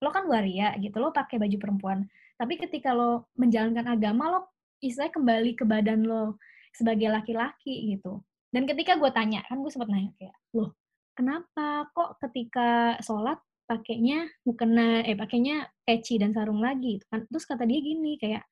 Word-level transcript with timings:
lo 0.00 0.08
kan 0.08 0.24
waria 0.26 0.72
gitu, 0.80 0.96
lo 0.96 1.12
pakai 1.12 1.36
baju 1.36 1.56
perempuan. 1.60 2.08
Tapi 2.40 2.56
ketika 2.56 2.96
lo 2.96 3.28
menjalankan 3.36 3.84
agama, 3.84 4.32
lo 4.32 4.40
istilahnya 4.80 5.12
kembali 5.12 5.52
ke 5.56 5.64
badan 5.68 6.08
lo 6.08 6.40
sebagai 6.72 7.12
laki-laki 7.12 7.92
gitu. 7.96 8.24
Dan 8.50 8.64
ketika 8.64 8.96
gue 8.96 9.12
tanya, 9.12 9.44
kan 9.46 9.60
gue 9.60 9.70
sempat 9.70 9.92
nanya 9.92 10.10
kayak, 10.16 10.36
loh 10.56 10.72
kenapa 11.20 11.84
kok 11.92 12.16
ketika 12.24 12.96
sholat 13.04 13.36
pakainya 13.68 14.24
mukena 14.48 15.04
eh 15.04 15.12
pakainya 15.12 15.68
peci 15.84 16.16
dan 16.16 16.32
sarung 16.32 16.64
lagi 16.64 16.96
gitu 16.96 17.06
kan 17.12 17.28
terus 17.28 17.44
kata 17.44 17.68
dia 17.68 17.80
gini 17.84 18.16
kayak 18.16 18.48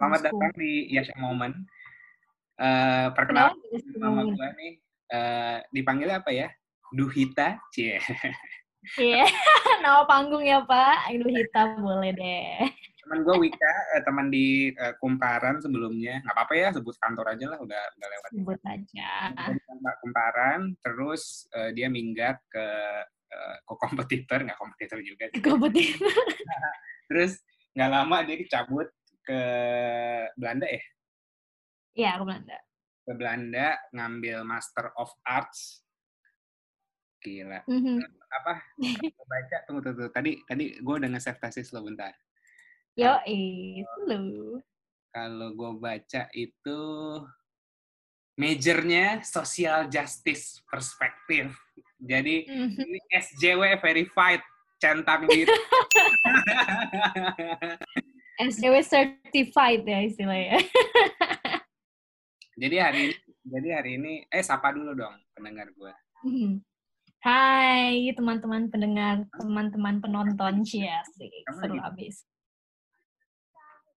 Selamat 0.00 0.18
datang 0.26 0.50
di 0.58 0.90
Yasha 0.90 1.14
Moment. 1.14 1.54
Uh, 2.58 3.14
perkenalan 3.14 3.54
nama 3.94 4.26
gue 4.26 4.48
nih 4.58 4.72
uh, 5.12 5.56
dipanggilnya 5.70 6.24
apa 6.24 6.32
ya? 6.32 6.48
Duhita, 6.92 7.60
cie. 7.72 8.00
Iya, 8.98 9.22
nama 9.84 10.02
panggung 10.08 10.42
ya 10.42 10.64
Pak. 10.66 11.14
Duhita 11.14 11.78
boleh 11.78 12.10
deh. 12.16 12.66
Teman 13.02 13.22
gue 13.26 13.36
Wika, 13.46 13.74
eh, 13.98 14.02
teman 14.02 14.26
di 14.30 14.74
uh, 14.74 14.94
Kumparan 14.98 15.62
sebelumnya. 15.62 16.18
Nggak 16.22 16.34
apa-apa 16.34 16.54
ya, 16.54 16.68
sebut 16.74 16.94
kantor 16.98 17.34
aja 17.34 17.46
lah, 17.54 17.58
udah 17.62 17.82
udah 17.98 18.08
lewat. 18.08 18.30
Sebut 18.34 18.60
aja. 18.66 19.10
Mbak 19.54 19.96
Kumparan, 20.02 20.60
terus 20.82 21.46
uh, 21.54 21.70
dia 21.74 21.86
minggat 21.86 22.42
ke 22.50 22.66
uh, 23.06 23.56
ke 23.62 23.74
kompetitor, 23.78 24.38
nggak 24.42 24.58
kompetitor 24.58 24.98
juga. 25.02 25.30
Kompetitor. 25.38 26.10
terus 27.10 27.38
nggak 27.74 27.90
lama 27.90 28.16
dia 28.26 28.36
dicabut 28.38 28.88
ke 29.22 29.40
Belanda 30.34 30.66
ya? 30.66 30.82
Iya, 31.92 32.10
ke 32.18 32.22
Belanda. 32.24 32.58
Ke 33.02 33.12
Belanda 33.18 33.78
ngambil 33.90 34.46
Master 34.46 34.94
of 34.94 35.10
Arts. 35.26 35.82
Gila. 37.22 37.62
Mm 37.66 37.80
-hmm. 37.82 37.98
Apa? 38.32 38.54
baca 39.26 39.56
tunggu 39.66 39.80
tunggu. 39.82 40.06
Tadi 40.10 40.42
tadi 40.46 40.78
gue 40.78 40.94
udah 40.98 41.10
nge-save 41.10 41.38
tesis 41.38 41.70
lo 41.70 41.82
bentar. 41.86 42.14
Yo, 42.98 43.14
itu 43.24 44.60
Kalau 45.12 45.48
gue 45.52 45.72
baca 45.76 46.22
itu 46.32 46.80
majornya 48.36 49.20
social 49.22 49.86
justice 49.86 50.60
perspektif. 50.66 51.52
Jadi 52.02 52.48
mm 52.48 52.68
-hmm. 52.74 52.84
ini 52.86 52.98
SJW 53.12 53.62
verified 53.78 54.42
centang 54.82 55.30
biru. 55.30 55.52
SJW 58.50 58.74
certified 58.82 59.82
ya 59.86 60.00
istilahnya. 60.02 60.58
jadi 62.60 62.76
hari 62.88 63.00
ini, 63.08 63.16
jadi 63.48 63.68
hari 63.80 63.90
ini, 63.96 64.12
eh 64.28 64.44
sapa 64.44 64.72
dulu 64.76 64.92
dong 64.92 65.16
pendengar 65.32 65.72
gue. 65.72 65.92
Hmm. 66.26 66.60
Hai 67.22 68.10
teman-teman 68.12 68.66
pendengar, 68.68 69.24
teman-teman 69.38 70.02
penonton, 70.02 70.66
cia 70.66 71.00
sih, 71.14 71.30
seru 71.54 71.78
abis. 71.78 72.26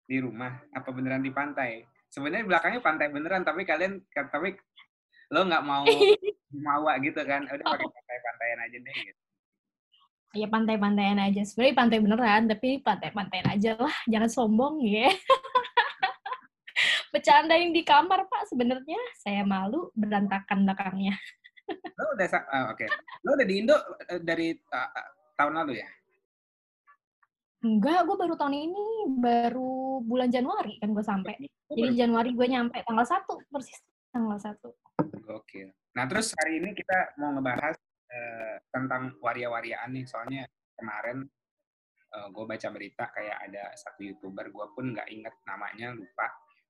Di 0.05 0.19
rumah, 0.19 0.59
apa 0.75 0.91
beneran 0.91 1.23
di 1.23 1.31
pantai? 1.31 1.87
Sebenarnya 2.13 2.45
belakangnya 2.45 2.83
pantai 2.83 3.09
beneran, 3.09 3.47
tapi 3.47 3.65
kalian, 3.65 4.03
tapi 4.11 4.59
lo 5.33 5.49
nggak 5.49 5.65
mau 5.65 5.87
mawa 6.67 6.99
gitu 7.01 7.23
kan? 7.25 7.47
Udah 7.47 7.65
pakai 7.65 7.87
oh. 7.87 7.93
pantai-pantaian 7.95 8.61
aja 8.69 8.79
deh 8.83 8.97
gitu 9.01 9.23
ya 10.33 10.49
pantai-pantaian 10.49 11.21
aja. 11.21 11.45
Sebenarnya 11.45 11.77
pantai 11.77 11.99
beneran, 12.01 12.43
tapi 12.49 12.81
pantai-pantaian 12.81 13.49
aja 13.53 13.77
lah. 13.77 13.93
Jangan 14.09 14.31
sombong 14.33 14.81
ya. 14.81 15.13
Bercandain 17.13 17.71
di 17.71 17.85
kamar, 17.85 18.27
Pak. 18.27 18.49
Sebenarnya 18.49 18.99
saya 19.21 19.45
malu 19.45 19.93
berantakan 19.93 20.65
belakangnya. 20.65 21.15
Lo 22.01 22.17
udah 22.17 22.29
uh, 22.33 22.73
oke. 22.73 22.81
Okay. 22.81 22.89
Lo 23.23 23.37
udah 23.37 23.47
di 23.47 23.55
Indo 23.61 23.77
uh, 23.77 24.21
dari 24.25 24.57
uh, 24.57 24.91
tahun 25.37 25.55
lalu 25.63 25.85
ya? 25.85 25.89
Enggak, 27.63 28.03
gue 28.11 28.17
baru 28.19 28.35
tahun 28.35 28.59
ini, 28.59 28.87
baru 29.23 30.03
bulan 30.03 30.33
Januari 30.33 30.83
kan 30.83 30.91
gue 30.91 31.05
sampai. 31.07 31.39
Jadi 31.71 31.95
Januari 31.95 32.35
gue 32.35 32.47
nyampe 32.51 32.83
tanggal 32.83 33.07
1, 33.07 33.23
persis 33.55 33.79
tanggal 34.11 34.35
1. 34.35 35.31
Oke. 35.31 35.71
Nah, 35.95 36.11
terus 36.11 36.35
hari 36.35 36.59
ini 36.59 36.75
kita 36.75 37.15
mau 37.23 37.31
ngebahas 37.31 37.79
Eh, 38.13 38.57
tentang 38.69 39.17
waria-wariaan 39.25 39.89
nih 39.89 40.05
soalnya 40.05 40.45
kemarin 40.77 41.25
uh, 42.13 42.19
eh, 42.21 42.29
gue 42.29 42.45
baca 42.45 42.69
berita 42.69 43.09
kayak 43.09 43.49
ada 43.49 43.73
satu 43.73 44.05
youtuber 44.05 44.53
gue 44.53 44.67
pun 44.77 44.93
nggak 44.93 45.09
inget 45.09 45.33
namanya 45.49 45.97
lupa 45.97 46.29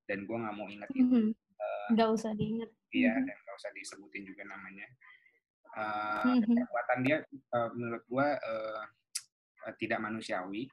dan 0.08 0.24
gue 0.26 0.36
nggak 0.36 0.54
mau 0.56 0.66
inget 0.68 0.88
itu 0.92 1.04
mm 1.04 1.34
-hmm. 1.90 1.98
uh, 1.98 2.12
usah 2.14 2.32
diinget 2.34 2.70
iya 2.92 3.12
mm 3.12 3.18
-hmm. 3.20 3.26
dan 3.28 3.36
nggak 3.36 3.56
usah 3.56 3.70
disebutin 3.76 4.24
juga 4.26 4.42
namanya 4.46 4.86
uh, 5.76 6.22
mm 6.26 6.38
-hmm. 6.42 6.56
perbuatan 6.62 6.98
dia 7.06 7.16
uh, 7.54 7.70
menurut 7.74 8.04
gue 8.06 8.28
uh, 8.38 8.82
uh, 9.68 9.74
tidak 9.78 9.98
manusiawi 10.02 10.66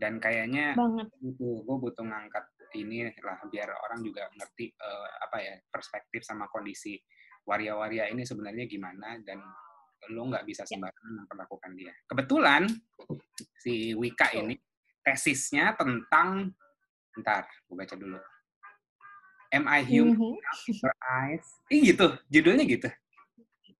dan 0.00 0.16
kayaknya 0.16 0.72
butuh 1.20 1.60
gue 1.60 1.76
butuh 1.76 2.04
ngangkat 2.08 2.44
ini 2.78 3.10
lah 3.20 3.36
biar 3.50 3.68
orang 3.68 4.00
juga 4.00 4.30
ngerti 4.32 4.72
uh, 4.78 5.06
apa 5.28 5.36
ya 5.42 5.54
perspektif 5.68 6.24
sama 6.24 6.48
kondisi 6.48 6.96
waria-waria 7.44 8.08
ini 8.08 8.22
sebenarnya 8.24 8.64
gimana 8.64 9.18
dan 9.26 9.42
lo 10.08 10.22
nggak 10.32 10.48
bisa 10.48 10.64
ya. 10.64 10.76
sembarangan 10.76 11.12
memperlakukan 11.24 11.72
dia. 11.76 11.92
Kebetulan 12.08 12.62
si 13.60 13.92
Wika 13.92 14.32
ini 14.32 14.56
tesisnya 15.04 15.76
tentang, 15.76 16.48
ntar, 17.20 17.44
gue 17.68 17.76
baca 17.76 17.94
dulu. 18.00 18.16
Am 19.50 19.66
I 19.66 19.82
human 19.82 20.14
mm 20.14 20.20
-hmm. 20.20 20.34
your 20.78 20.94
eyes? 21.02 21.46
Ih 21.70 21.90
gitu, 21.90 22.14
judulnya 22.30 22.64
gitu. 22.66 22.88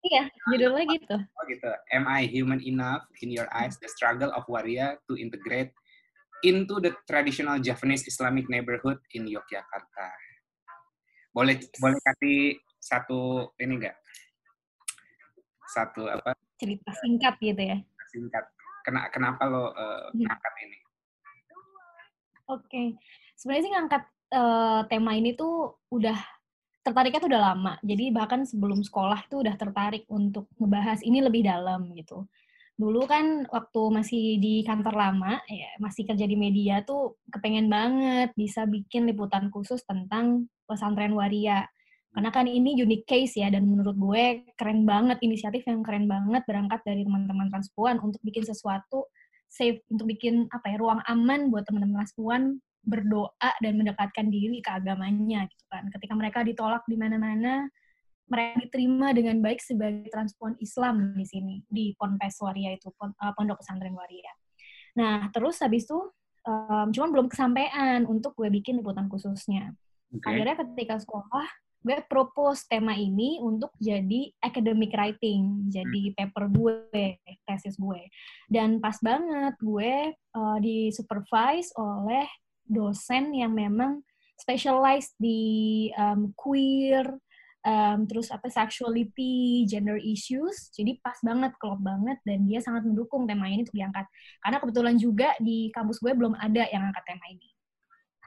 Iya, 0.01 0.33
judulnya 0.51 0.85
gitu. 0.99 1.17
Oh 1.17 1.45
gitu. 1.47 1.71
Am 1.95 2.09
I 2.11 2.27
human 2.27 2.59
enough 2.65 3.07
in 3.23 3.31
your 3.31 3.47
eyes? 3.55 3.79
The 3.79 3.87
struggle 3.87 4.35
of 4.35 4.49
warrior 4.51 4.99
to 5.07 5.15
integrate 5.15 5.71
into 6.43 6.81
the 6.83 6.97
traditional 7.07 7.61
Japanese 7.63 8.09
Islamic 8.09 8.51
neighborhood 8.51 8.99
in 9.15 9.29
Yogyakarta. 9.31 10.09
Boleh 11.31 11.63
boleh 11.79 12.01
kasih 12.03 12.59
satu 12.81 13.53
ini 13.61 13.79
enggak? 13.79 14.01
satu 15.71 16.11
apa 16.11 16.35
cerita 16.59 16.91
singkat 16.99 17.35
gitu 17.39 17.63
ya 17.63 17.79
singkat 18.11 18.45
Kena, 18.81 19.13
kenapa 19.13 19.45
lo 19.47 19.71
uh, 19.71 20.09
ngangkat 20.11 20.55
ini 20.67 20.79
oke 22.51 22.67
okay. 22.67 22.87
sebenarnya 23.39 23.63
sih 23.63 23.73
ngangkat 23.73 24.03
uh, 24.33 24.87
tema 24.87 25.15
ini 25.19 25.35
tuh 25.35 25.79
udah 25.91 26.17
tertariknya 26.81 27.21
tuh 27.21 27.31
udah 27.31 27.43
lama. 27.53 27.73
Jadi 27.85 28.11
bahkan 28.11 28.47
sebelum 28.49 28.81
sekolah 28.81 29.29
tuh 29.29 29.45
udah 29.45 29.55
tertarik 29.61 30.09
untuk 30.09 30.49
ngebahas 30.57 31.05
ini 31.05 31.21
lebih 31.21 31.45
dalam 31.45 31.93
gitu. 31.95 32.25
Dulu 32.81 33.05
kan 33.05 33.45
waktu 33.53 33.83
masih 33.93 34.41
di 34.41 34.65
kantor 34.65 34.97
lama 34.97 35.37
ya 35.45 35.69
masih 35.77 36.09
kerja 36.09 36.25
di 36.25 36.33
media 36.33 36.81
tuh 36.81 37.21
kepengen 37.29 37.69
banget 37.69 38.33
bisa 38.33 38.65
bikin 38.65 39.05
liputan 39.05 39.53
khusus 39.53 39.85
tentang 39.85 40.49
pesantren 40.65 41.13
waria. 41.13 41.69
Karena 42.11 42.35
kan 42.35 42.51
ini 42.51 42.75
unique 42.75 43.07
case 43.07 43.39
ya, 43.39 43.55
dan 43.55 43.71
menurut 43.71 43.95
gue 43.95 44.43
keren 44.59 44.83
banget, 44.83 45.23
inisiatif 45.23 45.63
yang 45.71 45.87
keren 45.87 46.11
banget 46.11 46.43
berangkat 46.43 46.83
dari 46.83 47.07
teman-teman 47.07 47.47
transpuan 47.55 48.03
untuk 48.03 48.19
bikin 48.27 48.43
sesuatu 48.43 49.07
safe, 49.47 49.87
untuk 49.95 50.11
bikin 50.11 50.51
apa 50.51 50.75
ya 50.75 50.77
ruang 50.83 50.99
aman 51.07 51.55
buat 51.55 51.63
teman-teman 51.71 52.03
transpuan 52.03 52.59
berdoa 52.81 53.51
dan 53.61 53.73
mendekatkan 53.77 54.33
diri 54.33 54.65
ke 54.65 54.71
agamanya 54.73 55.45
gitu 55.47 55.65
kan. 55.69 55.87
Ketika 55.93 56.15
mereka 56.17 56.41
ditolak 56.41 56.85
di 56.89 56.97
mana-mana, 56.97 57.69
mereka 58.31 58.63
diterima 58.63 59.11
dengan 59.11 59.43
baik 59.43 59.59
sebagai 59.59 60.07
transpuan 60.09 60.55
Islam 60.63 61.13
di 61.19 61.27
sini 61.27 61.55
di 61.67 61.93
Ponpes 61.99 62.39
Waria 62.41 62.79
itu 62.79 62.89
eh, 62.95 63.33
Pondok 63.35 63.61
Pesantren 63.61 63.93
Waria. 63.93 64.33
Nah 64.97 65.29
terus 65.35 65.59
habis 65.61 65.85
itu 65.85 65.99
um, 66.47 66.89
cuman 66.95 67.11
belum 67.11 67.27
kesampaian 67.27 68.07
untuk 68.07 68.39
gue 68.39 68.49
bikin 68.49 68.79
liputan 68.81 69.11
khususnya. 69.11 69.75
Okay. 70.11 70.27
Akhirnya 70.31 70.57
ketika 70.63 71.03
sekolah 71.03 71.47
gue 71.81 71.97
propose 72.07 72.69
tema 72.69 72.93
ini 72.93 73.41
untuk 73.41 73.73
jadi 73.81 74.29
academic 74.45 74.93
writing, 74.93 75.65
jadi 75.73 76.13
hmm. 76.13 76.15
paper 76.17 76.45
gue, 76.53 76.77
tesis 77.49 77.81
gue. 77.81 78.05
Dan 78.53 78.85
pas 78.85 79.01
banget 79.01 79.57
gue 79.59 80.13
uh, 80.13 80.59
di 80.61 80.93
supervise 80.93 81.73
oleh 81.81 82.29
dosen 82.71 83.35
yang 83.35 83.51
memang 83.51 84.07
specialized 84.39 85.19
di 85.19 85.91
um, 85.99 86.33
queer, 86.33 87.05
um, 87.67 88.09
terus 88.09 88.33
apa 88.33 88.49
sexuality, 88.49 89.69
gender 89.69 90.01
issues. 90.01 90.73
Jadi 90.73 90.97
pas 91.05 91.19
banget, 91.21 91.53
klop 91.61 91.83
banget, 91.83 92.17
dan 92.25 92.49
dia 92.49 92.63
sangat 92.65 92.87
mendukung 92.89 93.29
tema 93.29 93.51
ini 93.51 93.67
untuk 93.67 93.77
diangkat. 93.77 94.07
Karena 94.41 94.57
kebetulan 94.63 94.97
juga 94.97 95.29
di 95.43 95.69
kampus 95.75 96.01
gue 96.01 96.13
belum 96.17 96.39
ada 96.39 96.65
yang 96.73 96.89
angkat 96.89 97.05
tema 97.05 97.27
ini. 97.29 97.49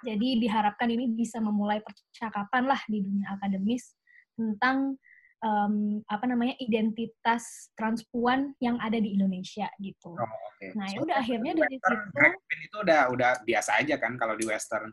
Jadi 0.03 0.29
diharapkan 0.43 0.91
ini 0.91 1.07
bisa 1.15 1.39
memulai 1.39 1.79
percakapan 1.79 2.67
lah 2.67 2.81
di 2.91 2.99
dunia 2.99 3.39
akademis 3.39 3.95
tentang 4.35 4.99
um, 5.43 5.99
apa 6.07 6.25
namanya 6.25 6.55
identitas 6.63 7.69
transpuan 7.75 8.55
yang 8.63 8.79
ada 8.79 8.97
di 8.97 9.13
Indonesia 9.13 9.67
gitu. 9.77 10.15
Oh, 10.15 10.33
okay. 10.55 10.71
Nah, 10.73 10.87
ya 10.89 11.03
udah 11.03 11.15
akhirnya 11.19 11.53
dari 11.53 11.75
situ 11.75 12.63
itu 12.63 12.77
udah 12.79 13.11
udah 13.11 13.31
biasa 13.43 13.83
aja 13.83 13.99
kan 13.99 14.15
kalau 14.15 14.39
di 14.39 14.47
western. 14.47 14.89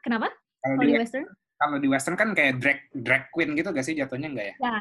Kenapa? 0.00 0.32
Kalau 0.64 0.80
di, 0.80 0.96
di 0.96 0.96
western? 0.96 1.28
kalau 1.60 1.76
di 1.76 1.88
western 1.92 2.16
kan 2.16 2.32
kayak 2.32 2.56
drag 2.56 2.80
drag 2.96 3.28
queen 3.36 3.52
gitu 3.52 3.68
gak 3.68 3.84
sih 3.84 3.92
jatuhnya 3.92 4.32
enggak 4.32 4.46
ya? 4.48 4.56
Ya. 4.56 4.76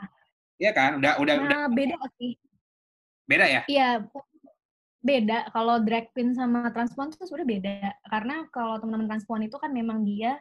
Iya 0.59 0.71
kan? 0.71 0.91
Udah 1.03 1.13
udah 1.19 1.35
nah, 1.35 1.43
udah 1.43 1.61
beda 1.75 1.95
sih. 2.15 2.39
Beda 3.27 3.45
ya? 3.45 3.61
Iya, 3.67 3.89
beda. 5.03 5.51
Kalau 5.51 5.75
drag 5.83 6.07
queen 6.15 6.31
sama 6.31 6.71
transpuan 6.71 7.11
itu 7.11 7.27
sebenarnya 7.27 7.49
beda. 7.51 7.77
Karena 8.07 8.35
kalau 8.55 8.79
teman-teman 8.79 9.11
transpuan 9.11 9.43
itu 9.43 9.59
kan 9.59 9.71
memang 9.75 10.07
dia 10.07 10.39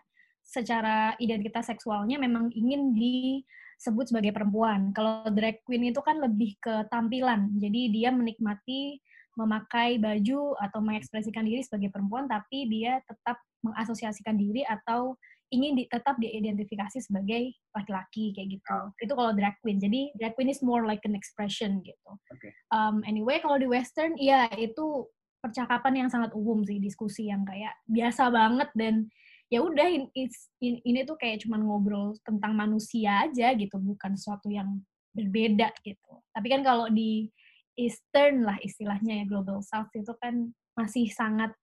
secara 0.48 1.12
identitas 1.20 1.68
seksualnya 1.68 2.16
memang 2.16 2.48
ingin 2.56 2.96
disebut 2.96 4.08
sebagai 4.08 4.32
perempuan. 4.32 4.96
Kalau 4.96 5.28
drag 5.28 5.60
queen 5.68 5.92
itu 5.92 6.00
kan 6.00 6.24
lebih 6.24 6.56
ke 6.56 6.88
tampilan. 6.88 7.52
Jadi 7.60 7.92
dia 7.92 8.08
menikmati 8.08 8.96
memakai 9.36 10.00
baju 10.00 10.56
atau 10.58 10.80
mengekspresikan 10.82 11.46
diri 11.46 11.62
sebagai 11.62 11.92
perempuan, 11.94 12.26
tapi 12.26 12.66
dia 12.66 12.98
tetap 13.06 13.38
mengasosiasikan 13.62 14.34
diri 14.34 14.66
atau 14.66 15.14
ingin 15.54 15.78
di, 15.78 15.84
tetap 15.88 16.18
diidentifikasi 16.18 16.98
sebagai 17.00 17.54
laki-laki 17.76 18.32
kayak 18.34 18.58
gitu. 18.58 18.72
Oh. 18.72 18.88
Itu 18.98 19.12
kalau 19.14 19.32
drag 19.36 19.54
queen. 19.60 19.78
Jadi 19.78 20.16
drag 20.16 20.34
queen 20.34 20.50
is 20.50 20.64
more 20.64 20.88
like 20.88 21.04
an 21.04 21.14
expression 21.14 21.84
gitu. 21.84 22.10
Okay. 22.34 22.52
Um, 22.72 23.04
anyway, 23.04 23.38
kalau 23.38 23.60
di 23.60 23.68
western, 23.68 24.16
iya 24.16 24.48
itu 24.56 25.06
percakapan 25.38 26.04
yang 26.04 26.08
sangat 26.10 26.34
umum 26.34 26.66
sih, 26.66 26.82
diskusi 26.82 27.30
yang 27.30 27.46
kayak 27.46 27.72
biasa 27.86 28.28
banget 28.32 28.68
dan 28.74 29.06
ya 29.48 29.64
udah 29.64 29.88
ini, 29.88 30.28
ini 30.60 31.00
tuh 31.08 31.16
kayak 31.16 31.44
cuman 31.44 31.64
ngobrol 31.64 32.12
tentang 32.20 32.52
manusia 32.52 33.24
aja 33.24 33.56
gitu, 33.56 33.80
bukan 33.80 34.12
sesuatu 34.16 34.52
yang 34.52 34.80
berbeda 35.16 35.72
gitu. 35.82 36.20
Tapi 36.32 36.46
kan 36.52 36.60
kalau 36.60 36.86
di 36.92 37.32
Eastern 37.78 38.44
lah 38.44 38.60
istilahnya 38.60 39.22
ya 39.22 39.24
Global 39.24 39.64
South 39.64 39.88
itu 39.94 40.12
kan 40.18 40.52
masih 40.76 41.08
sangat 41.10 41.54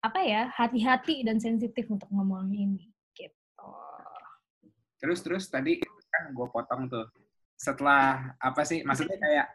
apa 0.00 0.22
ya 0.22 0.48
hati-hati 0.54 1.26
dan 1.26 1.42
sensitif 1.42 1.90
untuk 1.90 2.06
ngomong 2.14 2.50
ini 2.54 2.90
gitu. 3.12 3.68
Terus 5.02 5.20
terus 5.26 5.44
tadi 5.50 5.82
kan 5.82 6.30
gue 6.30 6.46
potong 6.48 6.86
tuh 6.86 7.10
setelah 7.56 8.36
apa 8.38 8.62
sih 8.62 8.84
maksudnya 8.86 9.18
kayak 9.18 9.46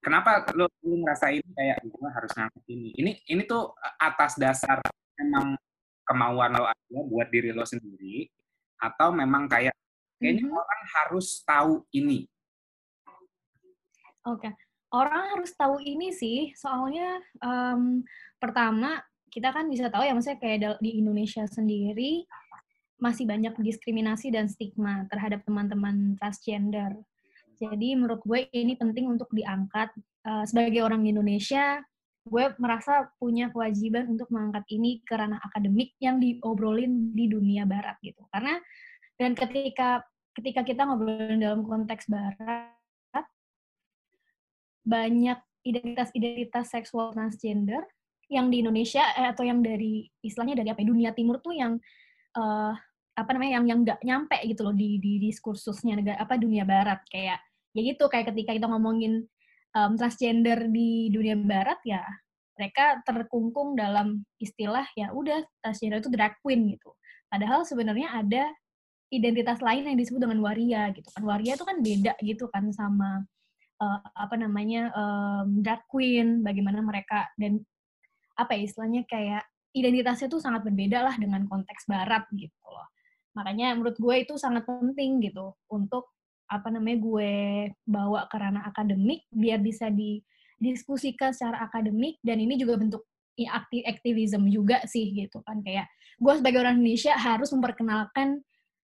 kenapa 0.00 0.48
lo, 0.56 0.66
lo 0.82 0.94
ngerasain 1.04 1.44
kayak 1.54 1.78
gue 1.84 2.08
harus 2.08 2.32
ngangkat 2.34 2.64
ini 2.72 2.90
ini 2.98 3.12
ini 3.28 3.42
tuh 3.44 3.72
atas 4.00 4.36
dasar 4.40 4.80
memang 5.20 5.56
kemauan 6.04 6.54
lo 6.54 6.68
aja 6.68 7.00
buat 7.08 7.28
diri 7.32 7.50
lo 7.50 7.64
sendiri 7.64 8.28
atau 8.80 9.12
memang 9.12 9.48
kayak 9.48 9.74
kayaknya 10.20 10.44
mm 10.44 10.52
-hmm. 10.52 10.60
orang 10.60 10.82
harus 11.00 11.40
tahu 11.44 11.84
ini 11.92 12.28
Oke, 14.24 14.48
okay 14.48 14.52
orang 14.94 15.34
harus 15.34 15.50
tahu 15.58 15.82
ini 15.82 16.14
sih, 16.14 16.54
soalnya 16.54 17.18
um, 17.42 18.06
pertama 18.38 19.02
kita 19.34 19.50
kan 19.50 19.66
bisa 19.66 19.90
tahu 19.90 20.06
ya, 20.06 20.14
maksudnya 20.14 20.38
kayak 20.38 20.78
di 20.78 21.02
Indonesia 21.02 21.42
sendiri 21.50 22.22
masih 23.02 23.26
banyak 23.26 23.58
diskriminasi 23.58 24.30
dan 24.30 24.46
stigma 24.46 25.10
terhadap 25.10 25.42
teman-teman 25.42 26.14
transgender. 26.22 26.94
Jadi 27.58 27.98
menurut 27.98 28.22
gue 28.22 28.46
ini 28.54 28.78
penting 28.78 29.10
untuk 29.10 29.26
diangkat. 29.34 29.90
Uh, 30.24 30.46
sebagai 30.48 30.80
orang 30.80 31.04
Indonesia, 31.04 31.84
gue 32.24 32.44
merasa 32.56 33.12
punya 33.20 33.52
kewajiban 33.52 34.08
untuk 34.08 34.32
mengangkat 34.32 34.64
ini 34.72 35.04
ke 35.04 35.12
ranah 35.12 35.40
akademik 35.44 35.92
yang 36.00 36.16
diobrolin 36.16 37.12
di 37.12 37.28
dunia 37.28 37.68
barat 37.68 38.00
gitu. 38.00 38.24
Karena 38.32 38.56
dan 39.20 39.36
ketika 39.36 40.00
ketika 40.34 40.66
kita 40.66 40.82
ngobrolin 40.88 41.38
dalam 41.38 41.62
konteks 41.62 42.08
barat, 42.08 42.72
banyak 44.84 45.38
identitas-identitas 45.64 46.72
seksual 46.72 47.12
transgender 47.12 47.80
yang 48.28 48.48
di 48.48 48.64
Indonesia 48.64 49.04
eh, 49.16 49.32
atau 49.32 49.44
yang 49.44 49.60
dari 49.60 50.08
istilahnya 50.24 50.60
dari 50.64 50.68
apa 50.72 50.80
ya, 50.80 50.88
dunia 50.88 51.10
timur 51.12 51.40
tuh 51.40 51.56
yang 51.56 51.76
uh, 52.36 52.72
apa 53.14 53.30
namanya 53.30 53.60
yang 53.60 53.64
yang 53.68 53.80
nggak 53.84 54.00
nyampe 54.02 54.38
gitu 54.48 54.60
loh 54.66 54.74
di 54.74 54.98
di 54.98 55.22
diskursusnya 55.22 55.96
negara 56.00 56.18
apa 56.18 56.34
dunia 56.34 56.66
barat 56.66 57.00
kayak 57.08 57.38
ya 57.74 57.80
gitu 57.80 58.10
kayak 58.10 58.32
ketika 58.34 58.56
kita 58.58 58.66
ngomongin 58.66 59.28
um, 59.74 59.98
transgender 59.98 60.70
di 60.70 61.10
dunia 61.10 61.36
barat 61.38 61.78
ya 61.84 62.02
mereka 62.54 63.02
terkungkung 63.02 63.74
dalam 63.74 64.22
istilah 64.38 64.86
ya 64.94 65.10
udah 65.10 65.42
transgender 65.60 66.00
itu 66.00 66.10
drag 66.10 66.38
queen 66.40 66.70
gitu 66.72 66.94
padahal 67.28 67.66
sebenarnya 67.66 68.14
ada 68.14 68.48
identitas 69.10 69.58
lain 69.62 69.86
yang 69.90 69.98
disebut 69.98 70.22
dengan 70.22 70.40
waria 70.42 70.90
gitu 70.94 71.06
kan 71.10 71.22
waria 71.26 71.54
itu 71.58 71.66
kan 71.66 71.78
beda 71.82 72.14
gitu 72.22 72.46
kan 72.50 72.70
sama 72.70 73.26
uh, 73.80 73.98
apa 74.14 74.34
namanya 74.38 74.90
um, 74.94 75.60
drag 75.62 75.82
queen, 75.90 76.42
bagaimana 76.44 76.80
mereka 76.84 77.30
dan 77.38 77.62
apa 78.34 78.58
ya 78.58 78.66
istilahnya 78.66 79.02
kayak 79.06 79.42
identitasnya 79.74 80.30
tuh 80.30 80.42
sangat 80.42 80.66
berbeda 80.66 81.02
lah 81.02 81.14
dengan 81.18 81.46
konteks 81.46 81.86
barat 81.90 82.26
gitu 82.34 82.66
loh. 82.66 82.86
Makanya 83.34 83.74
menurut 83.74 83.98
gue 83.98 84.14
itu 84.22 84.34
sangat 84.38 84.66
penting 84.66 85.22
gitu 85.22 85.54
untuk 85.70 86.14
apa 86.48 86.68
namanya 86.68 86.98
gue 87.00 87.32
bawa 87.88 88.28
ke 88.28 88.36
ranah 88.36 88.64
akademik 88.68 89.24
biar 89.32 89.60
bisa 89.64 89.88
didiskusikan 89.88 91.32
secara 91.32 91.64
akademik 91.64 92.20
dan 92.20 92.40
ini 92.40 92.60
juga 92.60 92.76
bentuk 92.76 93.02
aktivisme 93.42 94.46
juga 94.52 94.84
sih 94.86 95.10
gitu 95.10 95.42
kan. 95.42 95.58
Kayak 95.64 95.90
gue 96.20 96.32
sebagai 96.38 96.62
orang 96.62 96.78
Indonesia 96.78 97.14
harus 97.18 97.50
memperkenalkan 97.50 98.44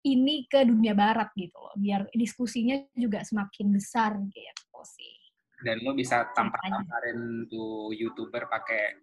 ini 0.06 0.46
ke 0.46 0.62
dunia 0.62 0.92
barat 0.92 1.32
gitu 1.34 1.56
loh. 1.56 1.74
Biar 1.74 2.06
diskusinya 2.12 2.76
juga 2.94 3.24
semakin 3.24 3.66
besar 3.72 4.20
gitu 4.30 4.80
sih. 4.84 5.16
Dan 5.56 5.80
lo 5.82 5.96
bisa 5.96 6.28
tampar-tamparin 6.36 7.48
tuh 7.48 7.90
youtuber 7.96 8.44
pakai 8.46 9.02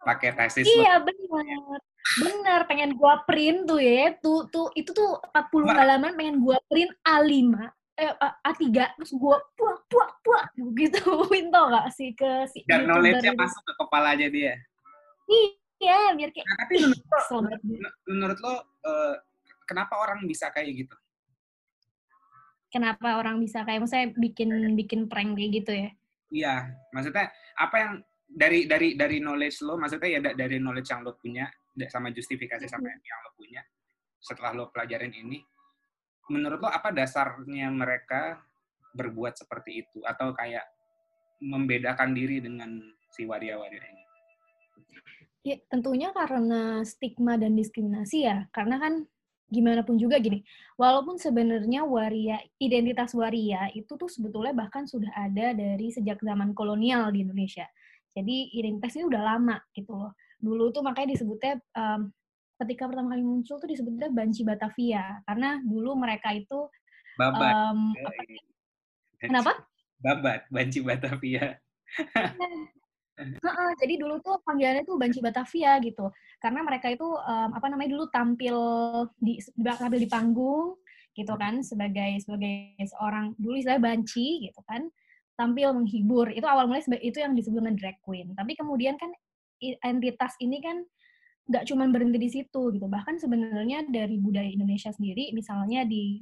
pakai 0.00 0.32
tesis 0.32 0.64
iya 0.64 1.00
benar. 1.00 1.80
Benar 2.16 2.60
pengen 2.64 2.96
gua 2.96 3.20
print 3.28 3.68
tuh 3.68 3.80
ya 3.80 4.16
tuh 4.18 4.48
tuh 4.48 4.72
itu 4.72 4.90
tuh 4.96 5.20
40 5.36 5.76
halaman 5.76 6.12
pengen 6.16 6.40
gua 6.40 6.56
print 6.66 6.90
A5 7.04 7.52
eh 8.00 8.12
A3 8.16 8.64
terus 8.96 9.12
gua 9.12 9.36
puak 9.54 9.84
puak 9.92 10.10
puak 10.24 10.44
gitu. 10.76 11.04
Tau 11.52 11.66
gak 11.68 11.88
sih 11.92 12.16
ke 12.16 12.48
si 12.48 12.64
dan 12.64 12.88
knowledge-nya 12.88 13.36
masuk 13.36 13.62
ke 13.62 13.72
kepala 13.76 14.16
aja 14.16 14.26
dia. 14.32 14.56
Iya 15.80 16.12
biar 16.12 16.30
kayak 16.32 16.44
nah, 16.44 16.56
tapi 16.64 16.74
menurut 16.84 17.04
lo, 17.08 17.38
menurut 18.12 18.38
lo 18.44 18.54
uh, 18.84 19.14
kenapa 19.64 19.94
orang 19.96 20.28
bisa 20.28 20.52
kayak 20.52 20.84
gitu? 20.84 20.96
Kenapa 22.70 23.18
orang 23.18 23.42
bisa 23.42 23.66
kayak 23.66 23.82
misalnya 23.82 24.14
bikin 24.14 24.50
bikin 24.78 25.00
prank 25.10 25.34
kayak 25.34 25.50
gitu 25.62 25.72
ya? 25.74 25.90
Iya, 26.30 26.54
maksudnya 26.94 27.26
apa 27.58 27.76
yang 27.82 27.92
dari 28.30 28.70
dari 28.70 28.94
dari 28.94 29.18
knowledge 29.18 29.66
lo, 29.66 29.74
maksudnya 29.74 30.08
ya 30.08 30.20
dari 30.22 30.62
knowledge 30.62 30.90
yang 30.94 31.02
lo 31.02 31.18
punya 31.18 31.50
sama 31.90 32.14
justifikasi 32.14 32.66
sama 32.70 32.86
yang 32.86 33.20
lo 33.26 33.30
punya 33.34 33.62
setelah 34.22 34.54
lo 34.54 34.70
pelajarin 34.70 35.10
ini, 35.10 35.42
menurut 36.30 36.62
lo 36.62 36.70
apa 36.70 36.94
dasarnya 36.94 37.66
mereka 37.74 38.38
berbuat 38.94 39.34
seperti 39.34 39.82
itu 39.86 39.98
atau 40.06 40.30
kayak 40.34 40.66
membedakan 41.40 42.12
diri 42.12 42.38
dengan 42.38 42.78
si 43.10 43.26
waria-waria 43.26 43.82
ini? 43.82 44.04
Ya, 45.40 45.56
tentunya 45.72 46.12
karena 46.12 46.84
stigma 46.84 47.40
dan 47.40 47.56
diskriminasi 47.56 48.28
ya. 48.28 48.44
Karena 48.52 48.76
kan 48.76 49.08
gimana 49.48 49.82
pun 49.82 49.96
juga 49.98 50.20
gini, 50.20 50.44
walaupun 50.78 51.16
sebenarnya 51.18 51.82
waria, 51.82 52.38
identitas 52.60 53.16
waria 53.16 53.66
itu 53.74 53.98
tuh 53.98 54.06
sebetulnya 54.06 54.54
bahkan 54.54 54.86
sudah 54.86 55.10
ada 55.16 55.56
dari 55.56 55.90
sejak 55.90 56.22
zaman 56.22 56.54
kolonial 56.54 57.10
di 57.10 57.24
Indonesia. 57.24 57.66
Jadi 58.16 58.50
identitas 58.56 58.92
ini 58.98 59.04
udah 59.06 59.22
lama 59.22 59.56
gitu 59.74 59.92
loh. 59.94 60.12
Dulu 60.40 60.74
tuh 60.74 60.82
makanya 60.82 61.14
disebutnya 61.14 61.60
um, 61.76 62.10
ketika 62.60 62.90
pertama 62.90 63.16
kali 63.16 63.24
muncul 63.24 63.56
tuh 63.56 63.70
disebutnya 63.70 64.12
Banci 64.12 64.42
Batavia 64.44 65.24
karena 65.24 65.62
dulu 65.64 65.96
mereka 65.96 66.34
itu 66.36 66.68
Babat. 67.16 67.52
Um, 67.52 67.92
apa, 67.92 68.22
kenapa? 69.20 69.52
Babat, 70.00 70.40
Banci 70.48 70.80
Batavia. 70.80 71.60
Heeh, 73.20 73.70
jadi 73.76 73.94
dulu 74.00 74.16
tuh 74.24 74.40
panggilannya 74.48 74.88
tuh 74.88 74.96
Banci 74.96 75.20
Batavia 75.20 75.76
gitu. 75.84 76.08
Karena 76.40 76.64
mereka 76.64 76.88
itu 76.88 77.04
um, 77.04 77.50
apa 77.52 77.66
namanya 77.68 77.92
dulu 77.92 78.08
tampil 78.08 78.56
di 79.20 79.36
tampil 79.60 80.00
di 80.00 80.08
panggung 80.08 80.80
gitu 81.12 81.34
kan 81.36 81.60
sebagai 81.60 82.22
sebagai 82.22 82.78
seorang 82.86 83.34
dulu 83.36 83.58
istilah 83.58 83.82
banci 83.82 84.46
gitu 84.46 84.60
kan 84.64 84.86
tampil 85.40 85.72
menghibur 85.72 86.28
itu 86.28 86.44
awal 86.44 86.68
mulai 86.68 86.84
itu 87.00 87.16
yang 87.16 87.32
disebut 87.32 87.64
dengan 87.64 87.76
drag 87.80 87.96
queen 88.04 88.36
tapi 88.36 88.52
kemudian 88.52 89.00
kan 89.00 89.08
entitas 89.80 90.36
ini 90.44 90.60
kan 90.60 90.84
nggak 91.48 91.64
cuma 91.64 91.88
berhenti 91.88 92.20
di 92.20 92.30
situ 92.30 92.76
gitu 92.76 92.86
bahkan 92.92 93.16
sebenarnya 93.16 93.88
dari 93.88 94.20
budaya 94.20 94.46
Indonesia 94.46 94.92
sendiri 94.92 95.32
misalnya 95.32 95.88
di 95.88 96.20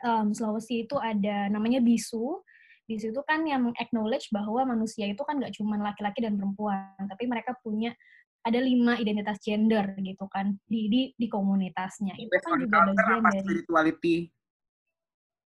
um, 0.00 0.32
Sulawesi 0.32 0.88
itu 0.88 0.96
ada 0.96 1.52
namanya 1.52 1.84
bisu 1.84 2.40
di 2.88 2.96
situ 2.96 3.20
kan 3.28 3.44
yang 3.44 3.68
acknowledge 3.76 4.32
bahwa 4.32 4.64
manusia 4.64 5.04
itu 5.04 5.20
kan 5.20 5.36
nggak 5.36 5.52
cuma 5.60 5.76
laki-laki 5.76 6.24
dan 6.24 6.40
perempuan, 6.40 6.96
tapi 7.04 7.28
mereka 7.28 7.52
punya 7.60 7.92
ada 8.40 8.56
lima 8.64 8.96
identitas 8.96 9.36
gender 9.44 9.92
gitu 10.00 10.24
kan 10.32 10.56
di 10.64 10.88
di, 10.88 11.00
di 11.12 11.26
komunitasnya. 11.28 12.16
Itu 12.16 12.32
based 12.32 12.48
kan 12.48 12.56
juga 12.56 12.88
bagian 12.88 13.20
apa 13.20 13.28
dari 13.28 13.44
spirituality. 13.44 14.16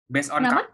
Based 0.05 0.29
on 0.29 0.45
Kenapa? 0.45 0.69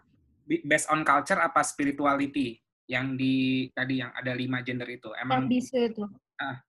Based 0.64 0.88
on 0.88 1.04
culture 1.04 1.38
apa 1.38 1.60
spirituality 1.60 2.56
yang 2.88 3.20
di 3.20 3.68
tadi 3.76 4.00
yang 4.00 4.08
ada 4.16 4.32
lima 4.32 4.64
gender 4.64 4.88
itu 4.88 5.12
emang 5.20 5.44
bisa 5.44 5.76
itu. 5.76 6.08
Ah. 6.40 6.64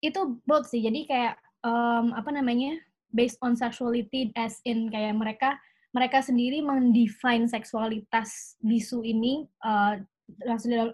Itu 0.00 0.40
both 0.48 0.72
sih. 0.72 0.80
Jadi 0.80 1.04
kayak 1.04 1.36
um, 1.62 2.16
apa 2.16 2.32
namanya? 2.32 2.80
based 3.12 3.40
on 3.40 3.56
sexuality 3.56 4.28
as 4.36 4.60
in 4.68 4.92
kayak 4.92 5.16
mereka 5.16 5.56
mereka 5.96 6.20
sendiri 6.20 6.60
mendefine 6.60 7.48
seksualitas 7.48 8.60
bisu 8.60 9.00
ini 9.00 9.48
uh, 9.64 9.96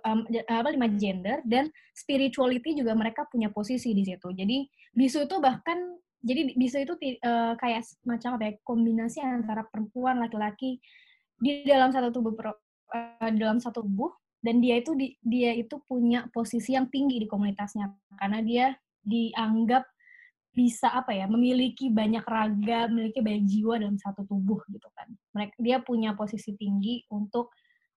um, 0.06 0.20
apa 0.46 0.68
lima 0.70 0.86
gender 0.94 1.42
dan 1.42 1.66
spirituality 1.90 2.78
juga 2.78 2.94
mereka 2.94 3.26
punya 3.26 3.50
posisi 3.50 3.90
di 3.90 4.06
situ. 4.06 4.30
Jadi 4.30 4.70
bisu 4.94 5.26
itu 5.26 5.36
bahkan 5.42 5.98
jadi 6.24 6.54
bisu 6.54 6.86
itu 6.86 6.94
uh, 7.26 7.58
kayak 7.58 7.82
macam 8.06 8.38
apa 8.38 8.44
ya 8.48 8.52
kombinasi 8.62 9.18
antara 9.20 9.66
perempuan 9.66 10.22
laki-laki 10.22 10.78
di 11.44 11.68
dalam 11.68 11.92
satu 11.92 12.08
tubuh 12.08 12.32
uh, 12.40 13.30
dalam 13.36 13.60
satu 13.60 13.84
tubuh 13.84 14.08
dan 14.40 14.64
dia 14.64 14.80
itu 14.80 14.96
di, 14.96 15.12
dia 15.20 15.52
itu 15.52 15.76
punya 15.84 16.24
posisi 16.32 16.72
yang 16.72 16.88
tinggi 16.88 17.20
di 17.20 17.28
komunitasnya 17.28 17.92
karena 18.16 18.40
dia 18.40 18.66
dianggap 19.04 19.84
bisa 20.54 20.86
apa 20.94 21.10
ya 21.10 21.26
memiliki 21.26 21.90
banyak 21.90 22.22
raga, 22.24 22.86
memiliki 22.86 23.20
banyak 23.20 23.44
jiwa 23.50 23.74
dalam 23.82 23.98
satu 23.98 24.22
tubuh 24.24 24.62
gitu 24.70 24.86
kan. 24.94 25.10
Mereka 25.34 25.54
dia 25.58 25.82
punya 25.82 26.14
posisi 26.14 26.54
tinggi 26.54 27.02
untuk 27.10 27.50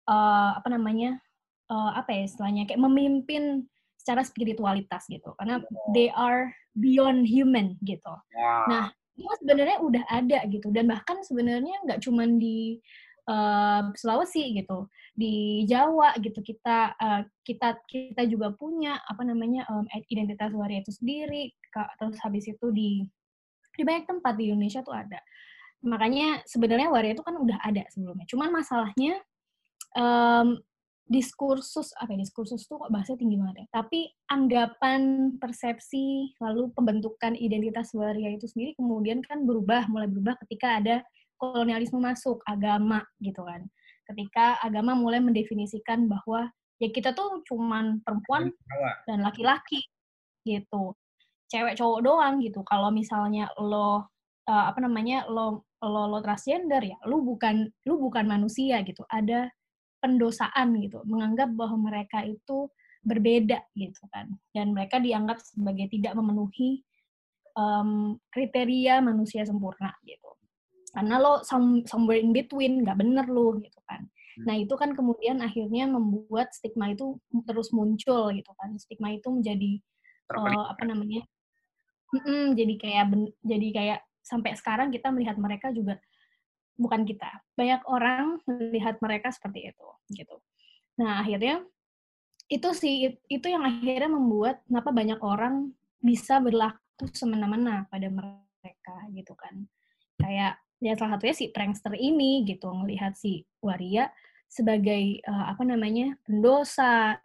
uh, 0.10 0.58
apa 0.58 0.68
namanya 0.74 1.22
uh, 1.70 1.94
apa 1.94 2.18
ya 2.18 2.22
istilahnya 2.26 2.66
kayak 2.66 2.82
memimpin 2.82 3.70
secara 4.02 4.24
spiritualitas 4.26 5.06
gitu 5.12 5.36
karena 5.38 5.62
they 5.94 6.10
are 6.18 6.50
beyond 6.74 7.30
human 7.30 7.78
gitu. 7.86 8.14
Nah 8.72 8.90
itu 9.18 9.34
sebenarnya 9.44 9.78
udah 9.82 10.04
ada 10.10 10.40
gitu 10.50 10.70
dan 10.74 10.90
bahkan 10.90 11.22
sebenarnya 11.26 11.78
nggak 11.86 12.02
cuma 12.06 12.26
di 12.26 12.82
uh, 13.28 13.92
Sulawesi 13.94 14.56
gitu. 14.58 14.88
Di 15.14 15.66
Jawa 15.68 16.16
gitu 16.18 16.40
kita 16.42 16.96
uh, 16.98 17.22
kita 17.44 17.78
kita 17.86 18.24
juga 18.26 18.56
punya 18.56 18.98
apa 19.04 19.22
namanya 19.28 19.68
um, 19.70 19.86
identitas 20.10 20.50
waria 20.56 20.82
itu 20.82 20.96
sendiri. 20.96 21.52
Terus 21.72 22.18
habis 22.24 22.48
itu 22.48 22.68
di 22.72 23.04
di 23.78 23.84
banyak 23.86 24.10
tempat 24.10 24.34
di 24.40 24.50
Indonesia 24.50 24.82
tuh 24.82 24.96
ada. 24.96 25.20
Makanya 25.86 26.42
sebenarnya 26.50 26.90
waria 26.90 27.14
itu 27.14 27.22
kan 27.22 27.38
udah 27.38 27.62
ada 27.62 27.86
sebelumnya. 27.94 28.26
Cuman 28.26 28.50
masalahnya 28.50 29.22
um, 29.94 30.58
diskursus 31.08 31.96
apa 31.96 32.12
ya, 32.12 32.20
diskursus 32.20 32.68
tuh 32.68 32.84
kok 32.84 32.92
bahasanya 32.92 33.20
tinggi 33.22 33.38
banget 33.40 33.56
ya. 33.64 33.68
Tapi 33.72 34.00
anggapan 34.28 35.02
persepsi 35.40 36.36
lalu 36.42 36.74
pembentukan 36.74 37.38
identitas 37.38 37.94
waria 37.94 38.34
itu 38.34 38.50
sendiri 38.50 38.76
kemudian 38.76 39.24
kan 39.24 39.46
berubah 39.48 39.88
mulai 39.88 40.10
berubah 40.12 40.36
ketika 40.44 40.82
ada 40.82 40.96
kolonialisme 41.38 42.02
masuk, 42.02 42.42
agama 42.46 43.02
gitu 43.22 43.46
kan. 43.46 43.66
Ketika 44.10 44.60
agama 44.60 44.98
mulai 44.98 45.22
mendefinisikan 45.22 46.10
bahwa 46.10 46.50
ya 46.82 46.90
kita 46.94 47.14
tuh 47.14 47.42
cuman 47.46 48.02
perempuan 48.02 48.54
dan 49.06 49.22
laki-laki 49.22 49.86
gitu. 50.46 50.98
Cewek 51.48 51.80
cowok 51.80 52.00
doang 52.04 52.44
gitu. 52.44 52.62
Kalau 52.68 52.92
misalnya 52.92 53.48
lo 53.58 54.04
uh, 54.50 54.66
apa 54.68 54.80
namanya 54.84 55.26
lo 55.32 55.66
lo 55.80 56.10
lo 56.10 56.20
transgender 56.20 56.84
ya, 56.84 56.98
lu 57.08 57.24
bukan 57.24 57.70
lu 57.88 57.96
bukan 58.02 58.26
manusia 58.28 58.82
gitu. 58.84 59.06
Ada 59.08 59.48
pendosaan 60.04 60.78
gitu, 60.84 61.02
menganggap 61.10 61.50
bahwa 61.58 61.90
mereka 61.90 62.22
itu 62.26 62.70
berbeda 63.02 63.64
gitu 63.74 64.04
kan. 64.12 64.30
Dan 64.52 64.76
mereka 64.76 65.00
dianggap 65.00 65.40
sebagai 65.42 65.88
tidak 65.90 66.14
memenuhi 66.14 66.84
um, 67.58 68.16
kriteria 68.30 69.02
manusia 69.02 69.44
sempurna 69.44 69.92
gitu 70.06 70.27
karena 70.94 71.20
lo 71.20 71.44
some, 71.44 71.84
somewhere 71.84 72.20
in 72.20 72.32
between 72.32 72.84
nggak 72.84 72.98
bener 73.00 73.26
lo 73.28 73.60
gitu 73.60 73.80
kan. 73.88 74.08
Hmm. 74.38 74.46
nah 74.46 74.56
itu 74.56 74.74
kan 74.78 74.94
kemudian 74.94 75.42
akhirnya 75.42 75.90
membuat 75.90 76.54
stigma 76.54 76.94
itu 76.94 77.18
terus 77.48 77.74
muncul 77.74 78.30
gitu 78.32 78.52
kan. 78.56 78.78
Stigma 78.78 79.12
itu 79.16 79.28
menjadi 79.34 79.82
uh, 80.36 80.66
apa 80.72 80.84
namanya 80.86 81.24
mm 82.08 82.56
jadi 82.56 82.74
kayak 82.80 83.06
ben, 83.12 83.22
jadi 83.44 83.68
kayak 83.76 84.00
sampai 84.24 84.56
sekarang 84.56 84.92
kita 84.92 85.12
melihat 85.12 85.36
mereka 85.40 85.72
juga 85.72 86.00
bukan 86.78 87.04
kita 87.04 87.42
banyak 87.58 87.82
orang 87.90 88.40
melihat 88.46 89.00
mereka 89.02 89.34
seperti 89.34 89.72
itu 89.74 89.88
gitu. 90.14 90.36
Nah 91.02 91.26
akhirnya 91.26 91.66
itu 92.48 92.70
sih 92.72 93.18
itu 93.28 93.48
yang 93.48 93.66
akhirnya 93.68 94.08
membuat 94.08 94.64
kenapa 94.68 94.94
banyak 94.96 95.20
orang 95.20 95.76
bisa 96.00 96.40
berlaku 96.40 97.10
semena-mena 97.12 97.90
pada 97.92 98.08
mereka 98.08 98.96
gitu 99.12 99.34
kan. 99.36 99.68
Kayak 100.22 100.62
ya 100.78 100.94
salah 100.94 101.18
satunya 101.18 101.36
si 101.36 101.46
prankster 101.50 101.94
ini 101.98 102.46
gitu 102.46 102.70
melihat 102.74 103.18
si 103.18 103.42
Waria 103.62 104.10
sebagai 104.48 105.22
uh, 105.28 105.52
apa 105.54 105.64
namanya 105.68 106.16
pendosa. 106.24 107.18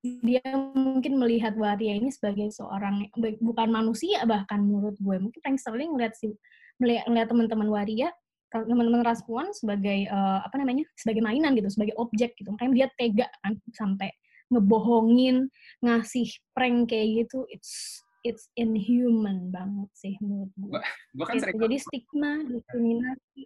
Dia 0.00 0.40
mungkin 0.72 1.20
melihat 1.20 1.52
Waria 1.60 1.92
ini 2.00 2.08
sebagai 2.08 2.48
seorang 2.48 3.04
bukan 3.44 3.68
manusia 3.68 4.24
bahkan 4.24 4.64
menurut 4.64 4.96
gue. 4.96 5.16
Mungkin 5.20 5.40
prankster 5.44 5.76
ini 5.76 5.92
melihat 5.92 6.16
si 6.16 6.32
melihat, 6.80 7.04
melihat 7.08 7.28
teman-teman 7.28 7.68
Waria 7.68 8.08
teman-teman 8.50 9.06
Raspuan 9.06 9.54
sebagai 9.54 10.10
uh, 10.10 10.42
apa 10.42 10.58
namanya 10.58 10.82
sebagai 10.98 11.22
mainan 11.22 11.54
gitu 11.54 11.70
sebagai 11.70 11.94
objek 12.00 12.34
gitu. 12.34 12.50
Makanya 12.50 12.72
dia 12.74 12.88
tega 12.98 13.26
kan 13.46 13.54
sampai 13.70 14.10
ngebohongin 14.50 15.46
ngasih 15.86 16.26
prank 16.50 16.90
kayak 16.90 17.26
gitu. 17.26 17.46
It's 17.54 18.02
it's 18.20 18.48
inhuman 18.56 19.48
banget 19.48 19.90
sih 19.96 20.14
menurut 20.20 20.52
gue. 20.56 20.80
Gue 21.16 21.24
kan 21.24 21.36
gitu. 21.36 21.42
sering 21.46 21.58
jadi 21.60 21.76
stigma, 21.80 22.32
diskriminasi. 22.44 23.42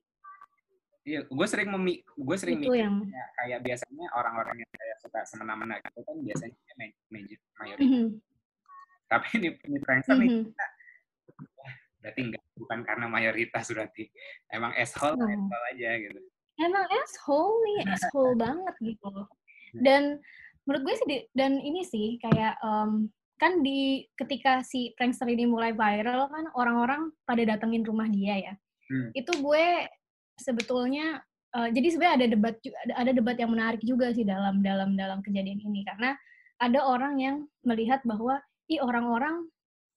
Iya, 1.04 1.20
gue 1.28 1.46
sering 1.46 1.68
memi, 1.68 2.00
gue 2.00 2.36
sering 2.40 2.64
itu 2.64 2.72
mikir 2.72 2.80
yang... 2.80 3.04
ya, 3.04 3.24
kayak 3.36 3.60
biasanya 3.60 4.06
orang-orang 4.16 4.56
yang 4.64 4.70
kayak 4.72 4.96
suka 5.04 5.20
semena-mena 5.28 5.76
gitu 5.84 6.00
kan 6.00 6.16
biasanya 6.24 6.56
major 7.12 7.40
mayoritas. 7.60 7.84
Mm 7.84 7.92
-hmm. 7.92 8.06
Tapi 9.12 9.26
ini 9.36 9.48
ini 9.68 9.78
prankster 9.84 10.16
mm 10.16 10.24
-hmm. 10.24 10.42
nih, 10.48 10.64
berarti 12.00 12.20
enggak 12.24 12.44
bukan 12.56 12.78
karena 12.88 13.06
mayoritas 13.08 13.64
berarti 13.68 14.04
emang 14.48 14.72
asshole 14.80 15.20
oh. 15.20 15.28
asshole 15.28 15.66
aja 15.76 15.90
gitu. 16.08 16.20
Emang 16.56 16.84
asshole 17.04 17.56
nih, 17.68 17.78
asshole 17.92 18.34
banget 18.40 18.74
gitu. 18.80 19.12
Dan 19.84 20.02
menurut 20.64 20.82
gue 20.88 20.94
sih 20.96 21.28
dan 21.36 21.60
ini 21.60 21.84
sih 21.84 22.16
kayak 22.16 22.56
um, 22.64 23.12
kan 23.38 23.60
di 23.66 24.06
ketika 24.14 24.62
si 24.62 24.94
prankster 24.94 25.26
ini 25.26 25.44
mulai 25.44 25.74
viral 25.74 26.30
kan 26.30 26.46
orang-orang 26.54 27.10
pada 27.26 27.42
datengin 27.42 27.82
rumah 27.82 28.06
dia 28.06 28.52
ya. 28.52 28.54
Hmm. 28.90 29.10
Itu 29.12 29.34
gue 29.42 29.90
sebetulnya 30.38 31.22
uh, 31.54 31.68
jadi 31.70 31.86
sebenarnya 31.94 32.16
ada 32.18 32.26
debat 32.30 32.54
ada 32.94 33.10
debat 33.14 33.36
yang 33.38 33.50
menarik 33.54 33.82
juga 33.82 34.10
sih 34.14 34.26
dalam 34.26 34.60
dalam 34.60 34.98
dalam 34.98 35.18
kejadian 35.22 35.62
ini 35.62 35.86
karena 35.86 36.18
ada 36.62 36.80
orang 36.86 37.14
yang 37.18 37.36
melihat 37.66 38.02
bahwa 38.06 38.38
i 38.70 38.78
orang-orang 38.78 39.46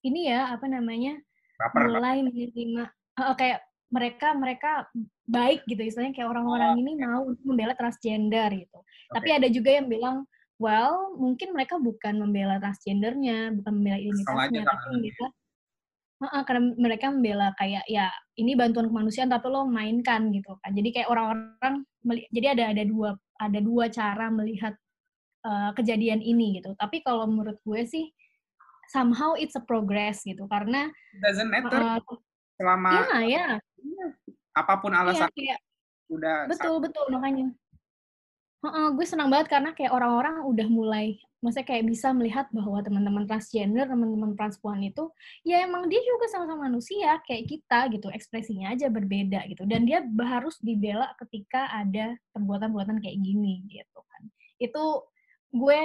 ini 0.05 0.29
ya 0.29 0.53
apa 0.53 0.65
namanya 0.69 1.17
Baper, 1.57 1.89
mulai 1.89 2.21
menerima 2.21 2.83
uh, 3.17 3.33
kayak 3.33 3.65
mereka 3.87 4.35
mereka 4.35 4.71
baik 5.27 5.63
gitu 5.67 5.79
istilahnya 5.79 6.15
kayak 6.15 6.29
orang-orang 6.31 6.75
oh, 6.75 6.81
ini 6.81 6.91
mau 6.99 7.23
membela 7.43 7.73
transgender 7.75 8.51
gitu. 8.51 8.79
Okay. 8.83 9.13
Tapi 9.15 9.29
ada 9.31 9.47
juga 9.47 9.69
yang 9.79 9.87
bilang 9.87 10.17
well 10.57 11.13
mungkin 11.17 11.53
mereka 11.53 11.77
bukan 11.77 12.17
membela 12.17 12.57
transgendernya 12.57 13.53
bukan 13.57 13.71
membela 13.77 13.99
identitasnya 14.01 14.61
tapi 14.65 14.85
membela 14.93 15.27
uh, 16.23 16.43
karena 16.45 16.73
mereka 16.77 17.05
membela 17.13 17.47
kayak 17.57 17.85
ya 17.85 18.09
ini 18.37 18.57
bantuan 18.57 18.89
kemanusiaan 18.89 19.29
tapi 19.29 19.49
lo 19.49 19.69
mainkan 19.69 20.33
gitu 20.33 20.57
kan. 20.61 20.73
Jadi 20.73 20.89
kayak 20.93 21.09
orang-orang 21.09 21.85
jadi 22.33 22.57
ada 22.57 22.63
ada 22.73 22.83
dua 22.85 23.09
ada 23.37 23.59
dua 23.61 23.85
cara 23.93 24.25
melihat 24.33 24.73
uh, 25.45 25.71
kejadian 25.77 26.21
ini 26.21 26.61
gitu. 26.61 26.73
Tapi 26.77 27.05
kalau 27.05 27.29
menurut 27.29 27.57
gue 27.61 27.81
sih 27.85 28.09
somehow 28.89 29.35
it's 29.37 29.57
a 29.59 29.63
progress 29.63 30.23
gitu 30.23 30.47
karena 30.49 30.89
doesn't 31.21 31.51
matter. 31.51 31.77
uh, 31.77 31.99
selama 32.57 33.05
ya, 33.21 33.61
ya. 33.61 34.07
apa 34.57 34.73
pun 34.81 34.89
iya, 34.95 35.01
alasan 35.05 35.29
ya, 35.29 35.35
kayak, 35.35 35.59
udah 36.09 36.35
betul 36.49 36.81
betul 36.81 37.05
makanya 37.13 37.53
Heeh, 38.65 38.87
gue 38.97 39.05
senang 39.05 39.29
banget 39.29 39.53
karena 39.53 39.69
kayak 39.77 39.93
orang-orang 39.93 40.41
udah 40.41 40.67
mulai 40.67 41.21
maksudnya 41.37 41.69
kayak 41.69 41.85
bisa 41.85 42.09
melihat 42.17 42.49
bahwa 42.49 42.81
teman-teman 42.81 43.29
transgender, 43.29 43.85
teman-teman 43.85 44.33
transpuan 44.33 44.81
itu 44.81 45.13
ya 45.45 45.61
emang 45.61 45.85
dia 45.85 46.01
juga 46.01 46.25
sama-sama 46.33 46.65
manusia 46.65 47.21
kayak 47.29 47.45
kita 47.45 47.79
gitu, 47.93 48.09
ekspresinya 48.09 48.73
aja 48.73 48.89
berbeda 48.89 49.45
gitu. 49.45 49.61
Dan 49.69 49.85
dia 49.85 50.01
harus 50.25 50.57
dibela 50.65 51.13
ketika 51.21 51.69
ada 51.69 52.17
perbuatan-perbuatan 52.33 52.97
kayak 53.05 53.17
gini 53.21 53.61
gitu 53.69 53.99
kan. 54.01 54.21
Itu 54.57 55.05
gue 55.53 55.81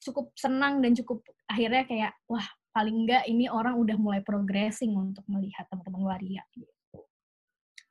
cukup 0.00 0.32
senang 0.32 0.80
dan 0.80 0.96
cukup 0.96 1.20
akhirnya 1.44 1.84
kayak 1.84 2.12
wah 2.24 2.44
paling 2.72 3.04
enggak 3.04 3.28
ini 3.28 3.50
orang 3.52 3.76
udah 3.76 3.96
mulai 4.00 4.24
progressing 4.24 4.96
untuk 4.96 5.26
melihat 5.28 5.68
teman-teman 5.68 6.14
waria 6.14 6.44
gitu 6.54 6.77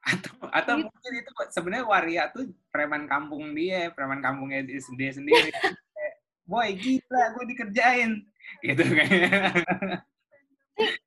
atau 0.07 0.33
atau 0.55 0.73
gitu. 0.79 0.85
mungkin 0.87 1.11
itu 1.19 1.31
sebenarnya 1.51 1.85
waria 1.85 2.23
tuh 2.31 2.47
preman 2.71 3.03
kampung 3.11 3.51
dia 3.51 3.91
preman 3.91 4.23
kampungnya 4.23 4.63
dia 4.67 5.11
sendiri. 5.11 5.51
Boy 6.47 6.79
gila 6.79 7.23
gue 7.35 7.45
dikerjain. 7.51 8.23
Gitu 8.63 8.83
kayaknya 8.87 9.67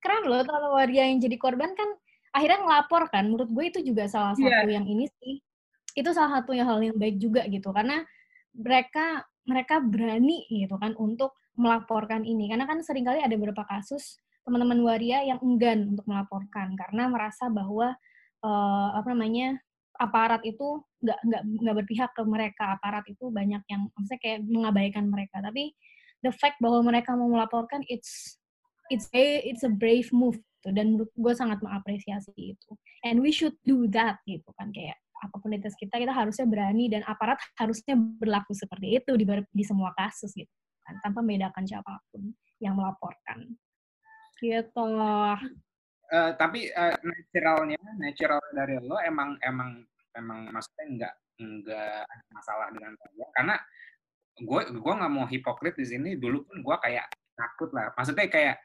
keren 0.03 0.25
loh 0.27 0.43
kalau 0.43 0.75
waria 0.75 1.07
yang 1.07 1.23
jadi 1.23 1.37
korban 1.39 1.73
kan 1.79 1.89
akhirnya 2.35 2.61
ngelapor 2.67 3.09
kan. 3.09 3.31
Menurut 3.31 3.51
gue 3.51 3.65
itu 3.71 3.81
juga 3.87 4.11
salah 4.11 4.35
iya. 4.37 4.61
satu 4.61 4.69
yeah. 4.69 4.77
yang 4.77 4.87
ini 4.87 5.07
sih. 5.23 5.35
Itu 5.95 6.11
salah 6.15 6.43
satu 6.43 6.55
yang 6.55 6.67
hal 6.69 6.79
yang 6.83 6.97
baik 6.99 7.17
juga 7.19 7.47
gitu. 7.47 7.71
Karena 7.71 8.03
mereka 8.55 9.25
mereka 9.47 9.81
berani 9.81 10.47
gitu 10.51 10.77
kan 10.77 10.95
untuk 10.99 11.35
melaporkan 11.57 12.27
ini. 12.27 12.51
Karena 12.51 12.67
kan 12.67 12.83
sering 12.83 13.07
kali 13.07 13.23
ada 13.23 13.35
beberapa 13.35 13.65
kasus 13.67 14.19
teman-teman 14.45 14.83
waria 14.83 15.23
yang 15.23 15.39
enggan 15.43 15.95
untuk 15.95 16.07
melaporkan. 16.07 16.75
Karena 16.75 17.07
merasa 17.11 17.47
bahwa 17.51 17.95
uh, 18.45 18.89
apa 18.97 19.09
namanya 19.13 19.59
aparat 20.01 20.41
itu 20.49 20.81
nggak 21.05 21.19
nggak 21.29 21.43
nggak 21.61 21.77
berpihak 21.85 22.11
ke 22.17 22.23
mereka. 22.25 22.65
Aparat 22.81 23.05
itu 23.09 23.29
banyak 23.29 23.63
yang 23.69 23.89
maksudnya 23.93 24.21
kayak 24.21 24.41
mengabaikan 24.49 25.05
mereka. 25.09 25.45
Tapi 25.45 25.73
the 26.25 26.33
fact 26.33 26.57
bahwa 26.61 26.85
mereka 26.85 27.13
mau 27.17 27.29
melaporkan 27.29 27.85
it's 27.89 28.41
it's 28.89 29.09
a 29.13 29.45
it's 29.45 29.65
a 29.65 29.73
brave 29.73 30.09
move 30.13 30.41
gitu. 30.61 30.69
dan 30.77 30.97
menurut 30.97 31.13
gue 31.17 31.33
sangat 31.37 31.59
mengapresiasi 31.65 32.33
itu. 32.37 32.71
And 33.05 33.25
we 33.25 33.33
should 33.33 33.57
do 33.65 33.89
that 33.97 34.21
gitu 34.29 34.49
kan. 34.57 34.73
Kayak 34.73 35.01
apa 35.21 35.37
pun 35.37 35.53
itu 35.53 35.69
kita 35.77 36.01
kita 36.01 36.13
harusnya 36.13 36.49
berani 36.49 36.89
dan 36.89 37.05
aparat 37.05 37.37
harusnya 37.61 37.93
berlaku 37.97 38.57
seperti 38.57 39.01
itu 39.01 39.13
di, 39.21 39.25
di 39.53 39.65
semua 39.65 39.93
kasus 39.97 40.33
gitu 40.33 40.53
kan. 40.85 40.97
Tanpa 41.01 41.25
membedakan 41.25 41.65
siapa 41.65 42.01
pun 42.13 42.33
yang 42.61 42.77
melaporkan. 42.77 43.49
Gitu 44.41 44.85
uh, 46.13 46.31
tapi 46.37 46.69
uh, 46.75 46.95
naturalnya 47.01 47.81
natural 47.99 48.41
dari 48.53 48.77
lo 48.83 48.99
emang 49.03 49.39
emang 49.43 49.83
emang 50.15 50.51
maksudnya 50.51 50.87
nggak 50.87 51.15
nggak 51.41 52.05
masalah 52.35 52.69
dengan 52.75 52.93
saya 52.99 53.27
karena 53.33 53.57
gue 54.41 54.63
gue 54.77 54.95
nggak 55.01 55.13
mau 55.13 55.27
hipokrit 55.27 55.75
di 55.77 55.87
sini 55.87 56.11
dulu 56.21 56.45
pun 56.45 56.61
gue 56.61 56.77
kayak 56.83 57.07
takut 57.35 57.71
lah 57.73 57.93
maksudnya 57.97 58.29
kayak 58.29 58.57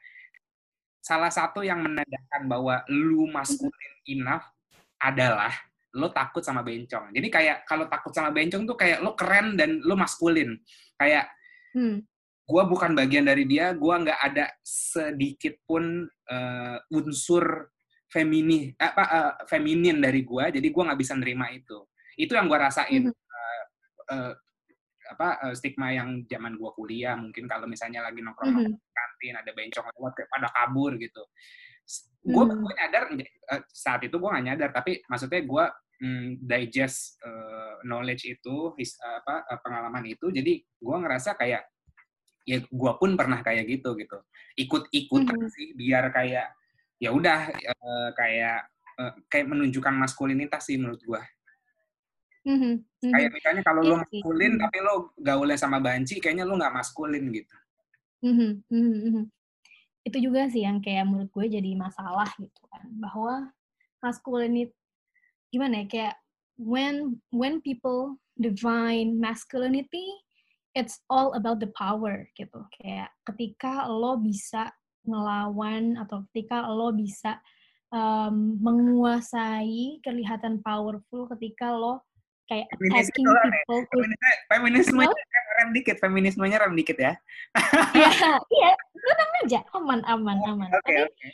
salah 1.00 1.30
satu 1.30 1.62
yang 1.62 1.86
menandakan 1.86 2.42
bahwa 2.50 2.82
lu 2.90 3.30
maskulin 3.30 3.94
enough 4.10 4.42
adalah 4.98 5.54
lo 5.96 6.12
takut 6.12 6.44
sama 6.44 6.60
bencong. 6.60 7.14
Jadi 7.14 7.28
kayak 7.30 7.64
kalau 7.64 7.86
takut 7.86 8.12
sama 8.12 8.34
bencong 8.34 8.68
tuh 8.68 8.76
kayak 8.76 9.00
lo 9.00 9.14
keren 9.14 9.54
dan 9.54 9.80
lo 9.86 9.94
maskulin. 9.94 10.58
Kayak 10.98 11.30
hmm. 11.72 12.02
Gue 12.46 12.62
bukan 12.70 12.94
bagian 12.94 13.26
dari 13.26 13.42
dia, 13.44 13.74
gue 13.74 13.94
nggak 13.94 14.20
ada 14.22 14.46
sedikit 14.62 15.58
pun 15.66 16.06
uh, 16.06 16.78
unsur 16.94 17.74
femini 18.06 18.70
apa 18.78 19.02
uh, 19.02 19.32
feminin 19.50 19.98
dari 19.98 20.22
gue, 20.22 20.62
jadi 20.62 20.68
gue 20.70 20.82
nggak 20.86 21.00
bisa 21.00 21.18
nerima 21.18 21.50
itu. 21.50 21.82
Itu 22.14 22.38
yang 22.38 22.46
gue 22.46 22.58
rasain. 22.58 23.10
Hmm. 23.10 23.14
Uh, 23.14 23.64
uh, 24.14 24.32
apa 25.06 25.28
uh, 25.46 25.54
stigma 25.54 25.94
yang 25.94 26.26
zaman 26.26 26.58
gue 26.58 26.70
kuliah 26.74 27.14
mungkin 27.14 27.46
kalau 27.46 27.70
misalnya 27.70 28.02
lagi 28.02 28.18
nongkrong 28.18 28.50
mm 28.50 28.74
-hmm. 28.74 28.90
kantin 28.90 29.34
ada 29.38 29.50
bencong 29.54 29.86
lewat 29.94 30.18
pada 30.26 30.50
kabur 30.50 30.98
gitu 30.98 31.22
gue 32.26 32.42
mm. 32.42 32.58
gue 32.58 32.72
nyadar 32.74 33.04
saat 33.70 34.02
itu 34.02 34.18
gue 34.18 34.26
gak 34.26 34.46
nyadar 34.50 34.70
tapi 34.74 35.06
maksudnya 35.06 35.46
gue 35.46 35.64
mm, 36.02 36.28
digest 36.42 37.22
uh, 37.22 37.78
knowledge 37.86 38.26
itu 38.26 38.74
his, 38.74 38.98
uh, 38.98 39.22
apa 39.22 39.46
uh, 39.46 39.58
pengalaman 39.62 40.04
itu 40.10 40.26
jadi 40.34 40.58
gue 40.58 40.96
ngerasa 41.06 41.38
kayak 41.38 41.62
ya 42.46 42.62
gue 42.62 42.92
pun 43.02 43.18
pernah 43.18 43.42
kayak 43.42 43.66
gitu 43.66 43.98
gitu 43.98 44.22
ikut 44.54 44.86
ikutan 44.94 45.34
mm 45.34 45.46
-hmm. 45.50 45.54
sih 45.58 45.66
biar 45.74 46.14
kayak 46.14 46.54
ya 47.02 47.10
udah 47.10 47.50
uh, 47.50 48.10
kayak 48.14 48.70
uh, 49.02 49.12
kayak 49.26 49.50
menunjukkan 49.50 49.92
maskulinitas 49.98 50.62
sih 50.62 50.78
menurut 50.78 51.02
gue 51.02 51.22
mm 52.46 52.56
-hmm. 52.56 52.74
kayak 53.10 53.30
misalnya 53.34 53.62
kalau 53.66 53.82
lo 53.82 53.98
iya 53.98 54.06
maskulin 54.06 54.52
mm 54.54 54.56
-hmm. 54.56 54.64
tapi 54.64 54.78
lo 54.78 54.94
gaulnya 55.18 55.58
sama 55.58 55.78
banci 55.82 56.22
kayaknya 56.22 56.46
lo 56.46 56.54
nggak 56.54 56.74
maskulin 56.78 57.24
gitu 57.34 57.56
mm 58.22 58.34
-hmm. 58.34 58.50
Mm 58.70 58.86
-hmm. 58.94 59.24
itu 60.06 60.18
juga 60.22 60.46
sih 60.46 60.62
yang 60.62 60.78
kayak 60.78 61.04
menurut 61.10 61.28
gue 61.34 61.46
jadi 61.50 61.70
masalah 61.74 62.30
gitu 62.38 62.62
kan 62.70 62.86
bahwa 63.02 63.50
maskulin 63.98 64.70
gimana 65.50 65.82
ya 65.82 65.86
kayak 65.90 66.14
when 66.54 67.18
when 67.34 67.58
people 67.58 68.14
define 68.38 69.18
masculinity 69.18 70.06
it's 70.76 71.00
all 71.08 71.32
about 71.32 71.56
the 71.56 71.72
power 71.72 72.28
gitu 72.36 72.60
kayak 72.76 73.08
ketika 73.24 73.88
lo 73.88 74.20
bisa 74.20 74.68
ngelawan 75.08 75.96
atau 75.96 76.20
ketika 76.30 76.68
lo 76.68 76.92
bisa 76.92 77.40
um, 77.88 78.60
menguasai 78.60 80.04
kelihatan 80.04 80.60
powerful 80.60 81.24
ketika 81.32 81.72
lo 81.72 82.04
kayak 82.46 82.68
attacking 82.70 83.26
ya. 83.26 83.42
people 83.42 83.82
feminisme, 83.90 84.30
feminismenya 84.52 85.10
no? 85.10 85.56
rem 85.58 85.70
dikit 85.74 85.96
feminismenya 85.98 86.56
rem 86.62 86.74
dikit 86.78 86.98
ya 87.00 87.12
iya 87.96 88.38
iya 88.54 88.70
tenang 88.94 89.32
aja 89.42 89.60
aman 89.74 90.00
aman 90.06 90.38
aman 90.44 90.70
okay, 90.70 91.08
okay. 91.08 91.30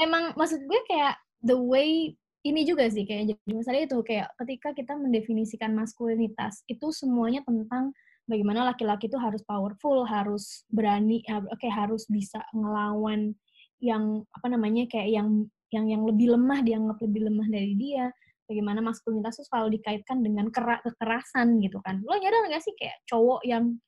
emang 0.00 0.32
maksud 0.38 0.64
gue 0.64 0.80
kayak 0.88 1.18
the 1.44 1.58
way 1.58 2.16
ini 2.40 2.64
juga 2.64 2.88
sih 2.88 3.04
kayak 3.04 3.36
jadi 3.36 3.52
masalah 3.52 3.84
itu 3.84 3.98
kayak 4.00 4.32
ketika 4.40 4.72
kita 4.72 4.96
mendefinisikan 4.96 5.76
maskulinitas 5.76 6.64
itu 6.72 6.88
semuanya 6.88 7.44
tentang 7.44 7.92
bagaimana 8.30 8.70
laki-laki 8.70 9.10
itu 9.10 9.18
harus 9.18 9.42
powerful, 9.42 10.06
harus 10.06 10.62
berani, 10.70 11.26
ya, 11.26 11.42
oke 11.42 11.58
okay, 11.58 11.66
harus 11.66 12.06
bisa 12.06 12.38
ngelawan 12.54 13.34
yang 13.82 14.22
apa 14.30 14.46
namanya 14.46 14.86
kayak 14.86 15.10
yang 15.10 15.50
yang 15.74 15.90
yang 15.90 16.02
lebih 16.06 16.30
lemah 16.38 16.62
dianggap 16.62 17.02
lebih 17.02 17.26
lemah 17.26 17.48
dari 17.50 17.74
dia. 17.74 18.14
Bagaimana 18.46 18.82
maskulinitas 18.82 19.38
itu 19.38 19.46
selalu 19.46 19.78
dikaitkan 19.78 20.26
dengan 20.26 20.50
kerak 20.50 20.82
kekerasan 20.82 21.62
gitu 21.62 21.78
kan. 21.82 22.02
Lo 22.02 22.18
nyadar 22.18 22.50
nggak 22.50 22.62
sih 22.62 22.74
kayak 22.78 22.98
cowok 23.06 23.42
yang 23.46 23.78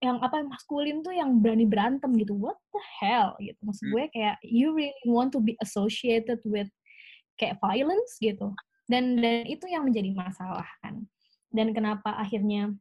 yang 0.00 0.16
apa 0.24 0.44
maskulin 0.44 1.04
tuh 1.04 1.12
yang 1.12 1.40
berani 1.40 1.64
berantem 1.68 2.12
gitu. 2.16 2.36
What 2.36 2.56
the 2.72 2.82
hell 3.00 3.36
gitu. 3.40 3.56
Maksud 3.64 3.84
hmm. 3.88 3.92
gue 3.96 4.04
kayak 4.16 4.36
you 4.44 4.72
really 4.76 5.04
want 5.08 5.32
to 5.32 5.40
be 5.40 5.56
associated 5.64 6.40
with 6.44 6.68
kayak 7.40 7.56
violence 7.64 8.20
gitu 8.20 8.52
dan 8.90 9.16
dan 9.22 9.48
itu 9.48 9.64
yang 9.70 9.88
menjadi 9.88 10.12
masalah 10.12 10.68
kan 10.84 11.08
dan 11.54 11.72
kenapa 11.72 12.12
akhirnya 12.20 12.76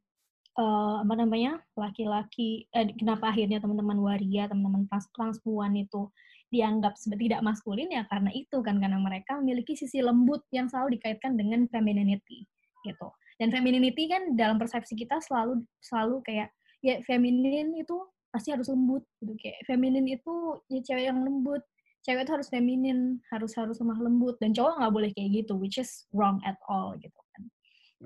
uh, 0.58 1.06
apa 1.06 1.14
namanya 1.14 1.62
laki-laki 1.78 2.66
eh, 2.74 2.90
kenapa 2.98 3.30
akhirnya 3.30 3.62
teman-teman 3.62 4.00
waria 4.02 4.50
teman-teman 4.50 4.88
trans 4.90 5.06
transpuan 5.14 5.76
itu 5.78 6.10
dianggap 6.50 6.98
sebagai 6.98 7.30
tidak 7.30 7.46
maskulin? 7.46 7.90
Ya 7.94 8.08
karena 8.10 8.34
itu 8.34 8.58
kan 8.66 8.82
karena 8.82 8.98
mereka 8.98 9.38
memiliki 9.38 9.78
sisi 9.78 10.02
lembut 10.02 10.42
yang 10.50 10.66
selalu 10.66 10.98
dikaitkan 10.98 11.38
dengan 11.38 11.70
femininity 11.70 12.50
gitu. 12.82 13.08
Dan 13.38 13.54
femininity 13.54 14.10
kan 14.10 14.36
dalam 14.36 14.58
persepsi 14.58 14.98
kita 14.98 15.22
selalu 15.24 15.64
selalu 15.80 16.20
kayak 16.26 16.50
ya 16.84 17.00
feminin 17.06 17.76
itu 17.78 17.96
pasti 18.34 18.52
harus 18.52 18.68
lembut 18.68 19.06
gitu. 19.22 19.34
Kayak 19.38 19.64
feminin 19.70 20.06
itu 20.10 20.34
ya 20.74 20.80
cewek 20.82 21.06
yang 21.08 21.22
lembut. 21.22 21.62
Cewek 22.00 22.24
itu 22.26 22.32
harus 22.32 22.48
feminin, 22.48 23.20
harus 23.30 23.52
harus 23.56 23.78
lemah 23.80 24.00
lembut. 24.00 24.36
Dan 24.42 24.56
cowok 24.56 24.82
nggak 24.82 24.94
boleh 24.96 25.10
kayak 25.14 25.30
gitu, 25.44 25.54
which 25.60 25.78
is 25.78 26.08
wrong 26.16 26.40
at 26.48 26.58
all 26.68 26.96
gitu 26.98 27.20
kan. 27.36 27.44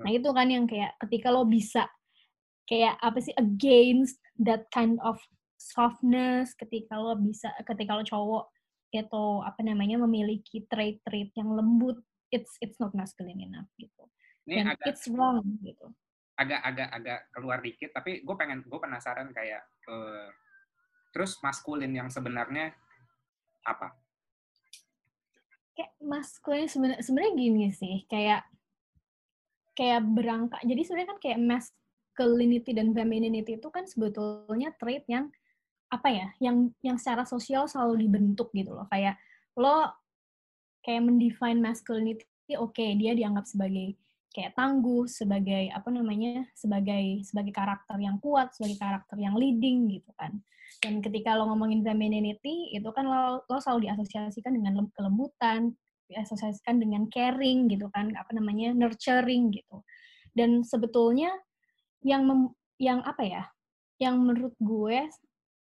Nah 0.02 0.10
itu 0.10 0.26
kan 0.34 0.50
yang 0.50 0.66
kayak 0.66 0.98
ketika 1.06 1.30
lo 1.30 1.46
bisa 1.46 1.86
kayak 2.64 2.96
apa 3.00 3.18
sih 3.20 3.34
against 3.36 4.20
that 4.40 4.64
kind 4.72 4.96
of 5.04 5.20
softness, 5.60 6.52
ketika 6.56 6.96
lo 7.00 7.16
bisa, 7.16 7.52
ketika 7.64 7.96
lo 7.96 8.04
cowok 8.04 8.44
itu 8.94 9.24
apa 9.42 9.60
namanya 9.66 9.98
memiliki 10.06 10.62
trait-trait 10.70 11.34
yang 11.34 11.50
lembut, 11.50 11.98
it's 12.30 12.54
it's 12.62 12.78
not 12.78 12.94
masculine 12.94 13.42
enough 13.42 13.66
gitu. 13.80 14.06
Ini 14.46 14.60
dan 14.60 14.66
agak, 14.76 14.86
it's 14.92 15.04
wrong 15.10 15.42
gitu. 15.64 15.90
Agak 16.38 16.60
agak 16.62 16.88
agak 16.94 17.20
keluar 17.34 17.58
dikit, 17.58 17.90
tapi 17.90 18.22
gue 18.22 18.34
pengen 18.38 18.62
gue 18.62 18.78
penasaran 18.78 19.34
kayak 19.34 19.66
uh, 19.90 20.30
terus 21.10 21.38
maskulin 21.42 21.90
yang 21.90 22.06
sebenarnya 22.06 22.74
apa? 23.66 23.98
Kayak 25.74 25.92
maskulin 25.98 26.68
sebenarnya 26.70 27.02
sebenarnya 27.02 27.32
gini 27.34 27.66
sih, 27.74 27.96
kayak 28.06 28.46
kayak 29.74 30.06
berangkat. 30.06 30.62
Jadi 30.62 30.82
sebenarnya 30.86 31.10
kan 31.10 31.20
kayak 31.22 31.40
masculinity 32.14 32.70
dan 32.70 32.94
femininity 32.94 33.58
itu 33.58 33.68
kan 33.74 33.90
sebetulnya 33.90 34.70
trait 34.78 35.02
yang 35.10 35.34
apa 35.90 36.06
ya, 36.14 36.26
yang 36.38 36.70
yang 36.78 36.94
secara 36.94 37.26
sosial 37.26 37.66
selalu 37.66 38.06
dibentuk 38.06 38.54
gitu 38.54 38.70
loh. 38.70 38.86
Kayak 38.86 39.18
lo 39.58 39.90
kayak 40.86 41.02
mendefine 41.02 41.58
masculinity, 41.58 42.22
oke 42.54 42.70
okay, 42.70 42.94
dia 42.94 43.18
dianggap 43.18 43.50
sebagai 43.50 43.98
kayak 44.30 44.54
tangguh, 44.54 45.10
sebagai 45.10 45.74
apa 45.74 45.90
namanya, 45.90 46.46
sebagai 46.54 47.26
sebagai 47.26 47.50
karakter 47.50 47.98
yang 47.98 48.22
kuat, 48.22 48.54
sebagai 48.54 48.78
karakter 48.78 49.18
yang 49.18 49.34
leading 49.34 49.90
gitu 49.90 50.14
kan. 50.14 50.38
Dan 50.78 51.02
ketika 51.02 51.34
lo 51.34 51.50
ngomongin 51.50 51.82
femininity, 51.82 52.70
itu 52.78 52.86
kan 52.94 53.10
lo, 53.10 53.42
lo 53.50 53.58
selalu 53.58 53.90
diasosiasikan 53.90 54.54
dengan 54.54 54.86
kelembutan, 54.94 55.74
diasosiasikan 56.06 56.78
dengan 56.78 57.10
caring 57.10 57.66
gitu 57.70 57.90
kan, 57.90 58.14
apa 58.14 58.30
namanya, 58.34 58.70
nurturing 58.70 59.50
gitu. 59.50 59.82
Dan 60.34 60.66
sebetulnya 60.66 61.30
yang 62.04 62.22
mem, 62.28 62.52
yang 62.78 63.00
apa 63.02 63.22
ya, 63.24 63.42
yang 63.98 64.20
menurut 64.20 64.54
gue 64.60 65.08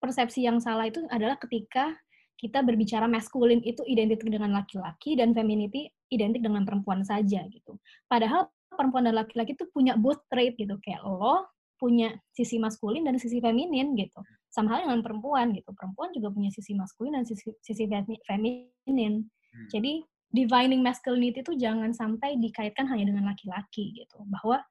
persepsi 0.01 0.45
yang 0.45 0.59
salah 0.59 0.89
itu 0.89 1.05
adalah 1.09 1.37
ketika 1.37 1.95
kita 2.35 2.61
berbicara 2.61 3.07
maskulin 3.09 3.63
itu 3.63 3.81
identik 3.89 4.21
dengan 4.21 4.53
laki-laki 4.53 5.17
dan 5.17 5.33
femininity 5.33 5.89
identik 6.13 6.43
dengan 6.43 6.67
perempuan 6.67 7.01
saja 7.07 7.47
gitu. 7.49 7.79
Padahal 8.11 8.51
perempuan 8.69 9.07
dan 9.07 9.17
laki-laki 9.17 9.55
itu 9.55 9.65
punya 9.71 9.95
both 9.97 10.21
trait 10.29 10.53
gitu. 10.59 10.77
Kayak 10.83 11.07
lo 11.07 11.49
punya 11.79 12.15
sisi 12.35 12.61
maskulin 12.61 13.07
dan 13.07 13.17
sisi 13.19 13.39
feminin 13.41 13.97
gitu. 13.99 14.21
Sama 14.51 14.77
hal 14.77 14.87
dengan 14.87 15.03
perempuan 15.03 15.51
gitu. 15.55 15.73
Perempuan 15.75 16.15
juga 16.15 16.31
punya 16.31 16.51
sisi 16.55 16.77
maskulin 16.77 17.19
dan 17.19 17.25
sisi, 17.27 17.51
sisi 17.63 17.85
feminin. 18.27 19.15
Hmm. 19.25 19.69
Jadi 19.71 20.03
divining 20.35 20.83
masculinity 20.83 21.47
itu 21.47 21.55
jangan 21.59 21.95
sampai 21.95 22.39
dikaitkan 22.39 22.87
hanya 22.91 23.15
dengan 23.15 23.31
laki-laki 23.31 23.95
gitu. 23.95 24.23
Bahwa 24.27 24.63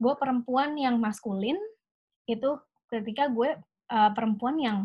gue 0.00 0.12
perempuan 0.16 0.74
yang 0.80 0.96
maskulin 0.96 1.60
itu 2.24 2.56
ketika 2.88 3.28
gue 3.28 3.54
uh, 3.92 4.10
perempuan 4.16 4.56
yang 4.56 4.78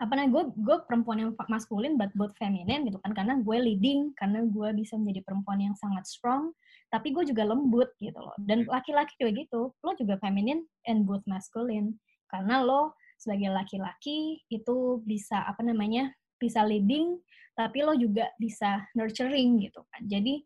apa 0.00 0.18
namanya 0.18 0.30
gue 0.34 0.44
gue 0.60 0.76
perempuan 0.88 1.18
yang 1.20 1.30
maskulin 1.46 1.94
but 1.96 2.10
both 2.18 2.34
feminine 2.36 2.84
gitu 2.88 2.98
kan 3.00 3.12
karena 3.14 3.38
gue 3.38 3.56
leading 3.56 4.10
karena 4.18 4.44
gue 4.44 4.68
bisa 4.76 4.98
menjadi 4.98 5.22
perempuan 5.24 5.62
yang 5.62 5.74
sangat 5.78 6.04
strong 6.08 6.50
tapi 6.92 7.08
gue 7.16 7.24
juga 7.24 7.48
lembut 7.48 7.88
gitu 8.04 8.20
loh. 8.20 8.36
Dan 8.36 8.68
hmm. 8.68 8.70
laki-laki 8.70 9.16
juga 9.16 9.32
gitu 9.32 9.60
lo 9.72 9.90
juga 9.96 10.20
feminine 10.20 10.68
and 10.84 11.08
both 11.08 11.24
masculine. 11.24 11.96
Karena 12.28 12.60
lo 12.60 12.92
sebagai 13.16 13.48
laki-laki 13.48 14.44
itu 14.52 15.00
bisa 15.08 15.40
apa 15.48 15.64
namanya 15.64 16.12
bisa 16.36 16.60
leading 16.60 17.16
tapi 17.56 17.80
lo 17.80 17.96
juga 17.96 18.28
bisa 18.36 18.84
nurturing 18.92 19.64
gitu 19.64 19.80
kan. 19.88 20.04
Jadi 20.04 20.44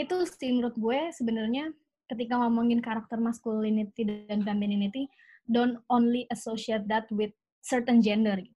itu 0.00 0.16
sih 0.24 0.56
menurut 0.56 0.76
gue 0.80 1.12
sebenarnya 1.12 1.68
ketika 2.08 2.40
ngomongin 2.40 2.80
karakter 2.80 3.20
masculinity 3.20 4.04
dan 4.26 4.42
femininity 4.42 5.06
don't 5.48 5.80
only 5.92 6.24
associate 6.32 6.84
that 6.88 7.04
with 7.12 7.32
certain 7.60 8.00
gender 8.00 8.36
gitu 8.40 8.58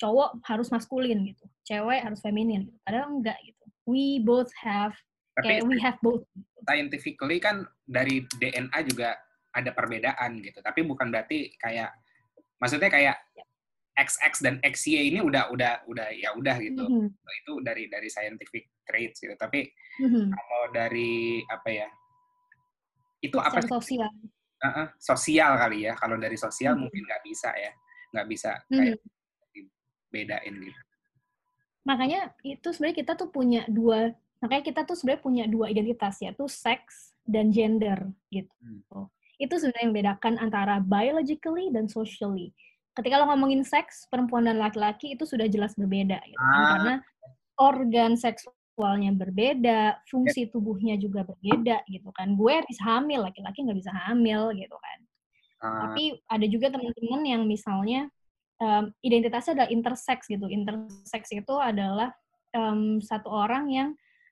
cowok 0.00 0.40
harus 0.48 0.72
maskulin 0.72 1.20
gitu, 1.28 1.44
cewek 1.68 2.00
harus 2.00 2.24
feminin 2.24 2.64
gitu. 2.64 2.78
Padahal 2.88 3.20
enggak 3.20 3.36
gitu. 3.44 3.64
We 3.84 4.24
both 4.24 4.48
have 4.56 4.96
tapi 5.36 5.60
kayak 5.60 5.62
we 5.68 5.76
have 5.84 5.98
both. 6.00 6.24
Scientifically 6.64 7.38
kan 7.38 7.68
dari 7.84 8.24
DNA 8.40 8.80
juga 8.88 9.20
ada 9.52 9.70
perbedaan 9.76 10.40
gitu. 10.40 10.64
Tapi 10.64 10.80
bukan 10.88 11.12
berarti 11.12 11.52
kayak 11.60 11.92
maksudnya 12.56 12.88
kayak 12.88 13.16
XX 14.00 14.34
dan 14.40 14.54
XY 14.64 15.12
ini 15.12 15.20
udah 15.20 15.52
udah 15.52 15.84
udah 15.84 16.08
ya 16.16 16.32
udah 16.32 16.56
gitu. 16.56 16.84
Mm 16.88 17.12
-hmm. 17.12 17.38
Itu 17.44 17.52
dari 17.60 17.84
dari 17.92 18.08
scientific 18.08 18.72
traits 18.88 19.20
gitu. 19.20 19.36
Tapi 19.36 19.68
mm 20.00 20.08
-hmm. 20.08 20.24
kalau 20.32 20.62
dari 20.72 21.44
apa 21.44 21.68
ya? 21.68 21.88
Itu 23.20 23.36
apa 23.40 23.60
sosial. 23.64 24.10
Uh 24.60 24.66
-uh, 24.66 24.86
sosial 25.00 25.56
kali 25.56 25.88
ya. 25.88 25.96
Kalau 25.96 26.20
dari 26.20 26.36
sosial 26.36 26.72
mm 26.72 26.76
-hmm. 26.76 26.82
mungkin 26.88 27.02
nggak 27.08 27.22
bisa 27.24 27.50
ya. 27.56 27.72
Nggak 28.10 28.26
bisa 28.28 28.50
kayak 28.68 28.96
mm 28.96 29.00
-hmm 29.00 29.18
bedain 30.10 30.54
gitu. 30.58 30.82
Makanya 31.86 32.34
itu 32.44 32.68
sebenarnya 32.74 32.98
kita 33.06 33.12
tuh 33.16 33.28
punya 33.32 33.62
dua, 33.70 34.12
makanya 34.42 34.64
kita 34.66 34.80
tuh 34.84 34.98
sebenarnya 34.98 35.22
punya 35.24 35.44
dua 35.48 35.72
identitas 35.72 36.20
yaitu 36.20 36.44
seks 36.50 37.16
dan 37.24 37.54
gender 37.54 38.10
gitu. 38.28 38.52
Hmm. 38.60 39.08
Itu 39.40 39.56
sebenarnya 39.56 39.82
yang 39.88 39.92
membedakan 39.96 40.34
antara 40.36 40.76
biologically 40.84 41.72
dan 41.72 41.88
socially. 41.88 42.52
Ketika 42.92 43.16
lo 43.16 43.32
ngomongin 43.32 43.64
seks, 43.64 44.04
perempuan 44.12 44.44
dan 44.44 44.60
laki-laki 44.60 45.16
itu 45.16 45.24
sudah 45.24 45.48
jelas 45.48 45.72
berbeda 45.78 46.20
gitu. 46.26 46.36
Kan. 46.36 46.52
Ah. 46.52 46.68
Karena 46.76 46.94
organ 47.56 48.12
seksualnya 48.80 49.12
berbeda, 49.12 50.00
fungsi 50.08 50.48
tubuhnya 50.48 50.96
juga 50.96 51.20
berbeda 51.20 51.84
gitu 51.84 52.08
kan. 52.16 52.32
Gue 52.32 52.64
bisa 52.64 52.96
hamil, 52.96 53.28
laki-laki 53.28 53.60
nggak 53.60 53.76
bisa 53.76 53.92
hamil 53.92 54.56
gitu 54.56 54.72
kan. 54.72 54.98
Ah. 55.60 55.84
Tapi 55.84 56.16
ada 56.24 56.46
juga 56.48 56.72
teman-teman 56.72 57.20
yang 57.28 57.42
misalnya 57.44 58.08
um, 58.56 58.88
identitasnya 59.04 59.52
adalah 59.60 59.68
intersex 59.68 60.32
gitu. 60.32 60.48
Intersex 60.48 61.28
itu 61.28 61.54
adalah 61.60 62.08
um, 62.56 63.04
satu 63.04 63.28
orang 63.28 63.68
yang 63.68 63.88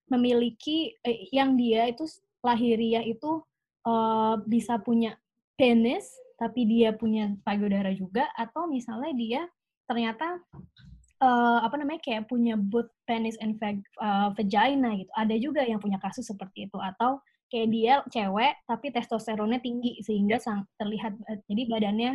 memiliki 0.09 0.97
eh, 1.05 1.29
yang 1.29 1.53
dia 1.61 1.85
itu 1.93 2.09
lahiriah 2.41 3.05
itu 3.05 3.45
uh, 3.85 4.41
bisa 4.49 4.81
punya 4.81 5.13
penis 5.61 6.09
tapi 6.41 6.65
dia 6.65 6.97
punya 6.97 7.37
payudara 7.45 7.93
juga 7.93 8.25
atau 8.33 8.65
misalnya 8.65 9.13
dia 9.13 9.43
ternyata 9.85 10.41
uh, 11.23 11.59
apa 11.63 11.75
namanya 11.79 12.01
kayak 12.03 12.31
punya 12.31 12.55
both 12.55 12.89
penis 13.05 13.39
and 13.43 13.59
vag, 13.59 13.83
uh, 13.99 14.31
vagina 14.35 14.95
gitu. 14.99 15.11
Ada 15.15 15.35
juga 15.39 15.63
yang 15.67 15.83
punya 15.83 15.99
kasus 15.99 16.27
seperti 16.27 16.71
itu 16.71 16.79
atau 16.79 17.19
kayak 17.49 17.69
dia 17.73 17.95
cewek 18.13 18.55
tapi 18.69 18.87
testosteronnya 18.93 19.59
tinggi 19.65 19.99
sehingga 20.05 20.37
sang, 20.37 20.69
terlihat 20.77 21.17
jadi 21.49 21.63
badannya 21.67 22.13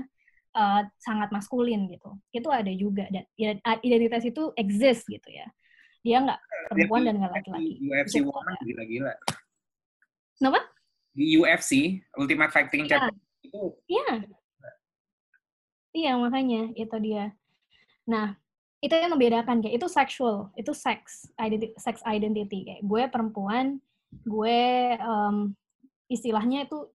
uh, 0.56 0.82
sangat 1.02 1.30
maskulin 1.34 1.90
gitu. 1.92 2.16
Itu 2.32 2.50
ada 2.54 2.70
juga 2.74 3.10
dan 3.12 3.26
identitas 3.84 4.24
itu 4.24 4.54
exist 4.56 5.06
gitu 5.10 5.30
ya. 5.30 5.48
Dia 6.04 6.20
nggak 6.20 6.40
perempuan 6.72 7.08
dan 7.08 7.16
nggak 7.20 7.34
laki-laki. 7.34 7.80
UFC 7.80 8.22
gitu, 8.22 8.30
woman 8.32 8.56
gila-gila. 8.64 9.14
Kenapa? 10.36 10.62
Di 11.14 11.38
UFC 11.40 12.02
Ultimate 12.18 12.52
Fighting 12.52 12.84
yeah. 12.90 13.08
Champion 13.08 13.18
itu. 13.44 13.64
Iya. 13.88 14.12
Iya 15.94 16.12
makanya 16.18 16.74
itu 16.74 16.98
dia. 17.00 17.38
Nah 18.10 18.36
itu 18.84 18.92
yang 18.92 19.16
membedakan 19.16 19.64
kayak 19.64 19.80
itu 19.80 19.88
sexual, 19.88 20.52
itu 20.60 20.76
sex 20.76 21.32
identity, 21.40 21.72
sex 21.80 22.04
identity 22.04 22.68
kayak 22.68 22.84
gue 22.84 23.04
perempuan, 23.08 23.80
gue 24.28 24.60
um, 25.00 25.56
istilahnya 26.12 26.68
itu 26.68 26.92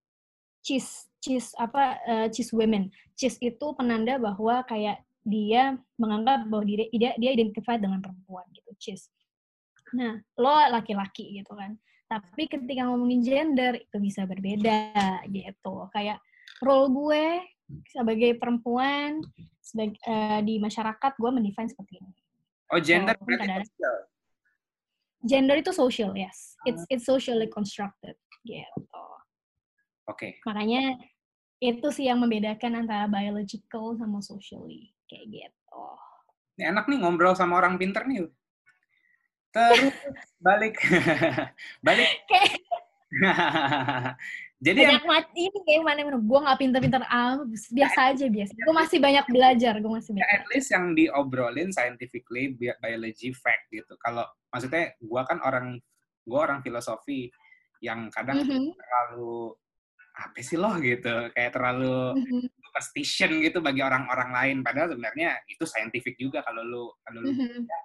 cis 0.60 1.08
cis 1.24 1.56
apa 1.56 1.96
uh, 2.04 2.26
cis 2.28 2.52
women. 2.52 2.92
Cis 3.16 3.40
itu 3.40 3.66
penanda 3.72 4.20
bahwa 4.20 4.60
kayak 4.68 5.00
dia 5.24 5.80
menganggap 5.96 6.44
bahwa 6.52 6.68
dia 6.68 6.92
dia, 6.92 7.10
dia 7.16 7.30
identified 7.32 7.80
dengan 7.80 8.04
perempuan 8.04 8.44
gitu, 8.52 8.68
cis. 8.76 9.08
Nah, 9.96 10.20
lo 10.36 10.52
laki-laki 10.68 11.40
gitu 11.40 11.56
kan. 11.56 11.80
Tapi 12.04 12.52
ketika 12.52 12.84
ngomongin 12.84 13.24
gender 13.24 13.80
itu 13.80 13.96
bisa 13.96 14.28
berbeda 14.28 14.92
gitu. 15.32 15.88
Kayak 15.92 16.20
role 16.60 16.92
gue 16.92 17.24
sebagai 17.92 18.36
perempuan 18.36 19.20
sebagai 19.68 20.00
uh, 20.08 20.40
di 20.40 20.56
masyarakat 20.56 21.12
gue 21.20 21.30
mendefine 21.30 21.68
seperti 21.68 22.00
ini. 22.00 22.12
Oh, 22.72 22.80
gender 22.80 23.16
so, 23.16 23.24
berarti 23.24 23.64
Gender 25.18 25.56
itu 25.58 25.74
social, 25.74 26.14
yes. 26.14 26.54
It's 26.62 26.86
it's 26.86 27.02
socially 27.02 27.50
constructed 27.50 28.14
gitu. 28.46 28.80
Oke. 30.06 30.14
Okay. 30.14 30.30
Makanya 30.46 30.94
itu 31.58 31.88
sih 31.90 32.06
yang 32.06 32.22
membedakan 32.22 32.86
antara 32.86 33.10
biological 33.10 33.98
sama 33.98 34.22
socially 34.22 34.94
kayak 35.10 35.26
gitu. 35.26 35.82
Ini 36.54 36.70
enak 36.70 36.86
nih 36.86 36.98
ngobrol 37.02 37.34
sama 37.34 37.58
orang 37.58 37.74
pinter 37.82 38.06
nih. 38.06 38.30
Terus 39.50 39.90
balik 40.38 40.78
balik. 41.86 42.08
Jadi 44.58 44.80
banyak 44.82 45.06
yang... 45.06 45.14
mati 45.14 45.40
ini 45.46 45.58
kayak 45.62 45.82
mana 45.86 46.00
mana 46.02 46.18
gue 46.18 46.38
nggak 46.42 46.58
pinter-pinter 46.58 47.02
ah 47.06 47.38
biasa 47.46 47.98
aja 48.10 48.26
biasa. 48.26 48.52
Gue 48.58 48.74
masih 48.74 48.98
banyak 48.98 49.26
belajar, 49.30 49.72
gue 49.78 49.92
masih 49.92 50.10
banyak. 50.18 50.26
At 50.34 50.44
least 50.50 50.68
yang 50.74 50.84
diobrolin 50.98 51.70
scientifically 51.70 52.58
biology 52.58 53.30
fact 53.30 53.70
gitu. 53.70 53.94
Kalau 54.02 54.26
maksudnya 54.50 54.98
gue 54.98 55.22
kan 55.30 55.38
orang 55.46 55.78
gue 56.26 56.38
orang 56.38 56.58
filosofi 56.66 57.30
yang 57.78 58.10
kadang 58.10 58.42
mm 58.42 58.50
-hmm. 58.50 58.74
terlalu 58.74 59.54
apa 60.18 60.38
sih 60.42 60.58
loh 60.58 60.74
gitu 60.82 61.30
kayak 61.30 61.54
terlalu 61.54 62.18
mm-hmm. 62.18 62.42
superstition 62.58 63.38
gitu 63.38 63.62
bagi 63.62 63.86
orang-orang 63.86 64.34
lain 64.34 64.56
padahal 64.66 64.90
sebenarnya 64.90 65.38
itu 65.46 65.62
scientific 65.62 66.18
juga 66.18 66.42
kalau 66.42 66.66
lu 66.66 66.84
kalau 67.06 67.22
lu 67.22 67.30
mm-hmm. 67.30 67.62
ya, 67.62 67.80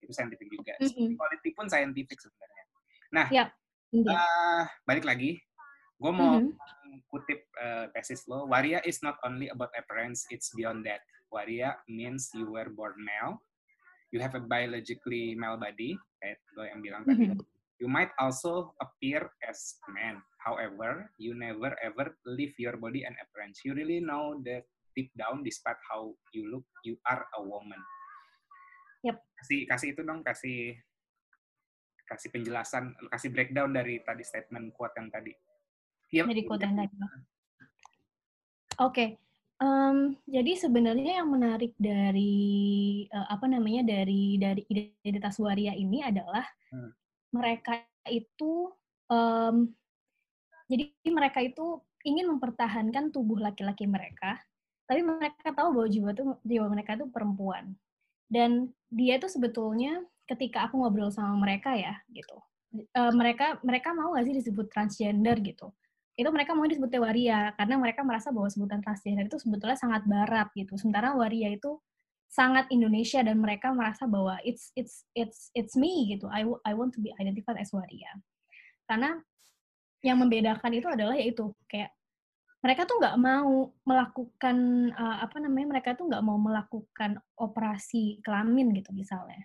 itu 0.00 0.12
scientific 0.16 0.48
juga 0.48 0.72
mm-hmm. 0.80 1.20
politik 1.20 1.52
pun 1.52 1.68
scientific 1.68 2.16
sebenarnya 2.16 2.64
nah 3.12 3.26
yep. 3.28 3.48
uh, 3.92 4.08
eh, 4.08 4.62
balik 4.88 5.04
lagi 5.04 5.36
gue 5.96 6.12
mau 6.12 6.40
mm-hmm. 6.40 7.00
kutip 7.08 7.40
uh, 7.56 7.88
tesis 7.96 8.28
lo 8.28 8.44
waria 8.48 8.84
is 8.84 9.00
not 9.00 9.16
only 9.24 9.48
about 9.48 9.72
appearance 9.76 10.28
it's 10.28 10.52
beyond 10.52 10.84
that 10.84 11.00
waria 11.32 11.76
means 11.88 12.28
you 12.36 12.46
were 12.48 12.68
born 12.72 12.96
male 13.00 13.40
you 14.12 14.20
have 14.20 14.36
a 14.36 14.42
biologically 14.42 15.32
male 15.36 15.56
body 15.56 15.96
kayak 16.20 16.38
gue 16.52 16.66
yang 16.68 16.80
bilang 16.84 17.02
mm-hmm. 17.08 17.32
tadi 17.32 17.44
you 17.80 17.88
might 17.88 18.12
also 18.20 18.72
appear 18.80 19.28
as 19.44 19.76
man 19.92 20.20
However, 20.46 21.10
you 21.18 21.34
never 21.34 21.74
ever 21.82 22.14
leave 22.22 22.54
your 22.54 22.78
body 22.78 23.02
and 23.02 23.18
appearance. 23.18 23.66
You 23.66 23.74
really 23.74 23.98
know 23.98 24.38
that 24.46 24.62
deep 24.94 25.10
down, 25.18 25.42
despite 25.42 25.82
how 25.90 26.14
you 26.30 26.46
look, 26.46 26.62
you 26.86 26.94
are 27.02 27.26
a 27.34 27.42
woman. 27.42 27.82
Yep. 29.02 29.18
Kasih 29.42 29.60
kasih 29.66 29.88
itu 29.98 30.06
dong, 30.06 30.22
kasih 30.22 30.78
kasih 32.06 32.30
penjelasan, 32.30 32.94
kasih 33.10 33.34
breakdown 33.34 33.74
dari 33.74 33.98
tadi 34.06 34.22
statement 34.22 34.70
quote 34.70 34.94
yang 34.94 35.10
tadi. 35.10 35.34
Yep. 36.14 36.24
Yang 36.26 36.30
tadi. 36.78 36.94
Oke. 36.96 37.14
Okay. 38.76 39.08
Um, 39.56 40.20
jadi 40.28 40.52
sebenarnya 40.52 41.24
yang 41.24 41.32
menarik 41.32 41.72
dari 41.80 43.08
uh, 43.08 43.24
apa 43.32 43.48
namanya 43.48 43.88
dari 43.88 44.36
dari 44.36 44.68
identitas 44.68 45.40
waria 45.40 45.72
ini 45.72 46.04
adalah 46.04 46.44
hmm. 46.68 46.92
mereka 47.32 47.80
itu 48.04 48.68
um, 49.08 49.72
jadi 50.68 50.92
mereka 51.08 51.40
itu 51.40 51.80
ingin 52.04 52.36
mempertahankan 52.36 53.10
tubuh 53.10 53.38
laki-laki 53.38 53.88
mereka, 53.88 54.38
tapi 54.84 55.02
mereka 55.02 55.50
tahu 55.56 55.74
bahwa 55.74 55.88
jiwa 55.88 56.10
itu 56.12 56.24
jiwa 56.44 56.66
mereka 56.70 57.00
itu 57.00 57.06
perempuan. 57.10 57.74
Dan 58.28 58.70
dia 58.90 59.18
itu 59.18 59.30
sebetulnya 59.30 60.02
ketika 60.26 60.66
aku 60.66 60.82
ngobrol 60.82 61.08
sama 61.08 61.38
mereka 61.38 61.74
ya 61.78 61.94
gitu, 62.10 62.38
uh, 62.98 63.12
mereka 63.14 63.56
mereka 63.62 63.94
mau 63.94 64.14
gak 64.14 64.26
sih 64.26 64.36
disebut 64.36 64.66
transgender 64.68 65.38
gitu? 65.40 65.70
Itu 66.16 66.32
mereka 66.32 66.56
mau 66.56 66.64
disebut 66.64 66.88
waria 66.96 67.52
karena 67.60 67.76
mereka 67.76 68.00
merasa 68.00 68.32
bahwa 68.32 68.48
sebutan 68.48 68.80
transgender 68.80 69.28
itu 69.28 69.36
sebetulnya 69.36 69.76
sangat 69.76 70.02
barat 70.08 70.48
gitu. 70.56 70.74
Sementara 70.80 71.12
waria 71.12 71.52
itu 71.52 71.76
sangat 72.26 72.66
Indonesia 72.72 73.20
dan 73.22 73.38
mereka 73.38 73.70
merasa 73.70 74.08
bahwa 74.08 74.40
it's 74.42 74.72
it's 74.74 75.04
it's 75.12 75.52
it's 75.52 75.76
me 75.76 76.16
gitu. 76.16 76.26
I 76.32 76.48
I 76.64 76.72
want 76.72 76.96
to 76.96 77.00
be 77.04 77.12
identified 77.20 77.60
as 77.60 77.70
waria. 77.70 78.08
Karena 78.88 79.20
yang 80.00 80.18
membedakan 80.20 80.72
itu 80.72 80.88
adalah 80.88 81.14
yaitu 81.16 81.52
kayak 81.68 81.92
mereka 82.64 82.82
tuh 82.88 82.98
nggak 82.98 83.16
mau 83.20 83.70
melakukan 83.86 84.90
uh, 84.96 85.22
apa 85.22 85.36
namanya 85.38 85.78
mereka 85.78 85.94
tuh 85.94 86.10
nggak 86.10 86.24
mau 86.24 86.34
melakukan 86.34 87.20
operasi 87.38 88.18
kelamin 88.26 88.74
gitu 88.74 88.90
misalnya 88.90 89.38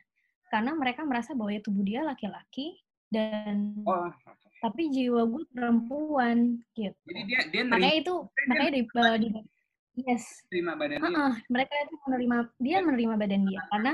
karena 0.50 0.74
mereka 0.76 1.06
merasa 1.08 1.38
bahwa 1.38 1.54
ya 1.54 1.62
tubuh 1.64 1.86
dia 1.86 2.02
laki-laki 2.04 2.82
dan 3.08 3.78
oh, 3.86 4.10
tapi 4.62 4.94
jiwa 4.94 5.26
gue 5.26 5.44
perempuan 5.50 6.62
gitu. 6.78 6.94
Jadi 7.10 7.22
dia 7.26 7.42
dia 7.50 7.62
nerima, 7.66 7.74
makanya 7.82 7.96
itu 7.98 8.14
dia 8.30 8.46
makanya 8.48 8.72
di, 8.72 8.82
uh, 8.86 9.18
di 9.18 9.28
yes. 10.06 10.24
Terima 10.54 10.78
badan 10.78 10.98
uh 11.02 11.10
-uh, 11.10 11.34
mereka 11.50 11.74
itu 11.82 11.96
menerima 12.06 12.38
dia 12.62 12.78
menerima 12.86 13.16
badan 13.18 13.42
dia. 13.50 13.62
Karena 13.74 13.94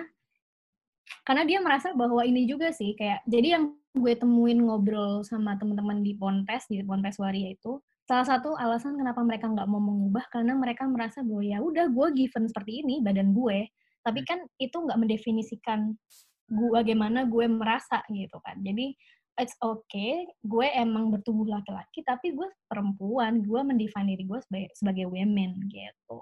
karena 1.24 1.44
dia 1.48 1.60
merasa 1.64 1.96
bahwa 1.96 2.20
ini 2.28 2.44
juga 2.44 2.76
sih 2.76 2.92
kayak 3.00 3.24
jadi 3.24 3.58
yang 3.60 3.66
gue 3.96 4.14
temuin 4.20 4.60
ngobrol 4.60 5.24
sama 5.24 5.56
teman-teman 5.56 6.04
di 6.04 6.14
Ponpes 6.20 6.68
di 6.68 6.84
Ponpes 6.84 7.18
Waria 7.18 7.56
itu 7.56 7.80
salah 8.08 8.28
satu 8.28 8.56
alasan 8.56 8.96
kenapa 8.96 9.20
mereka 9.24 9.52
nggak 9.52 9.68
mau 9.68 9.84
mengubah 9.84 10.28
karena 10.32 10.56
mereka 10.56 10.88
merasa 10.88 11.24
bahwa 11.24 11.44
ya 11.44 11.60
udah 11.60 11.92
gue 11.92 12.08
given 12.16 12.48
seperti 12.48 12.84
ini 12.84 13.00
badan 13.00 13.32
gue. 13.32 13.68
Tapi 14.04 14.20
hmm. 14.24 14.28
kan 14.28 14.40
itu 14.60 14.76
nggak 14.76 15.00
mendefinisikan 15.00 15.96
gue 16.48 16.70
bagaimana 16.72 17.28
gue 17.28 17.46
merasa 17.52 18.00
gitu 18.08 18.40
kan. 18.40 18.60
Jadi 18.64 18.96
it's 19.38 19.56
okay 19.62 20.26
gue 20.44 20.68
emang 20.74 21.14
bertubuh 21.14 21.48
laki-laki 21.48 22.02
tapi 22.04 22.34
gue 22.34 22.48
perempuan 22.68 23.42
gue 23.42 23.62
mendefine 23.64 24.14
diri 24.14 24.24
gue 24.26 24.40
sebagai 24.44 24.70
sebagai 24.76 25.06
women 25.08 25.62
gitu 25.70 26.20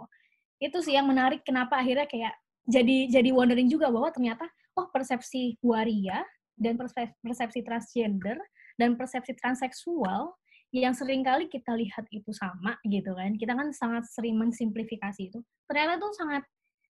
itu 0.59 0.77
sih 0.83 0.95
yang 0.95 1.07
menarik 1.07 1.43
kenapa 1.43 1.79
akhirnya 1.79 2.07
kayak 2.07 2.35
jadi 2.65 3.09
jadi 3.11 3.29
wondering 3.35 3.67
juga 3.67 3.91
bahwa 3.91 4.09
ternyata 4.09 4.47
oh 4.75 4.87
persepsi 4.91 5.55
waria 5.63 6.23
dan 6.55 6.79
persepsi, 6.79 7.59
transgender 7.63 8.39
dan 8.79 8.95
persepsi 8.95 9.35
transseksual 9.35 10.35
yang 10.75 10.91
sering 10.91 11.23
kali 11.23 11.47
kita 11.47 11.71
lihat 11.71 12.03
itu 12.11 12.31
sama 12.35 12.75
gitu 12.83 13.15
kan. 13.15 13.35
Kita 13.39 13.55
kan 13.55 13.71
sangat 13.71 14.03
sering 14.11 14.35
mensimplifikasi 14.35 15.31
itu. 15.31 15.39
Ternyata 15.71 16.03
tuh 16.03 16.11
sangat 16.19 16.43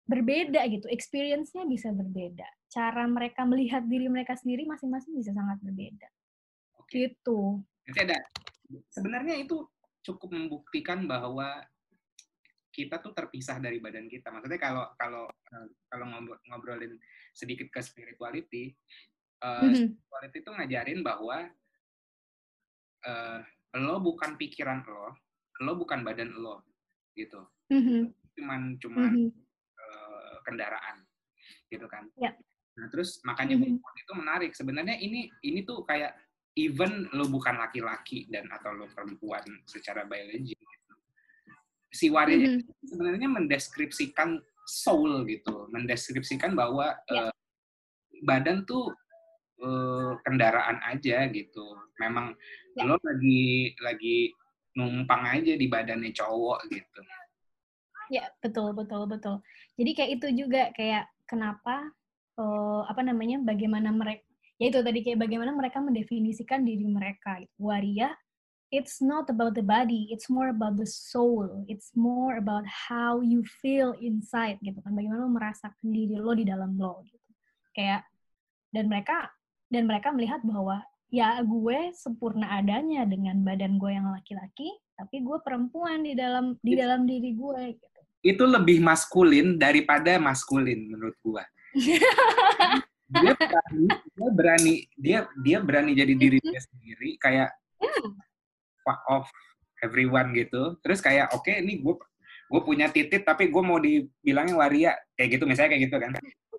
berbeda 0.05 0.61
gitu. 0.69 0.87
Experience-nya 0.93 1.65
bisa 1.65 1.91
berbeda. 1.91 2.45
Cara 2.69 3.09
mereka 3.09 3.45
melihat 3.49 3.85
diri 3.89 4.09
mereka 4.09 4.37
sendiri 4.37 4.69
masing-masing 4.69 5.17
bisa 5.17 5.33
sangat 5.33 5.59
berbeda. 5.65 6.09
Oke. 6.81 7.13
Gitu. 7.13 7.65
Ada 7.97 8.17
sebenarnya 8.93 9.41
itu 9.41 9.65
cukup 10.05 10.33
membuktikan 10.33 11.09
bahwa 11.09 11.65
kita 12.75 12.99
tuh 12.99 13.15
terpisah 13.15 13.63
dari 13.63 13.79
badan 13.79 14.11
kita. 14.11 14.35
Maksudnya 14.35 14.59
kalau 14.59 14.85
kalau 14.99 15.25
eh, 15.31 15.69
kalau 15.87 16.07
ngobrolin 16.51 16.99
sedikit 17.31 17.71
ke 17.71 17.81
spirituality, 17.83 18.75
uh, 19.43 19.63
spirituality 19.71 20.39
itu 20.43 20.51
ngajarin 20.51 21.01
bahwa 21.07 21.39
uh, 23.07 23.39
lo 23.79 23.97
bukan 24.03 24.35
pikiran 24.35 24.83
lo, 24.87 25.15
lo 25.63 25.73
bukan 25.79 26.03
badan 26.03 26.35
lo, 26.35 26.67
gitu. 27.15 27.47
Mm-hmm. 27.71 28.03
Cuman 28.39 28.61
cuman 28.83 29.13
uh, 29.31 29.44
kendaraan, 30.45 31.03
gitu 31.73 31.89
kan. 31.89 32.07
Yeah. 32.21 32.37
Nah 32.79 32.87
terus 32.93 33.19
makanya 33.25 33.57
mm-hmm. 33.59 34.03
itu 34.03 34.13
menarik. 34.13 34.53
Sebenarnya 34.53 35.01
ini 35.01 35.33
ini 35.43 35.65
tuh 35.65 35.83
kayak 35.89 36.15
even 36.55 37.11
lo 37.17 37.27
bukan 37.27 37.59
laki-laki 37.59 38.31
dan 38.31 38.47
atau 38.53 38.71
lo 38.77 38.87
perempuan 38.93 39.43
secara 39.67 40.07
biologi, 40.07 40.55
gitu. 40.55 40.95
si 41.91 42.07
waria 42.13 42.39
mm-hmm. 42.39 42.87
sebenarnya 42.87 43.29
mendeskripsikan 43.31 44.39
soul 44.65 45.27
gitu, 45.27 45.67
mendeskripsikan 45.75 46.55
bahwa 46.55 46.95
yeah. 47.11 47.31
uh, 47.31 47.35
badan 48.23 48.63
tuh 48.65 48.91
uh, 49.63 50.15
kendaraan 50.23 50.79
aja 50.89 51.27
gitu. 51.31 51.75
Memang 51.99 52.35
ya. 52.75 52.87
lo 52.87 52.99
lagi 53.03 53.75
lagi 53.83 54.31
numpang 54.75 55.23
aja 55.31 55.55
di 55.55 55.67
badannya 55.71 56.11
cowok 56.11 56.67
gitu. 56.71 57.01
Ya 58.13 58.29
betul 58.43 58.75
betul 58.77 59.09
betul. 59.09 59.41
Jadi 59.75 59.91
kayak 59.97 60.11
itu 60.21 60.27
juga 60.45 60.63
kayak 60.75 61.11
kenapa 61.27 61.91
uh, 62.39 62.83
apa 62.87 63.03
namanya 63.03 63.43
bagaimana 63.43 63.91
mereka 63.91 64.23
ya 64.61 64.71
itu 64.71 64.79
tadi 64.87 65.03
kayak 65.03 65.19
bagaimana 65.19 65.51
mereka 65.51 65.83
mendefinisikan 65.83 66.63
diri 66.63 66.87
mereka 66.87 67.43
gitu. 67.43 67.59
waria 67.59 68.15
it's 68.71 69.03
not 69.03 69.27
about 69.27 69.51
the 69.59 69.67
body 69.67 70.07
it's 70.15 70.31
more 70.31 70.47
about 70.47 70.79
the 70.79 70.87
soul 70.87 71.67
it's 71.67 71.91
more 71.99 72.39
about 72.39 72.63
how 72.63 73.19
you 73.19 73.43
feel 73.43 73.99
inside 73.99 74.55
gitu 74.63 74.79
kan 74.79 74.95
bagaimana 74.95 75.27
lo 75.27 75.31
merasakan 75.35 75.91
diri 75.91 76.15
lo 76.23 76.39
di 76.39 76.47
dalam 76.47 76.79
lo 76.79 77.03
gitu 77.03 77.31
kayak 77.75 78.07
dan 78.71 78.87
mereka 78.87 79.27
dan 79.75 79.91
mereka 79.91 80.15
melihat 80.15 80.39
bahwa 80.47 80.87
ya 81.15 81.39
gue 81.47 81.95
sempurna 81.95 82.59
adanya 82.59 83.07
dengan 83.07 83.39
badan 83.47 83.79
gue 83.79 83.91
yang 83.95 84.11
laki-laki, 84.11 84.67
tapi 84.99 85.23
gue 85.23 85.39
perempuan 85.47 86.03
di 86.03 86.19
dalam 86.19 86.59
di 86.59 86.75
dalam 86.75 87.07
diri 87.07 87.39
gue. 87.39 87.79
Gitu. 87.79 87.94
Itu 88.25 88.49
lebih 88.49 88.81
maskulin 88.81 89.61
daripada 89.61 90.17
maskulin 90.17 90.89
menurut 90.89 91.17
gue. 91.21 91.45
dia 93.15 93.35
berani, 93.37 93.87
dia 94.17 94.31
berani, 94.33 94.75
dia 94.97 95.19
dia 95.45 95.59
berani 95.61 95.93
jadi 95.93 96.15
diri 96.17 96.39
dia 96.41 96.61
sendiri, 96.65 97.21
kayak 97.21 97.53
hmm. 97.79 98.17
fuck 98.81 99.03
off 99.13 99.29
everyone 99.85 100.33
gitu. 100.33 100.81
Terus 100.81 101.05
kayak 101.05 101.37
oke, 101.37 101.45
okay, 101.45 101.61
ini 101.61 101.85
gue 101.85 101.95
gue 102.49 102.61
punya 102.65 102.89
titit 102.89 103.29
tapi 103.29 103.53
gue 103.53 103.63
mau 103.63 103.77
dibilangin 103.77 104.57
waria 104.57 104.97
kayak 105.21 105.37
gitu 105.37 105.45
misalnya 105.45 105.77
kayak 105.77 105.85
gitu 105.93 105.97
kan. 106.01 106.11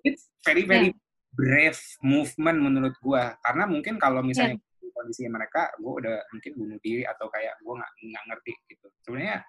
It's 0.06 0.30
very 0.46 0.62
very 0.62 0.94
yeah 0.94 1.04
brave 1.36 1.78
movement 2.00 2.58
menurut 2.58 2.96
gue 2.96 3.22
karena 3.44 3.64
mungkin 3.68 4.00
kalau 4.00 4.24
misalnya 4.24 4.56
yeah. 4.56 4.92
kondisi 4.96 5.28
mereka 5.28 5.68
gue 5.76 5.92
udah 5.92 6.16
mungkin 6.32 6.52
bunuh 6.56 6.78
diri 6.80 7.04
atau 7.04 7.28
kayak 7.28 7.60
gue 7.60 7.74
nggak 7.76 7.92
nggak 8.00 8.24
ngerti 8.32 8.52
gitu 8.72 8.86
sebenarnya 9.04 9.44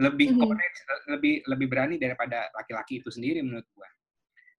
lebih 0.00 0.32
mm 0.32 0.36
-hmm. 0.38 0.42
courage, 0.48 0.78
lebih 1.10 1.34
lebih 1.44 1.66
berani 1.68 1.96
daripada 2.00 2.48
laki-laki 2.56 3.04
itu 3.04 3.12
sendiri 3.12 3.44
menurut 3.44 3.66
gue 3.68 3.88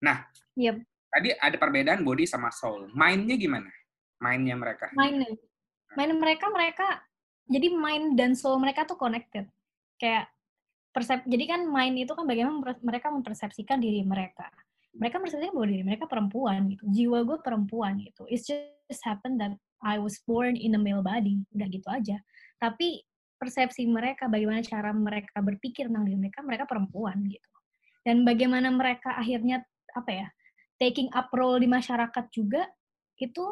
nah 0.04 0.28
yep. 0.60 0.78
tadi 1.08 1.32
ada 1.40 1.56
perbedaan 1.56 2.04
body 2.04 2.28
sama 2.28 2.52
soul. 2.52 2.92
Mainnya 2.92 3.40
gimana? 3.40 3.72
Mainnya 4.20 4.56
mereka? 4.60 4.92
Mainnya. 4.92 5.32
Main 5.94 6.12
mereka 6.18 6.50
mereka 6.50 6.88
jadi 7.46 7.70
mind 7.70 8.18
dan 8.18 8.34
soul 8.34 8.58
mereka 8.58 8.88
tuh 8.88 8.98
connected. 8.98 9.46
Kayak 10.02 10.32
persep 10.94 11.26
jadi 11.26 11.46
kan 11.58 11.62
mind 11.70 12.06
itu 12.06 12.12
kan 12.14 12.26
bagaimana 12.26 12.62
mereka 12.82 13.14
mempersepsikan 13.14 13.78
diri 13.78 14.02
mereka. 14.02 14.50
Mereka 14.94 15.18
merasa 15.18 15.42
bahwa 15.42 15.66
diri 15.66 15.84
mereka 15.86 16.06
perempuan 16.06 16.70
gitu. 16.70 16.84
Jiwa 16.86 17.26
gue 17.26 17.38
perempuan 17.42 17.98
gitu. 18.02 18.30
It's 18.30 18.46
just 18.46 19.02
happen 19.06 19.42
that 19.42 19.54
I 19.82 19.98
was 19.98 20.22
born 20.26 20.54
in 20.54 20.78
a 20.78 20.82
male 20.82 21.02
body. 21.02 21.42
Udah 21.54 21.68
gitu 21.70 21.88
aja. 21.90 22.22
Tapi 22.62 23.02
persepsi 23.38 23.84
mereka 23.90 24.32
bagaimana 24.32 24.64
cara 24.64 24.96
mereka 24.96 25.40
berpikir 25.44 25.92
tentang 25.92 26.08
diri 26.08 26.18
mereka 26.18 26.40
mereka 26.46 26.66
perempuan 26.70 27.20
gitu. 27.28 27.50
Dan 28.04 28.28
bagaimana 28.28 28.68
mereka 28.72 29.16
akhirnya 29.16 29.64
apa 29.94 30.12
ya 30.12 30.28
taking 30.82 31.08
up 31.14 31.32
role 31.32 31.62
di 31.62 31.70
masyarakat 31.70 32.26
juga 32.34 32.66
itu 33.20 33.44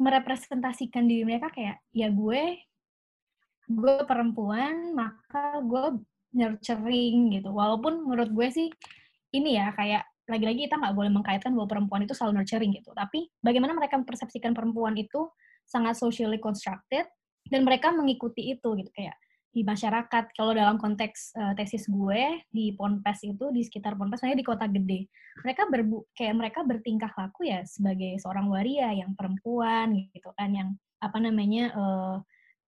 merepresentasikan 0.00 1.04
diri 1.06 1.22
mereka 1.22 1.52
kayak 1.52 1.78
ya 1.94 2.08
gue 2.10 2.58
gue 3.70 3.96
perempuan 4.08 4.96
maka 4.96 5.62
gue 5.62 6.02
nurturing 6.34 7.38
gitu. 7.38 7.52
Walaupun 7.52 8.08
menurut 8.08 8.30
gue 8.32 8.48
sih 8.50 8.68
ini 9.32 9.56
ya 9.56 9.70
kayak 9.76 10.04
lagi-lagi 10.26 10.70
kita 10.70 10.78
nggak 10.80 10.94
boleh 10.96 11.10
mengkaitkan 11.12 11.52
bahwa 11.52 11.68
perempuan 11.68 12.02
itu 12.06 12.14
selalu 12.16 12.42
nurturing 12.42 12.72
gitu. 12.74 12.90
Tapi 12.96 13.28
bagaimana 13.38 13.76
mereka 13.76 14.00
mempersepsikan 14.00 14.56
perempuan 14.56 14.96
itu 14.98 15.28
sangat 15.62 15.94
socially 15.94 16.42
constructed 16.42 17.06
dan 17.46 17.62
mereka 17.62 17.94
mengikuti 17.94 18.54
itu 18.54 18.68
gitu. 18.78 18.90
Kayak 18.90 19.16
di 19.52 19.60
masyarakat 19.68 20.32
kalau 20.32 20.56
dalam 20.56 20.80
konteks 20.80 21.36
uh, 21.36 21.52
tesis 21.52 21.84
gue 21.84 22.40
di 22.48 22.72
Ponpes 22.72 23.20
itu 23.20 23.52
di 23.52 23.60
sekitar 23.60 24.00
Ponpes 24.00 24.24
di 24.24 24.40
kota 24.40 24.64
gede 24.64 25.12
mereka 25.44 25.68
berbu 25.68 26.08
kayak 26.16 26.34
mereka 26.40 26.60
bertingkah 26.64 27.12
laku 27.12 27.52
ya 27.52 27.60
sebagai 27.68 28.16
seorang 28.16 28.48
waria 28.48 28.96
yang 28.96 29.12
perempuan 29.12 29.92
gitu 30.12 30.32
kan 30.40 30.56
yang 30.56 30.68
apa 31.04 31.20
namanya 31.20 31.68
uh, 31.76 32.16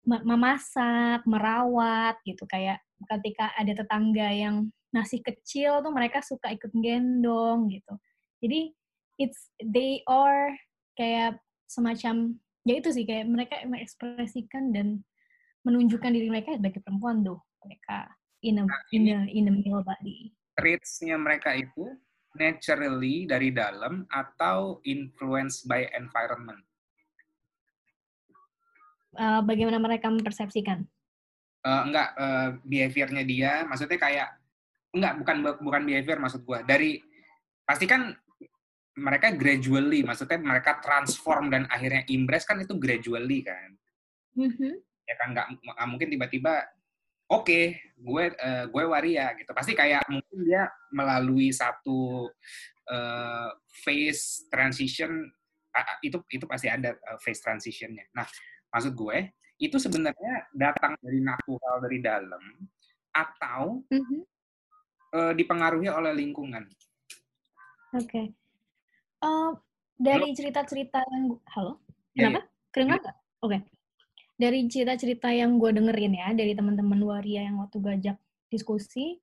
memasak 0.07 1.25
merawat 1.27 2.15
gitu 2.23 2.45
kayak 2.47 2.79
ketika 3.17 3.51
ada 3.57 3.73
tetangga 3.75 4.29
yang 4.31 4.71
masih 4.95 5.19
kecil 5.19 5.83
tuh 5.83 5.91
mereka 5.91 6.23
suka 6.23 6.47
ikut 6.55 6.71
gendong 6.71 7.67
gitu. 7.67 7.93
Jadi 8.39 8.71
it's 9.19 9.51
they 9.59 10.01
are 10.07 10.55
kayak 10.95 11.37
semacam 11.67 12.39
ya 12.63 12.73
itu 12.79 12.89
sih 12.95 13.03
kayak 13.03 13.27
mereka 13.27 13.55
mengekspresikan 13.67 14.71
dan 14.71 15.03
menunjukkan 15.67 16.11
diri 16.15 16.27
mereka 16.31 16.55
sebagai 16.55 16.79
perempuan 16.79 17.19
tuh 17.19 17.39
mereka 17.59 18.07
in 18.39 18.61
a 18.61 18.63
nah, 18.63 18.81
in 18.95 19.03
a 19.11 19.17
in 19.27 19.51
a 19.51 19.53
male 19.53 19.83
body. 19.83 20.31
Traits-nya 20.55 21.19
mereka 21.19 21.51
itu 21.53 21.91
naturally 22.39 23.27
dari 23.27 23.51
dalam 23.51 24.07
atau 24.07 24.79
influenced 24.87 25.67
by 25.67 25.85
environment. 25.91 26.63
Uh, 29.17 29.41
bagaimana 29.43 29.81
mereka 29.81 30.07
mempersepsikan? 30.07 30.85
Uh, 31.65 31.81
enggak, 31.89 32.09
uh, 32.15 32.49
behaviornya 32.63 33.25
dia, 33.25 33.65
maksudnya 33.65 33.97
kayak 33.97 34.29
enggak 34.97 35.13
bukan 35.21 35.37
bukan 35.61 35.81
behavior 35.83 36.17
maksud 36.17 36.41
gue 36.47 36.59
dari 36.63 36.91
pasti 37.67 37.85
kan 37.85 38.15
mereka 38.97 39.35
gradually 39.35 40.01
maksudnya 40.01 40.41
mereka 40.41 40.81
transform 40.81 41.53
dan 41.53 41.69
akhirnya 41.69 42.07
impress 42.09 42.47
kan 42.47 42.57
itu 42.57 42.73
gradually 42.79 43.45
kan 43.45 43.77
mm-hmm. 44.33 44.73
Ya 45.07 45.15
kan 45.15 45.31
nggak 45.31 45.47
mungkin 45.87 46.11
tiba-tiba 46.11 46.67
oke 47.31 47.47
okay, 47.47 47.63
gue 47.95 48.23
uh, 48.35 48.65
gue 48.67 48.83
waria 48.87 49.35
gitu. 49.39 49.51
Pasti 49.51 49.75
kayak 49.75 50.07
mungkin 50.11 50.37
dia 50.43 50.67
melalui 50.91 51.51
satu 51.51 52.27
uh, 52.91 53.49
phase 53.83 54.47
transition 54.51 55.27
uh, 55.75 55.97
itu 56.03 56.19
itu 56.31 56.45
pasti 56.47 56.67
ada 56.67 56.95
uh, 56.95 57.19
phase 57.19 57.39
transitionnya. 57.43 58.07
Nah 58.15 58.27
maksud 58.71 58.95
gue 58.95 59.31
itu 59.57 59.77
sebenarnya 59.79 60.51
datang 60.53 60.93
dari 61.01 61.19
natural 61.23 61.75
dari 61.81 61.99
dalam 62.03 62.43
atau 63.15 63.81
mm 63.89 64.03
-hmm. 64.03 64.21
uh, 65.15 65.33
dipengaruhi 65.33 65.89
oleh 65.89 66.13
lingkungan. 66.13 66.67
Oke. 67.95 68.05
Okay. 68.05 68.25
uh, 69.23 69.55
dari 69.97 70.29
cerita-cerita 70.37 71.01
yang 71.09 71.41
halo? 71.49 71.81
Iya, 72.13 72.29
kenapa? 72.29 72.37
Yeah, 72.37 72.45
kedengar 72.69 72.97
nggak? 73.01 73.17
Oke. 73.41 73.57
okay 73.57 73.76
dari 74.37 74.69
cerita-cerita 74.69 75.33
yang 75.33 75.57
gue 75.57 75.73
dengerin 75.73 76.13
ya 76.13 76.29
dari 76.37 76.53
teman-teman 76.53 77.01
waria 77.01 77.49
yang 77.49 77.57
waktu 77.57 77.81
gajak 77.81 78.17
diskusi 78.53 79.17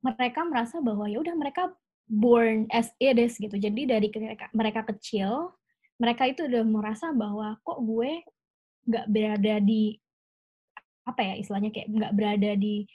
mereka 0.00 0.46
merasa 0.46 0.78
bahwa 0.78 1.10
ya 1.10 1.18
udah 1.18 1.34
mereka 1.34 1.74
born 2.06 2.70
as 2.70 2.94
it 3.02 3.18
is 3.18 3.34
gitu. 3.36 3.58
Jadi 3.58 3.90
dari 3.90 4.08
mereka 4.54 4.86
kecil 4.86 5.50
mereka 5.98 6.30
itu 6.30 6.46
udah 6.46 6.62
merasa 6.62 7.10
bahwa 7.10 7.58
kok 7.66 7.82
gue 7.82 8.22
nggak 8.86 9.06
berada 9.10 9.54
di 9.58 9.98
apa 11.06 11.20
ya 11.22 11.34
istilahnya 11.42 11.70
kayak 11.74 11.88
nggak 11.90 12.12
berada 12.14 12.50
di 12.54 12.86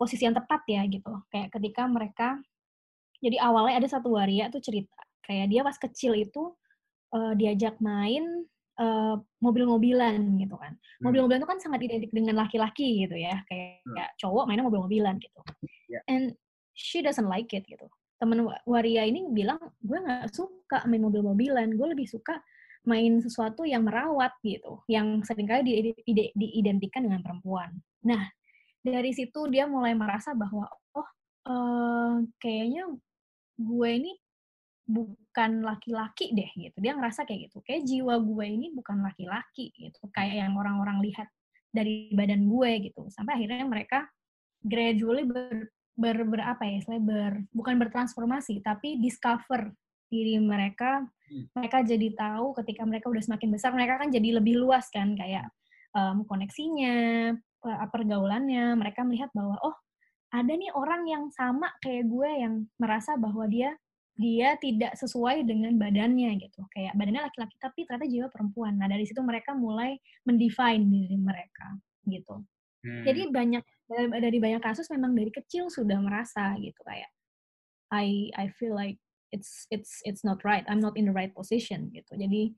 posisi 0.00 0.24
yang 0.24 0.36
tepat 0.36 0.64
ya 0.64 0.82
gitu. 0.88 1.12
Kayak 1.28 1.48
ketika 1.52 1.82
mereka 1.84 2.28
jadi 3.20 3.36
awalnya 3.44 3.84
ada 3.84 3.88
satu 3.88 4.16
waria 4.16 4.48
tuh 4.48 4.64
cerita 4.64 4.96
kayak 5.24 5.52
dia 5.52 5.60
pas 5.60 5.76
kecil 5.76 6.16
itu 6.16 6.52
uh, 7.12 7.32
diajak 7.36 7.76
main 7.84 8.35
uh, 8.80 9.16
mobil-mobilan 9.40 10.40
gitu 10.40 10.56
kan. 10.56 10.76
Hmm. 10.76 11.02
Mobil-mobilan 11.10 11.40
itu 11.42 11.50
kan 11.50 11.60
sangat 11.60 11.80
identik 11.84 12.12
dengan 12.12 12.40
laki-laki 12.40 13.04
gitu 13.04 13.16
ya, 13.16 13.42
kayak, 13.48 13.84
hmm. 13.84 13.94
kayak 13.96 14.10
cowok 14.20 14.44
mainnya 14.48 14.64
mobil-mobilan 14.66 15.16
gitu. 15.20 15.40
Yeah. 15.90 16.02
And 16.08 16.24
she 16.76 17.00
doesn't 17.00 17.28
like 17.28 17.52
it 17.56 17.64
gitu. 17.68 17.88
Temen 18.16 18.48
Waria 18.64 19.04
ini 19.04 19.28
bilang, 19.28 19.60
gue 19.84 19.98
nggak 20.00 20.32
suka 20.32 20.88
main 20.88 21.04
mobil-mobilan, 21.04 21.76
gue 21.76 21.86
lebih 21.92 22.08
suka 22.08 22.40
main 22.86 23.18
sesuatu 23.18 23.66
yang 23.66 23.82
merawat 23.82 24.32
gitu, 24.46 24.80
yang 24.86 25.20
sering 25.26 25.50
kali 25.50 25.66
di, 25.66 25.72
di, 26.06 26.30
diidentikan 26.32 27.02
dengan 27.02 27.20
perempuan. 27.20 27.74
Nah, 28.06 28.30
dari 28.80 29.10
situ 29.10 29.50
dia 29.50 29.66
mulai 29.66 29.92
merasa 29.92 30.32
bahwa, 30.32 30.70
oh, 30.94 31.08
uh, 31.50 32.22
kayaknya 32.38 32.86
gue 33.58 33.90
ini 33.90 34.12
bukan 34.86 35.66
laki-laki 35.66 36.30
deh 36.30 36.48
gitu. 36.54 36.78
Dia 36.78 36.94
ngerasa 36.94 37.26
kayak 37.26 37.50
gitu. 37.50 37.58
Kayak 37.66 37.82
jiwa 37.90 38.14
gue 38.22 38.46
ini 38.46 38.66
bukan 38.70 39.02
laki-laki 39.02 39.74
gitu. 39.74 40.06
Kayak 40.14 40.46
yang 40.46 40.54
orang-orang 40.54 41.02
lihat 41.02 41.26
dari 41.74 42.14
badan 42.14 42.46
gue 42.46 42.70
gitu. 42.90 43.10
Sampai 43.10 43.42
akhirnya 43.42 43.66
mereka 43.66 44.06
gradually 44.62 45.26
ber, 45.26 45.68
ber, 45.98 46.16
ber 46.24 46.40
apa 46.40 46.64
ya, 46.64 46.80
ber, 47.02 47.44
bukan 47.50 47.74
bertransformasi, 47.82 48.62
tapi 48.62 49.02
discover 49.02 49.74
diri 50.06 50.38
mereka. 50.38 51.02
Hmm. 51.26 51.50
Mereka 51.58 51.82
jadi 51.82 52.08
tahu 52.14 52.54
ketika 52.62 52.86
mereka 52.86 53.10
udah 53.10 53.22
semakin 53.26 53.50
besar, 53.50 53.74
mereka 53.74 53.98
kan 53.98 54.08
jadi 54.14 54.38
lebih 54.38 54.62
luas 54.62 54.86
kan 54.94 55.18
kayak 55.18 55.50
um, 55.98 56.22
koneksinya, 56.22 57.34
pergaulannya. 57.90 58.78
Mereka 58.78 59.02
melihat 59.02 59.34
bahwa 59.34 59.58
oh 59.66 59.74
ada 60.30 60.52
nih 60.54 60.70
orang 60.74 61.02
yang 61.10 61.24
sama 61.34 61.70
kayak 61.82 62.06
gue 62.06 62.30
yang 62.30 62.54
merasa 62.78 63.18
bahwa 63.18 63.46
dia 63.50 63.74
dia 64.16 64.56
tidak 64.56 64.96
sesuai 64.96 65.44
dengan 65.44 65.76
badannya 65.76 66.40
gitu. 66.40 66.64
Kayak 66.72 66.96
badannya 66.96 67.22
laki-laki 67.28 67.56
tapi 67.60 67.84
ternyata 67.84 68.08
jiwa 68.08 68.26
perempuan. 68.32 68.80
Nah, 68.80 68.88
dari 68.88 69.04
situ 69.04 69.20
mereka 69.20 69.52
mulai 69.52 70.00
mendefine 70.24 70.88
diri 70.88 71.16
mereka 71.20 71.76
gitu. 72.08 72.40
Hmm. 72.80 73.04
Jadi 73.04 73.28
banyak 73.28 73.64
dari 74.18 74.38
banyak 74.40 74.62
kasus 74.64 74.88
memang 74.90 75.14
dari 75.14 75.30
kecil 75.30 75.70
sudah 75.70 76.00
merasa 76.02 76.58
gitu 76.58 76.80
kayak 76.82 77.06
I 77.94 78.34
I 78.34 78.50
feel 78.58 78.74
like 78.74 78.98
it's 79.30 79.68
it's 79.70 80.02
it's 80.02 80.24
not 80.24 80.42
right. 80.42 80.64
I'm 80.66 80.82
not 80.82 80.96
in 80.96 81.06
the 81.06 81.14
right 81.14 81.30
position 81.30 81.92
gitu. 81.92 82.16
Jadi 82.16 82.56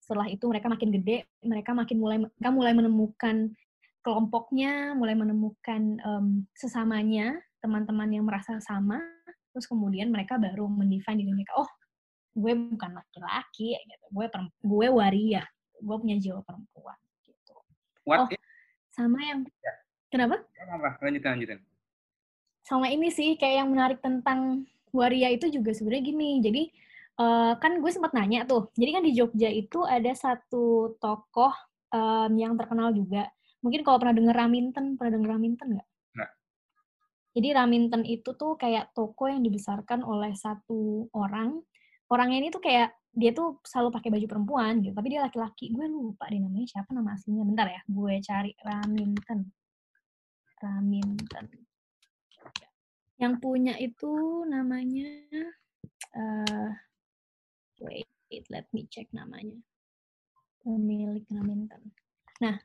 setelah 0.00 0.26
itu 0.26 0.42
mereka 0.48 0.66
makin 0.66 0.90
gede, 0.90 1.28
mereka 1.44 1.70
makin 1.76 1.96
mulai 2.00 2.18
mereka 2.18 2.50
mulai 2.50 2.72
menemukan 2.74 3.52
kelompoknya, 4.00 4.96
mulai 4.96 5.12
menemukan 5.12 6.00
um, 6.02 6.48
sesamanya, 6.56 7.36
teman-teman 7.60 8.08
yang 8.10 8.24
merasa 8.24 8.58
sama 8.64 8.98
terus 9.50 9.66
kemudian 9.66 10.08
mereka 10.10 10.38
baru 10.38 10.66
mendefine 10.70 11.20
diri 11.20 11.32
mereka 11.34 11.54
oh 11.58 11.70
gue 12.30 12.52
bukan 12.54 12.94
laki-laki 12.94 13.74
gitu. 13.74 14.06
Gue 14.14 14.26
gue 14.62 14.86
waria 14.90 15.42
gue 15.80 15.96
punya 15.96 16.16
jiwa 16.20 16.40
perempuan 16.46 16.98
gitu. 17.26 17.54
What 18.06 18.26
oh 18.26 18.28
sama 18.90 19.18
yang 19.22 19.46
ya. 19.46 19.72
kenapa? 20.10 20.42
Lanjutin 21.02 21.30
lanjutin 21.34 21.60
sama 22.70 22.86
ini 22.86 23.10
sih 23.10 23.34
kayak 23.34 23.64
yang 23.64 23.68
menarik 23.72 23.98
tentang 23.98 24.62
waria 24.94 25.32
itu 25.32 25.50
juga 25.50 25.74
sebenarnya 25.74 26.04
gini. 26.06 26.30
Jadi 26.38 26.62
uh, 27.18 27.58
kan 27.58 27.82
gue 27.82 27.90
sempat 27.90 28.14
nanya 28.14 28.46
tuh. 28.46 28.70
Jadi 28.78 28.90
kan 28.94 29.02
di 29.02 29.12
Jogja 29.16 29.50
itu 29.50 29.82
ada 29.82 30.14
satu 30.14 30.94
tokoh 31.02 31.50
um, 31.90 32.32
yang 32.38 32.54
terkenal 32.54 32.94
juga. 32.94 33.26
Mungkin 33.60 33.82
kalau 33.82 33.98
pernah 34.00 34.14
denger 34.16 34.36
Raminten 34.38 34.94
pernah 34.94 35.12
denger 35.18 35.30
Raminten 35.36 35.68
nggak 35.76 35.88
jadi 37.30 37.62
Raminten 37.62 38.02
itu 38.02 38.34
tuh 38.34 38.58
kayak 38.58 38.90
toko 38.90 39.30
yang 39.30 39.46
dibesarkan 39.46 40.02
oleh 40.02 40.34
satu 40.34 41.06
orang. 41.14 41.62
Orangnya 42.10 42.38
ini 42.42 42.48
tuh 42.50 42.58
kayak 42.58 42.90
dia 43.14 43.30
tuh 43.30 43.62
selalu 43.62 43.94
pakai 43.94 44.10
baju 44.10 44.26
perempuan 44.26 44.82
gitu, 44.82 44.94
tapi 44.94 45.14
dia 45.14 45.22
laki-laki. 45.22 45.70
Gue 45.70 45.86
lupa 45.86 46.26
deh 46.26 46.42
namanya 46.42 46.66
siapa 46.66 46.90
nama 46.90 47.14
aslinya. 47.14 47.46
Bentar 47.46 47.66
ya, 47.70 47.80
gue 47.86 48.14
cari 48.18 48.50
Raminten. 48.66 49.40
Raminten. 50.58 51.46
Yang 53.20 53.34
punya 53.38 53.74
itu 53.78 54.12
namanya 54.50 55.10
uh, 56.18 56.70
wait, 57.78 58.10
let 58.50 58.66
me 58.74 58.90
check 58.90 59.06
namanya. 59.14 59.54
Pemilik 60.66 61.22
Raminten. 61.30 61.94
Nah, 62.42 62.58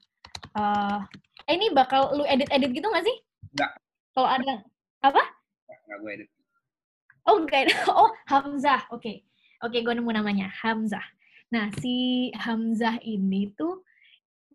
uh, 0.58 1.06
eh 1.45 1.54
ini 1.54 1.69
bakal 1.69 2.17
lu 2.17 2.25
edit-edit 2.25 2.73
gitu 2.73 2.89
gak 2.89 3.06
sih? 3.06 3.17
Enggak. 3.54 3.85
Kalau 4.15 4.32
ada 4.32 4.63
apa? 5.04 5.23
Enggak 5.67 5.97
gue 5.99 6.12
edit. 6.15 6.30
Oh, 7.28 7.43
enggak. 7.43 7.67
Oh, 7.91 8.10
Hamzah. 8.32 8.88
Oke. 8.95 9.04
Okay. 9.04 9.15
Oke, 9.60 9.75
okay, 9.75 9.82
gue 9.84 9.93
nemu 9.99 10.12
namanya. 10.15 10.47
Hamzah. 10.63 11.04
Nah, 11.51 11.67
si 11.84 12.32
Hamzah 12.32 12.95
ini 13.04 13.51
tuh 13.60 13.84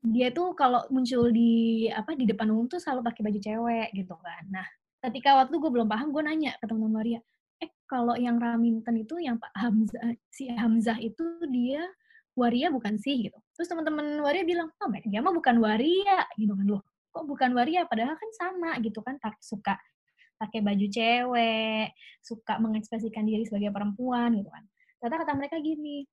dia 0.01 0.33
tuh 0.33 0.57
kalau 0.57 0.81
muncul 0.89 1.29
di 1.29 1.85
apa 1.93 2.17
di 2.17 2.25
depan 2.25 2.49
umum 2.49 2.73
tuh 2.73 2.81
selalu 2.81 3.05
pakai 3.05 3.21
baju 3.21 3.41
cewek 3.41 3.89
gitu 3.93 4.17
kan. 4.17 4.43
Nah, 4.49 4.67
ketika 5.05 5.37
waktu 5.45 5.55
gue 5.61 5.71
belum 5.71 5.89
paham, 5.93 6.09
gue 6.09 6.23
nanya 6.25 6.57
ke 6.57 6.65
teman-teman 6.65 7.05
Maria, 7.05 7.21
eh 7.61 7.69
kalau 7.85 8.17
yang 8.17 8.41
Raminten 8.41 8.97
itu 8.97 9.21
yang 9.21 9.37
Pak 9.37 9.53
Hamzah 9.61 10.17
si 10.33 10.49
Hamzah 10.49 10.97
itu 11.05 11.45
dia 11.53 11.85
waria 12.33 12.73
bukan 12.73 12.97
sih 12.97 13.29
gitu. 13.29 13.37
Terus 13.53 13.69
teman-teman 13.69 14.25
waria 14.25 14.41
bilang, 14.49 14.73
oh 14.81 14.89
dia 15.05 15.21
mah 15.21 15.37
bukan 15.37 15.61
waria 15.61 16.25
gitu 16.41 16.57
kan 16.57 16.65
loh 16.65 16.81
kok 17.11 17.27
bukan 17.27 17.53
waria? 17.53 17.85
Padahal 17.87 18.15
kan 18.15 18.31
sama 18.35 18.79
gitu 18.83 19.03
kan 19.03 19.19
tak 19.19 19.37
suka 19.43 19.77
pakai 20.41 20.65
baju 20.65 20.87
cewek 20.89 21.93
suka 22.25 22.57
mengekspresikan 22.57 23.29
diri 23.29 23.45
sebagai 23.45 23.69
perempuan 23.69 24.33
gitu 24.41 24.49
kan. 24.49 24.65
Kata 25.05 25.15
kata 25.21 25.33
mereka 25.37 25.61
gini 25.61 26.09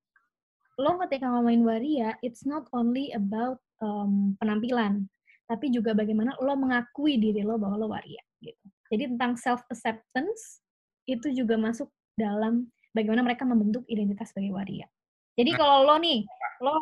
lo 0.78 0.94
ketika 1.02 1.26
ngomongin 1.26 1.66
waria 1.66 2.14
it's 2.22 2.46
not 2.46 2.68
only 2.70 3.10
about 3.10 3.58
um, 3.82 4.38
penampilan 4.38 5.10
tapi 5.48 5.72
juga 5.74 5.96
bagaimana 5.96 6.36
lo 6.38 6.54
mengakui 6.54 7.18
diri 7.18 7.42
lo 7.42 7.56
bahwa 7.56 7.80
lo 7.80 7.88
waria 7.90 8.20
gitu. 8.44 8.66
Jadi 8.92 9.16
tentang 9.16 9.34
self 9.40 9.64
acceptance 9.72 10.60
itu 11.08 11.32
juga 11.32 11.56
masuk 11.56 11.88
dalam 12.14 12.68
bagaimana 12.92 13.24
mereka 13.24 13.48
membentuk 13.48 13.82
identitas 13.88 14.30
sebagai 14.30 14.52
waria. 14.54 14.86
Jadi 15.40 15.50
nah. 15.54 15.58
kalau 15.58 15.76
lo 15.88 15.96
nih 15.96 16.20
lo 16.60 16.76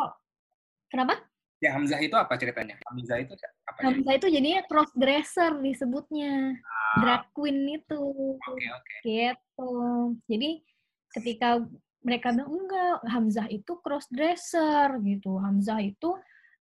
kenapa 0.90 1.14
Ya 1.56 1.72
Hamzah 1.72 2.00
itu 2.04 2.12
apa 2.12 2.36
ceritanya? 2.36 2.76
Hamzah 2.84 3.16
itu 3.24 3.32
apa? 3.64 3.80
Hamzah 3.80 4.14
itu 4.20 4.26
jadinya 4.28 4.60
cross 4.68 4.92
dresser 4.92 5.56
disebutnya. 5.64 6.60
Ah. 6.60 6.96
Drag 7.00 7.22
queen 7.32 7.80
itu. 7.80 8.02
Oke, 8.36 8.44
okay, 8.44 8.68
oke. 8.72 8.84
Okay. 8.84 9.32
Gitu. 9.32 9.72
Jadi 10.28 10.50
ketika 11.16 11.48
mereka 12.04 12.28
bilang 12.36 12.52
enggak, 12.52 12.96
Hamzah 13.08 13.46
itu 13.48 13.72
cross 13.80 14.04
dresser 14.12 15.00
gitu. 15.00 15.40
Hamzah 15.40 15.80
itu 15.80 16.12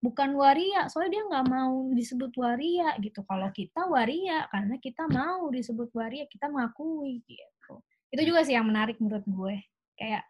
bukan 0.05 0.37
waria, 0.37 0.85
soalnya 0.93 1.17
dia 1.17 1.23
nggak 1.33 1.47
mau 1.49 1.75
disebut 1.97 2.33
waria 2.37 2.93
gitu. 3.01 3.25
Kalau 3.25 3.49
kita 3.57 3.89
waria 3.89 4.45
karena 4.53 4.77
kita 4.77 5.05
mau 5.09 5.49
disebut 5.49 5.89
waria, 5.97 6.29
kita 6.29 6.53
mengakui 6.53 7.25
gitu. 7.25 7.81
Itu 8.13 8.23
juga 8.23 8.45
sih 8.45 8.53
yang 8.53 8.69
menarik 8.69 9.01
menurut 9.01 9.25
gue. 9.25 9.57
Kayak 9.97 10.29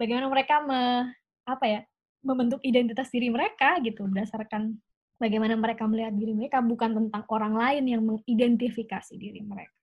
bagaimana 0.00 0.26
mereka 0.32 0.64
me, 0.64 1.12
apa 1.44 1.64
ya 1.68 1.80
membentuk 2.20 2.60
identitas 2.64 3.08
diri 3.08 3.32
mereka 3.32 3.80
gitu 3.80 4.04
berdasarkan 4.04 4.76
bagaimana 5.16 5.56
mereka 5.56 5.84
melihat 5.88 6.12
diri 6.16 6.32
mereka 6.36 6.60
bukan 6.64 6.96
tentang 6.96 7.24
orang 7.28 7.54
lain 7.56 7.84
yang 7.88 8.02
mengidentifikasi 8.04 9.16
diri 9.16 9.40
mereka. 9.44 9.76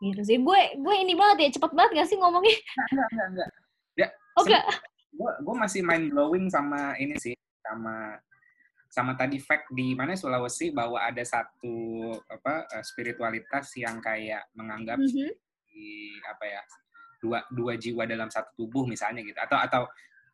Gitu 0.00 0.20
sih. 0.24 0.36
Gue 0.40 0.76
gue 0.76 0.94
ini 1.00 1.16
banget 1.16 1.48
ya 1.48 1.48
cepet 1.60 1.72
banget 1.72 1.90
gak 2.04 2.08
sih 2.08 2.16
ngomongnya? 2.20 2.56
Enggak 2.92 3.08
enggak 3.12 3.28
enggak 3.32 3.50
ya, 3.94 4.08
oke 4.38 4.50
okay. 4.50 4.60
gue 5.14 5.32
gue 5.46 5.54
masih 5.54 5.80
mind 5.86 6.10
blowing 6.10 6.46
sama 6.50 6.98
ini 6.98 7.14
sih 7.18 7.34
sama 7.62 8.18
sama 8.90 9.12
tadi 9.18 9.42
fact 9.42 9.70
di 9.74 9.94
mana 9.94 10.14
Sulawesi 10.14 10.70
bahwa 10.70 11.02
ada 11.02 11.22
satu 11.22 12.10
apa 12.30 12.66
uh, 12.70 12.84
spiritualitas 12.84 13.74
yang 13.74 13.98
kayak 13.98 14.46
menganggap 14.54 14.98
mm 14.98 15.10
-hmm. 15.10 15.30
di 15.70 16.14
apa 16.22 16.44
ya 16.46 16.62
dua 17.18 17.38
dua 17.50 17.72
jiwa 17.74 18.06
dalam 18.06 18.30
satu 18.30 18.54
tubuh 18.54 18.86
misalnya 18.86 19.24
gitu 19.26 19.38
atau 19.38 19.58
atau 19.58 19.82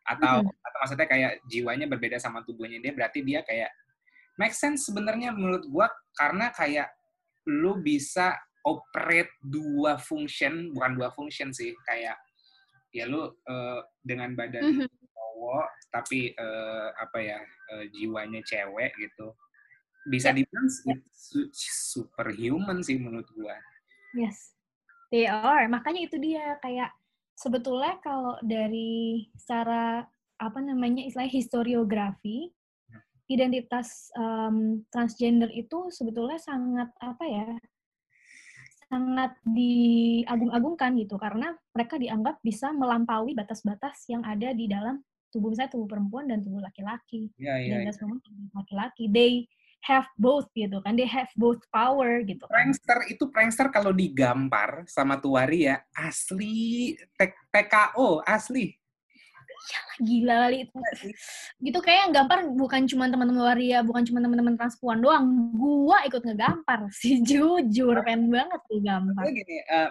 atau 0.06 0.42
mm 0.42 0.46
-hmm. 0.48 0.66
atau 0.66 0.78
maksudnya 0.82 1.08
kayak 1.08 1.32
jiwanya 1.46 1.86
berbeda 1.86 2.16
sama 2.16 2.42
tubuhnya 2.42 2.80
dia 2.80 2.92
berarti 2.96 3.20
dia 3.24 3.40
kayak 3.44 3.70
make 4.40 4.56
sense 4.56 4.88
sebenarnya 4.88 5.32
menurut 5.34 5.64
gua 5.68 5.86
karena 6.16 6.50
kayak 6.52 6.88
lu 7.48 7.80
bisa 7.80 8.36
operate 8.64 9.32
dua 9.40 9.96
function 9.96 10.72
bukan 10.76 10.92
dua 10.96 11.08
function 11.12 11.52
sih 11.52 11.72
kayak 11.88 12.16
ya 12.90 13.04
lu 13.06 13.28
uh, 13.28 13.80
dengan 14.02 14.34
badan 14.34 14.62
mm 14.64 14.74
-hmm. 14.84 14.88
cowok 15.12 15.68
tapi 15.90 16.32
uh, 16.36 16.90
apa 16.96 17.18
ya 17.20 17.40
uh, 17.76 17.84
jiwanya 17.92 18.40
cewek 18.44 18.92
gitu 18.98 19.32
bisa 20.08 20.32
yeah. 20.32 20.36
dibilang 20.40 20.68
superhuman 21.52 22.80
sih 22.80 22.96
menurut 22.96 23.28
gua. 23.36 23.56
Yes, 24.16 24.56
they 25.12 25.28
are. 25.28 25.68
Makanya 25.68 26.08
itu 26.08 26.16
dia 26.16 26.56
kayak 26.64 26.90
sebetulnya 27.40 27.96
kalau 28.04 28.36
dari 28.44 29.24
secara 29.32 30.04
apa 30.36 30.58
namanya 30.60 31.08
istilah 31.08 31.28
historiografi 31.28 32.52
hmm. 32.52 33.00
identitas 33.32 34.12
um, 34.12 34.84
transgender 34.92 35.48
itu 35.56 35.88
sebetulnya 35.88 36.36
sangat 36.36 36.92
apa 37.00 37.24
ya 37.24 37.48
sangat 38.90 39.32
diagung-agungkan 39.46 40.98
gitu 41.00 41.16
karena 41.16 41.54
mereka 41.72 41.96
dianggap 41.96 42.42
bisa 42.42 42.74
melampaui 42.74 43.32
batas-batas 43.38 44.04
yang 44.10 44.20
ada 44.26 44.50
di 44.50 44.66
dalam 44.66 44.98
tubuh 45.30 45.54
saya 45.54 45.70
tubuh 45.70 45.86
perempuan 45.86 46.26
dan 46.26 46.42
tubuh 46.42 46.58
laki-laki. 46.58 47.30
Yeah, 47.38 47.54
yeah, 47.62 47.86
yeah. 47.86 47.94
perempuan 47.94 48.18
laki-laki. 48.50 49.06
They 49.06 49.46
have 49.86 50.08
both 50.20 50.48
gitu 50.52 50.80
kan. 50.84 50.96
They 50.96 51.08
have 51.08 51.30
both 51.36 51.62
power 51.72 52.20
gitu. 52.24 52.44
Prankster 52.48 52.98
itu 53.08 53.24
prankster 53.28 53.68
kalau 53.72 53.94
digambar 53.94 54.84
sama 54.88 55.16
tuari 55.20 55.68
ya 55.70 55.80
asli 55.96 56.96
TKO 57.52 58.24
asli 58.24 58.80
ya 59.68 59.80
gila 60.00 60.34
kali 60.48 60.56
itu 60.64 60.78
gitu 61.60 61.78
kayak 61.84 62.08
yang 62.08 62.12
gampar 62.22 62.38
bukan 62.48 62.88
cuma 62.88 63.04
teman-teman 63.12 63.44
waria 63.44 63.84
bukan 63.84 64.02
cuma 64.08 64.18
teman-teman 64.24 64.56
transpuan 64.56 64.98
doang 65.04 65.52
gua 65.54 66.00
ikut 66.08 66.22
ngegampar 66.24 66.88
sih 66.90 67.20
jujur 67.28 67.96
pengen 68.02 68.32
banget 68.32 68.60
tuh 68.66 68.80
gampar 68.80 69.24
gini 69.28 69.56
uh, 69.68 69.90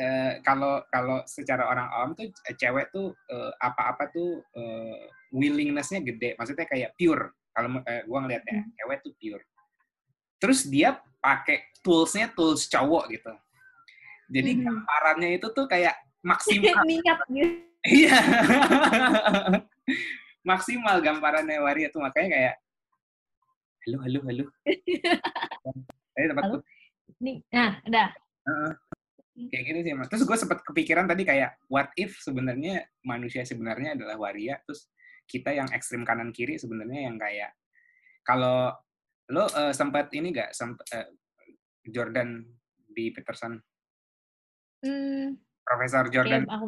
uh, 0.00 0.32
kalau 0.40 0.80
kalau 0.88 1.20
secara 1.28 1.68
orang 1.68 1.88
awam 1.92 2.10
tuh 2.16 2.32
cewek 2.56 2.88
tuh 2.90 3.12
uh, 3.28 3.52
apa-apa 3.60 4.08
tuh 4.10 4.40
uh, 4.56 4.98
willingnessnya 5.34 6.00
gede 6.00 6.32
maksudnya 6.40 6.64
kayak 6.64 6.96
pure 6.96 7.36
kalau 7.56 7.80
uh, 7.80 8.02
gua 8.04 8.18
ngeliatnya 8.28 8.60
hmm. 8.60 8.76
cewek 8.76 8.98
tuh 9.00 9.12
pure 9.16 9.44
terus 10.36 10.68
dia 10.68 11.00
pakai 11.24 11.72
toolsnya 11.80 12.28
tools 12.36 12.68
cowok 12.68 13.08
gitu 13.08 13.32
jadi 14.28 14.52
hmm. 14.52 14.62
gambarannya 14.68 15.40
itu 15.40 15.48
tuh 15.56 15.64
kayak 15.64 15.96
maksimal 16.20 16.84
niat 16.84 17.24
gitu 17.32 17.64
Iya. 17.86 18.18
Maksimal 20.50 20.96
gambarannya 21.02 21.58
Waria 21.62 21.88
tuh 21.90 22.02
makanya 22.02 22.28
kayak 22.34 22.54
halo 23.86 23.98
halo 24.02 24.18
halo. 24.26 24.44
Tadi 26.14 26.26
tempat 26.26 26.44
Nih, 27.22 27.40
nah, 27.48 27.80
udah. 27.86 28.08
Uh, 28.44 28.72
kayak 29.48 29.62
gitu 29.72 29.78
sih, 29.86 29.92
Mas. 29.94 30.10
Terus 30.10 30.26
gue 30.28 30.36
sempat 30.36 30.60
kepikiran 30.66 31.08
tadi 31.08 31.24
kayak 31.24 31.56
what 31.70 31.88
if 31.96 32.18
sebenarnya 32.20 32.84
manusia 33.06 33.46
sebenarnya 33.46 33.96
adalah 33.96 34.20
waria, 34.20 34.60
terus 34.68 34.90
kita 35.26 35.50
yang 35.52 35.68
ekstrim 35.74 36.06
kanan 36.06 36.30
kiri 36.30 36.56
sebenarnya 36.56 37.10
yang 37.10 37.16
kayak 37.18 37.52
kalau 38.26 38.74
lo 39.30 39.46
uh, 39.46 39.74
sempat 39.74 40.10
ini 40.14 40.30
gak 40.30 40.54
sempat 40.54 40.86
uh, 40.94 41.10
Jordan 41.86 42.46
di 42.86 43.10
Peterson? 43.10 43.58
Hmm, 44.82 45.34
Profesor 45.62 46.06
Jordan. 46.10 46.46
Okay, 46.46 46.54
aku 46.54 46.66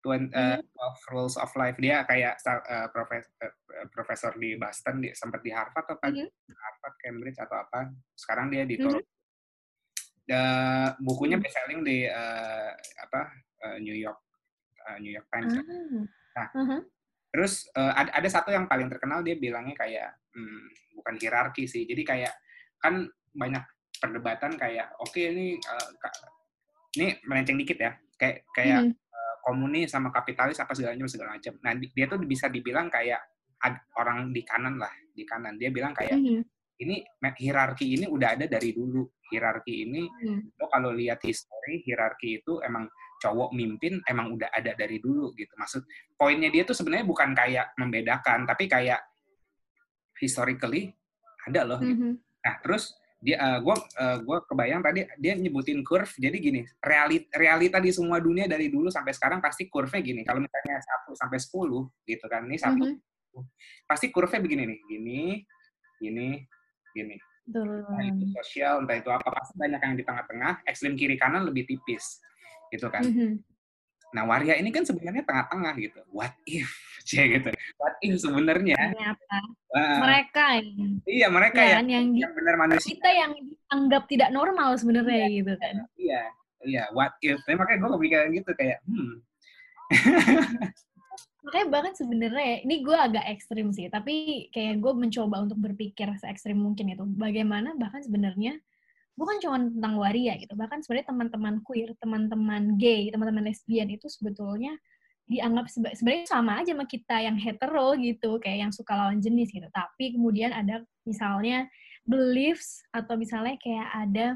Twen, 0.00 0.32
uh, 0.32 0.56
of 0.80 0.96
Rules 1.12 1.36
of 1.36 1.52
Life 1.60 1.76
dia 1.76 2.08
kayak 2.08 2.40
uh, 2.48 2.88
profes, 2.88 3.28
uh, 3.44 3.52
profesor 3.92 4.32
di 4.40 4.56
Boston 4.56 5.04
dia 5.04 5.12
sempat 5.12 5.44
di 5.44 5.52
Harvard 5.52 5.84
atau 5.84 6.08
mm 6.08 6.24
-hmm. 6.24 6.56
Harvard 6.56 6.96
Cambridge 7.04 7.36
atau 7.36 7.60
apa 7.60 7.92
sekarang 8.16 8.48
dia 8.48 8.64
di 8.64 8.80
Toronto 8.80 9.04
mm 9.04 9.06
-hmm. 9.06 9.18
Uh, 10.30 10.94
bukunya 11.02 11.42
best 11.42 11.58
selling 11.58 11.82
di 11.82 12.06
uh, 12.06 12.70
apa 13.02 13.34
uh, 13.66 13.82
New 13.82 13.98
York 13.98 14.22
uh, 14.86 14.94
New 15.02 15.10
York 15.10 15.26
Times. 15.26 15.58
Mm 15.58 15.66
-hmm. 15.66 16.04
Nah, 16.38 16.46
uh 16.54 16.62
-huh. 16.70 16.80
Terus 17.30 17.70
uh, 17.78 17.94
ada 17.94 18.10
ada 18.10 18.28
satu 18.28 18.50
yang 18.50 18.66
paling 18.66 18.90
terkenal 18.90 19.22
dia 19.22 19.38
bilangnya 19.38 19.74
kayak 19.78 20.18
hmm, 20.34 20.66
bukan 20.98 21.14
hierarki 21.18 21.64
sih. 21.64 21.86
Jadi 21.86 22.02
kayak 22.02 22.34
kan 22.82 23.06
banyak 23.30 23.62
perdebatan 24.02 24.58
kayak 24.58 24.90
oke 24.98 25.14
okay, 25.14 25.30
ini 25.30 25.54
uh, 25.56 25.90
ini 26.98 27.18
melenceng 27.24 27.58
dikit 27.58 27.78
ya. 27.78 27.92
Kayak 28.18 28.44
kayak 28.52 28.80
mm 28.84 28.88
-hmm 28.90 29.00
komunis 29.40 29.90
sama 29.90 30.12
kapitalis 30.12 30.60
apa 30.60 30.76
segala 30.76 30.94
macam 30.94 31.10
segala 31.10 31.30
macam. 31.34 31.54
Nah 31.64 31.72
dia 31.80 32.06
tuh 32.06 32.18
bisa 32.22 32.46
dibilang 32.46 32.92
kayak 32.92 33.20
orang 33.96 34.32
di 34.32 34.44
kanan 34.44 34.76
lah 34.76 34.92
di 35.10 35.24
kanan. 35.24 35.56
Dia 35.56 35.72
bilang 35.72 35.96
kayak 35.96 36.16
mm 36.16 36.22
-hmm. 36.22 36.40
ini 36.84 36.96
hierarki 37.40 37.96
ini 37.96 38.06
udah 38.06 38.36
ada 38.36 38.46
dari 38.46 38.70
dulu. 38.76 39.04
Hierarki 39.30 39.74
ini 39.88 40.02
mm. 40.06 40.58
lo 40.60 40.66
kalau 40.66 40.90
lihat 40.90 41.22
histori 41.24 41.82
hierarki 41.86 42.42
itu 42.42 42.60
emang 42.62 42.90
cowok 43.20 43.52
mimpin 43.52 44.00
emang 44.08 44.32
udah 44.32 44.48
ada 44.48 44.72
dari 44.72 44.96
dulu 44.96 45.36
gitu. 45.36 45.52
Maksud 45.60 45.84
poinnya 46.16 46.48
dia 46.48 46.64
tuh 46.64 46.72
sebenarnya 46.72 47.04
bukan 47.04 47.36
kayak 47.36 47.76
membedakan 47.76 48.48
tapi 48.48 48.66
kayak 48.66 49.04
historically 50.16 50.90
ada 51.44 51.68
loh. 51.68 51.80
Mm 51.80 51.84
-hmm. 51.84 51.92
gitu. 51.92 52.06
Nah 52.40 52.54
terus 52.64 52.96
dia 53.20 53.36
uh, 53.36 53.58
gua 53.60 53.76
uh, 53.76 54.16
gua 54.24 54.40
kebayang 54.48 54.80
tadi 54.80 55.04
dia 55.20 55.36
nyebutin 55.36 55.84
curve 55.84 56.08
jadi 56.16 56.32
gini 56.40 56.64
realita 56.80 57.28
realita 57.36 57.76
di 57.76 57.92
semua 57.92 58.16
dunia 58.16 58.48
dari 58.48 58.72
dulu 58.72 58.88
sampai 58.88 59.12
sekarang 59.12 59.44
pasti 59.44 59.68
curve-nya 59.68 60.00
gini 60.00 60.24
kalau 60.24 60.40
misalnya 60.40 60.80
1 61.04 61.20
sampai 61.20 61.36
10 61.36 62.08
gitu 62.08 62.26
kan 62.32 62.48
ini 62.48 62.56
satu 62.56 62.80
mm 62.80 62.96
-hmm. 62.96 63.44
pasti 63.84 64.08
curve-nya 64.08 64.40
begini 64.40 64.62
nih 64.72 64.80
gini 64.88 65.20
gini 66.00 66.28
gini 66.96 67.16
entah 67.52 68.04
itu 68.08 68.24
sosial 68.40 68.88
entah 68.88 68.96
itu 68.96 69.10
apa 69.12 69.28
pasti 69.28 69.52
banyak 69.60 69.80
yang 69.84 69.94
di 70.00 70.04
tengah-tengah 70.08 70.52
ekstrem 70.64 70.96
kiri 70.96 71.20
kanan 71.20 71.44
lebih 71.44 71.68
tipis 71.68 72.24
gitu 72.72 72.86
kan 72.88 73.02
mm 73.04 73.14
-hmm. 73.14 73.32
Nah, 74.10 74.26
waria 74.26 74.58
ini 74.58 74.74
kan 74.74 74.82
sebenarnya 74.82 75.22
tengah-tengah 75.22 75.74
gitu. 75.78 76.00
What 76.10 76.34
if? 76.42 76.66
Cie 77.08 77.30
gitu. 77.38 77.50
What 77.78 77.94
if 78.02 78.18
sebenarnya? 78.18 78.90
Uh, 79.70 79.98
mereka 80.02 80.58
Iya, 81.06 81.30
mereka 81.30 81.60
ya, 81.62 81.78
yang, 81.78 81.86
yang, 81.86 82.06
yang 82.18 82.32
benar 82.34 82.58
manusia. 82.58 82.90
Kita 82.90 83.06
yang 83.06 83.32
anggap 83.70 84.10
tidak 84.10 84.34
normal 84.34 84.74
sebenarnya 84.76 85.30
iya, 85.30 85.36
gitu 85.42 85.52
kan. 85.56 85.74
Iya, 85.94 86.22
iya. 86.66 86.84
What 86.90 87.14
if? 87.22 87.38
Tapi 87.46 87.54
makanya 87.54 87.86
gue 87.86 87.90
kepikiran 87.94 88.28
gitu 88.34 88.50
kayak, 88.58 88.78
hmm. 88.82 89.14
makanya 91.46 91.66
bahkan 91.72 91.94
sebenarnya 91.96 92.62
ini 92.62 92.84
gue 92.84 92.94
agak 92.94 93.24
ekstrim 93.26 93.72
sih 93.72 93.88
tapi 93.88 94.46
kayak 94.52 94.76
gue 94.78 94.92
mencoba 94.92 95.40
untuk 95.40 95.58
berpikir 95.58 96.06
se 96.20 96.28
ekstrim 96.28 96.60
mungkin 96.60 96.92
itu 96.92 97.02
bagaimana 97.16 97.74
bahkan 97.80 98.04
sebenarnya 98.04 98.60
bukan 99.18 99.36
cuma 99.42 99.56
tentang 99.60 99.94
waria 100.00 100.34
gitu 100.40 100.54
bahkan 100.56 100.80
sebenarnya 100.80 101.12
teman-teman 101.12 101.54
queer 101.66 101.92
teman-teman 101.98 102.78
gay 102.80 103.10
teman-teman 103.12 103.46
lesbian 103.50 103.90
itu 103.90 104.06
sebetulnya 104.08 104.74
dianggap 105.30 105.70
sebenarnya 105.70 106.26
sama 106.26 106.58
aja 106.58 106.74
sama 106.74 106.90
kita 106.90 107.22
yang 107.22 107.38
hetero 107.38 107.94
gitu 107.94 108.42
kayak 108.42 108.66
yang 108.66 108.72
suka 108.74 108.98
lawan 108.98 109.22
jenis 109.22 109.54
gitu. 109.54 109.70
Tapi 109.70 110.18
kemudian 110.18 110.50
ada 110.50 110.82
misalnya 111.06 111.70
beliefs 112.02 112.82
atau 112.90 113.14
misalnya 113.14 113.54
kayak 113.62 113.88
ada 113.94 114.26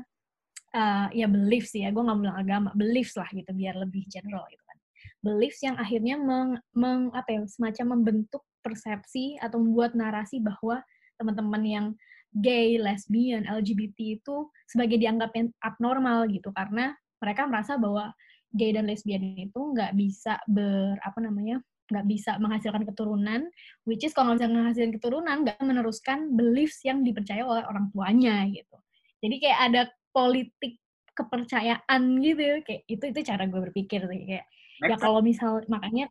uh, 0.71 1.11
ya 1.11 1.27
beliefs 1.27 1.75
ya 1.75 1.91
gue 1.91 1.99
nggak 1.99 2.19
bilang 2.23 2.39
agama 2.39 2.71
beliefs 2.79 3.19
lah 3.19 3.27
gitu 3.35 3.51
biar 3.51 3.75
lebih 3.75 4.07
general 4.07 4.47
gitu 4.47 4.63
kan. 4.63 4.79
Beliefs 5.19 5.59
yang 5.67 5.75
akhirnya 5.83 6.15
meng, 6.15 6.63
meng 6.79 7.11
apa 7.11 7.27
ya 7.35 7.41
semacam 7.51 7.99
membentuk 7.99 8.47
persepsi 8.63 9.35
atau 9.43 9.59
membuat 9.59 9.99
narasi 9.99 10.39
bahwa 10.39 10.79
teman-teman 11.19 11.63
yang 11.67 11.87
gay, 12.35 12.77
lesbian, 12.83 13.47
LGBT 13.47 14.19
itu 14.19 14.51
sebagai 14.67 14.99
dianggap 14.99 15.31
abnormal 15.63 16.27
gitu 16.31 16.51
karena 16.51 16.95
mereka 17.23 17.47
merasa 17.47 17.79
bahwa 17.79 18.11
gay 18.55 18.75
dan 18.75 18.87
lesbian 18.87 19.39
itu 19.39 19.61
nggak 19.75 19.95
bisa 19.95 20.39
ber 20.51 20.99
apa 21.03 21.19
namanya 21.23 21.63
nggak 21.85 22.07
bisa 22.09 22.41
menghasilkan 22.41 22.89
keturunan, 22.89 23.45
which 23.85 24.03
is 24.03 24.17
kalau 24.17 24.33
nggak 24.33 24.49
bisa 24.49 24.51
menghasilkan 24.51 24.93
keturunan 24.97 25.37
nggak 25.45 25.61
meneruskan 25.61 26.33
beliefs 26.33 26.81
yang 26.83 27.05
dipercaya 27.05 27.45
oleh 27.45 27.63
orang 27.69 27.93
tuanya 27.93 28.49
gitu. 28.49 28.77
Jadi 29.21 29.37
kayak 29.41 29.61
ada 29.71 29.83
politik 30.11 30.81
kepercayaan 31.15 32.03
gitu, 32.25 32.43
kayak 32.65 32.83
itu 32.89 33.05
itu 33.15 33.21
cara 33.23 33.45
gue 33.47 33.61
berpikir 33.71 34.01
sih 34.11 34.23
kayak 34.27 34.47
ya 34.83 34.97
kalau 34.99 35.23
misal 35.23 35.63
makanya 35.71 36.11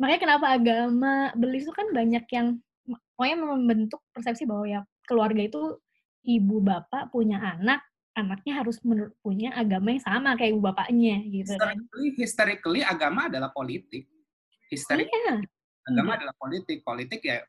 makanya 0.00 0.20
kenapa 0.20 0.46
agama 0.56 1.30
belief 1.38 1.68
itu 1.68 1.74
kan 1.76 1.86
banyak 1.94 2.24
yang 2.34 2.58
pokoknya 3.14 3.36
membentuk 3.38 4.00
persepsi 4.10 4.48
bahwa 4.48 4.64
ya 4.66 4.80
keluarga 5.10 5.42
itu 5.42 5.82
ibu 6.22 6.62
bapak 6.62 7.10
punya 7.10 7.42
anak, 7.42 7.82
anaknya 8.14 8.62
harus 8.62 8.78
punya 9.24 9.50
agama 9.58 9.90
yang 9.90 10.04
sama 10.06 10.38
kayak 10.38 10.54
ibu 10.54 10.62
bapaknya 10.62 11.18
gitu 11.26 11.58
kan. 11.58 11.74
Historically, 11.74 12.08
historically 12.14 12.80
agama 12.86 13.26
adalah 13.26 13.50
politik. 13.50 14.06
Historically, 14.70 15.10
iya. 15.10 15.42
agama 15.90 16.14
adalah 16.14 16.34
politik 16.38 16.86
politik 16.86 17.20
ya 17.26 17.42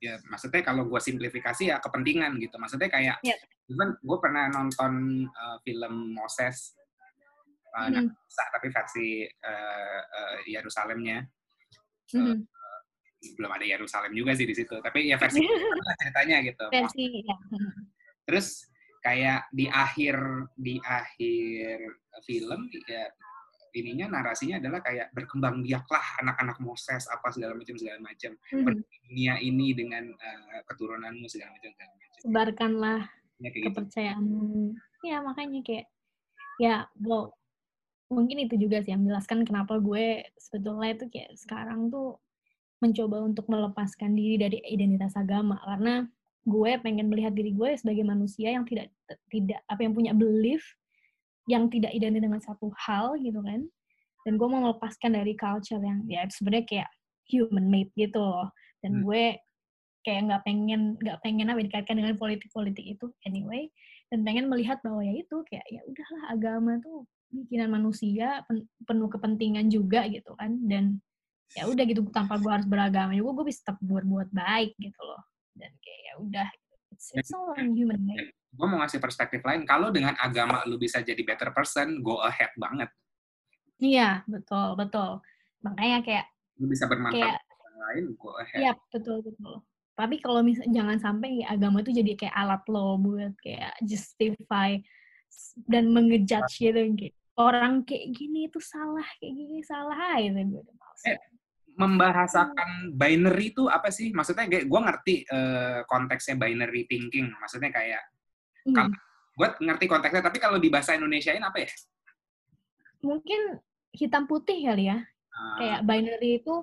ya 0.00 0.16
maksudnya 0.32 0.64
kalau 0.64 0.88
gue 0.88 1.00
simplifikasi 1.02 1.68
ya 1.68 1.76
kepentingan 1.82 2.40
gitu 2.40 2.56
maksudnya 2.56 2.88
kayak 2.88 3.20
yeah. 3.20 3.36
even 3.68 3.92
gue 4.00 4.18
pernah 4.22 4.48
nonton 4.48 5.26
uh, 5.28 5.60
film 5.60 6.16
Moses 6.16 6.72
uh, 7.76 7.92
mm 7.92 8.08
-hmm. 8.08 8.48
tapi 8.56 8.66
versi 8.72 9.08
uh, 9.28 10.00
uh, 10.00 10.36
Yerusalemnya 10.48 11.28
mm 12.16 12.22
-hmm. 12.24 12.36
Belum 13.38 13.50
ada 13.50 13.64
Yerusalem 13.66 14.12
juga 14.14 14.34
sih 14.34 14.46
di 14.46 14.54
situ 14.54 14.74
tapi 14.82 15.10
ya 15.10 15.16
versi 15.16 15.40
ceritanya 16.02 16.36
gitu. 16.42 16.64
Versi 16.70 17.06
ya. 17.22 17.36
terus 18.22 18.66
kayak 19.02 19.50
di 19.50 19.66
akhir 19.66 20.16
di 20.54 20.78
akhir 20.78 21.78
film 22.22 22.70
ya 22.86 23.10
ininya 23.72 24.20
narasinya 24.20 24.60
adalah 24.60 24.84
kayak 24.84 25.10
berkembang 25.16 25.64
biaklah 25.64 26.04
anak-anak 26.20 26.60
Moses 26.60 27.08
apa 27.08 27.32
segala 27.32 27.56
macam 27.56 27.74
segala 27.80 27.98
macam. 28.04 28.36
Dunia 29.08 29.40
ini 29.40 29.72
dengan 29.72 30.12
uh, 30.12 30.60
keturunanmu 30.68 31.24
segala 31.24 31.56
macam 31.56 31.72
segala 31.72 31.90
macam. 31.96 32.08
Sebarkanlah 32.20 33.02
ya, 33.42 33.50
kepercayaanmu 33.50 34.76
gitu. 34.76 35.08
ya 35.08 35.16
makanya 35.24 35.60
kayak 35.66 35.86
ya 36.62 36.86
wow 37.02 37.32
mungkin 38.12 38.44
itu 38.44 38.54
juga 38.60 38.84
sih 38.84 38.92
yang 38.92 39.02
menjelaskan 39.02 39.42
kenapa 39.48 39.80
gue 39.80 40.22
sebetulnya 40.36 40.94
itu 40.94 41.04
kayak 41.08 41.32
sekarang 41.40 41.88
tuh 41.88 42.20
mencoba 42.82 43.22
untuk 43.22 43.46
melepaskan 43.46 44.18
diri 44.18 44.36
dari 44.42 44.58
identitas 44.66 45.14
agama. 45.14 45.56
Karena 45.62 46.02
gue 46.42 46.72
pengen 46.82 47.06
melihat 47.06 47.32
diri 47.32 47.54
gue 47.54 47.78
sebagai 47.78 48.02
manusia 48.02 48.50
yang 48.50 48.66
tidak 48.66 48.90
tidak 49.30 49.62
apa 49.70 49.80
yang 49.86 49.94
punya 49.94 50.12
belief 50.12 50.62
yang 51.50 51.66
tidak 51.70 51.90
identik 51.94 52.22
dengan 52.22 52.42
satu 52.42 52.70
hal 52.74 53.14
gitu 53.22 53.38
kan. 53.42 53.66
Dan 54.22 54.38
gue 54.38 54.46
mau 54.46 54.70
melepaskan 54.70 55.18
dari 55.18 55.34
culture 55.34 55.82
yang 55.82 56.06
ya 56.06 56.26
sebenarnya 56.30 56.66
kayak 56.66 56.90
human 57.30 57.66
made 57.70 57.90
gitu 57.94 58.18
loh. 58.18 58.50
Dan 58.82 59.02
hmm. 59.02 59.02
gue 59.06 59.24
kayak 60.02 60.20
nggak 60.30 60.42
pengen 60.42 60.98
nggak 60.98 61.18
pengen 61.22 61.50
apa 61.50 61.62
dikaitkan 61.62 61.98
dengan 61.98 62.14
politik-politik 62.18 62.98
itu 62.98 63.06
anyway. 63.26 63.70
Dan 64.10 64.22
pengen 64.26 64.46
melihat 64.50 64.78
bahwa 64.82 65.02
ya 65.02 65.14
itu 65.14 65.42
kayak 65.50 65.66
ya 65.70 65.80
udahlah 65.86 66.22
agama 66.30 66.72
tuh 66.82 67.06
bikinan 67.32 67.72
manusia 67.72 68.44
pen, 68.44 68.68
penuh 68.84 69.08
kepentingan 69.10 69.66
juga 69.72 70.06
gitu 70.06 70.34
kan. 70.38 70.58
Dan 70.66 71.02
ya 71.52 71.68
udah 71.68 71.84
gitu 71.84 72.00
tanpa 72.08 72.40
gue 72.40 72.48
harus 72.48 72.68
beragama 72.68 73.12
juga 73.12 73.42
gue 73.42 73.46
bisa 73.52 73.60
tetap 73.64 73.78
buat 73.84 74.04
buat 74.08 74.28
baik 74.32 74.72
gitu 74.80 75.00
loh 75.04 75.20
dan 75.52 75.68
kayak 75.84 76.00
ya 76.00 76.14
udah 76.16 76.48
it's, 76.92 77.12
it's 77.12 77.32
all 77.32 77.52
human 77.56 78.00
made 78.08 78.32
gue 78.52 78.66
mau 78.68 78.78
ngasih 78.84 79.00
perspektif 79.00 79.40
lain. 79.40 79.64
Kalau 79.64 79.88
dengan 79.88 80.12
agama 80.20 80.60
lu 80.68 80.76
bisa 80.76 81.00
jadi 81.00 81.18
better 81.24 81.50
person, 81.56 82.04
go 82.04 82.20
ahead 82.20 82.52
banget. 82.60 82.92
Iya, 83.80 84.22
betul, 84.28 84.76
betul. 84.76 85.24
Makanya 85.64 86.04
kayak 86.04 86.26
lu 86.60 86.68
bisa 86.68 86.84
bermanfaat 86.84 87.40
kayak, 87.40 87.40
orang 87.48 87.76
lain, 87.80 88.04
go 88.20 88.30
ahead. 88.36 88.60
Iya, 88.60 88.72
betul, 88.92 89.24
betul. 89.24 89.64
Tapi 89.92 90.16
kalau 90.20 90.40
misalnya 90.44 90.72
jangan 90.72 90.98
sampai 91.00 91.44
ya, 91.44 91.46
agama 91.52 91.80
itu 91.80 91.92
jadi 91.92 92.12
kayak 92.16 92.36
alat 92.36 92.62
lo 92.68 93.00
buat 93.00 93.34
kayak 93.40 93.76
justify 93.84 94.76
dan 95.64 95.88
mengejudge 95.88 96.60
gitu 96.60 97.08
orang 97.40 97.80
kayak 97.88 98.12
gini 98.12 98.52
itu 98.52 98.60
salah, 98.60 99.04
kayak 99.16 99.32
gini 99.32 99.64
salah 99.64 100.20
gitu 100.20 100.60
gue 100.60 100.64
eh, 101.08 101.16
membahasakan 101.72 102.92
binary 102.92 103.52
itu 103.52 103.68
apa 103.68 103.88
sih? 103.88 104.12
Maksudnya 104.12 104.48
gue 104.48 104.80
ngerti 104.80 105.14
uh, 105.28 105.82
konteksnya 105.88 106.36
binary 106.36 106.84
thinking. 106.88 107.32
Maksudnya 107.40 107.72
kayak 107.72 108.02
Hmm. 108.62 108.94
Gue 109.32 109.48
ngerti 109.64 109.88
konteksnya, 109.88 110.22
tapi 110.22 110.38
kalau 110.38 110.60
di 110.60 110.68
bahasa 110.68 110.94
Indonesia-in 110.94 111.42
apa 111.42 111.64
ya? 111.64 111.70
Mungkin 113.02 113.58
hitam 113.96 114.28
putih 114.28 114.60
kali 114.62 114.92
ya. 114.92 115.00
Uh, 115.32 115.56
Kayak 115.58 115.80
binary 115.88 116.30
itu 116.44 116.54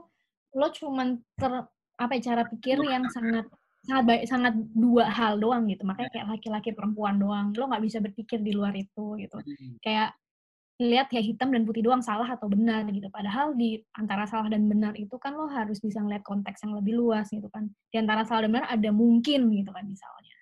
lo 0.55 0.68
cuman 0.74 1.20
ter 1.36 1.51
apa 1.99 2.12
ya, 2.16 2.32
cara 2.32 2.43
pikir 2.47 2.78
yang 2.86 3.10
sangat 3.12 3.49
sangat 3.84 4.03
baik 4.05 4.24
sangat 4.28 4.53
dua 4.76 5.07
hal 5.07 5.39
doang 5.39 5.64
gitu 5.72 5.88
makanya 5.88 6.12
kayak 6.12 6.28
laki-laki 6.36 6.76
perempuan 6.76 7.16
doang 7.16 7.55
lo 7.55 7.64
nggak 7.72 7.84
bisa 7.88 8.03
berpikir 8.03 8.43
di 8.43 8.51
luar 8.51 8.76
itu 8.76 9.16
gitu 9.16 9.39
hmm. 9.39 9.80
kayak 9.80 10.12
lihat 10.80 11.11
ya 11.11 11.19
hitam 11.19 11.51
dan 11.51 11.67
putih 11.67 11.84
doang 11.84 11.99
salah 11.99 12.25
atau 12.25 12.47
benar 12.47 12.88
gitu 12.88 13.11
padahal 13.11 13.51
di 13.51 13.84
antara 13.99 14.23
salah 14.23 14.47
dan 14.47 14.63
benar 14.71 14.95
itu 14.95 15.11
kan 15.19 15.36
lo 15.36 15.51
harus 15.51 15.84
bisa 15.84 15.99
ngeliat 15.99 16.23
konteks 16.23 16.63
yang 16.63 16.80
lebih 16.80 16.95
luas 16.95 17.27
gitu 17.27 17.51
kan 17.51 17.67
di 17.91 17.97
antara 17.99 18.23
salah 18.23 18.47
dan 18.47 18.55
benar 18.55 18.67
ada 18.71 18.89
mungkin 18.95 19.51
gitu 19.51 19.75
kan 19.75 19.84
misalnya 19.84 20.39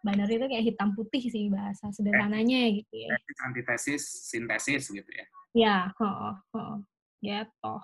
binary 0.00 0.40
itu 0.40 0.46
kayak 0.48 0.64
hitam 0.72 0.88
putih 0.96 1.22
sih 1.28 1.52
bahasa 1.52 1.92
sederhananya 1.92 2.72
gitu 2.72 2.94
ya. 3.04 3.12
Antitesis, 3.44 4.02
sintesis 4.32 4.88
gitu 4.88 5.10
ya. 5.12 5.26
Ya, 5.52 5.76
oh, 6.00 6.34
oh, 6.56 6.74
gitu. 7.20 7.74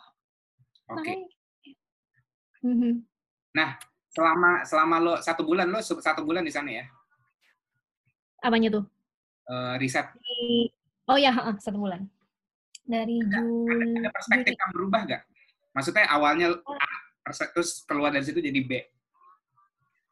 Oke. 0.86 1.02
Okay. 1.02 1.18
Mm-hmm. 2.64 2.94
Nah, 3.52 3.76
selama 4.08 4.64
selama 4.64 4.96
lo 5.02 5.14
satu 5.20 5.42
bulan 5.44 5.68
lo 5.68 5.80
satu 5.82 6.24
bulan 6.24 6.46
di 6.46 6.52
sana 6.52 6.70
ya? 6.72 6.84
Apanya 8.40 8.80
tuh? 8.80 8.84
Uh, 9.46 9.74
riset. 9.78 10.06
Oh 11.10 11.18
ya, 11.18 11.32
uh, 11.34 11.56
satu 11.58 11.78
bulan. 11.78 12.06
Dari 12.86 13.18
Juli. 13.18 13.98
Ada, 13.98 14.10
perspektif 14.14 14.54
yang 14.54 14.72
berubah 14.74 15.00
gak? 15.10 15.22
Maksudnya 15.74 16.06
awalnya 16.10 16.46
oh. 16.54 16.78
A, 17.26 17.32
terus 17.50 17.82
keluar 17.82 18.14
dari 18.14 18.22
situ 18.22 18.38
jadi 18.38 18.60
B. 18.62 18.72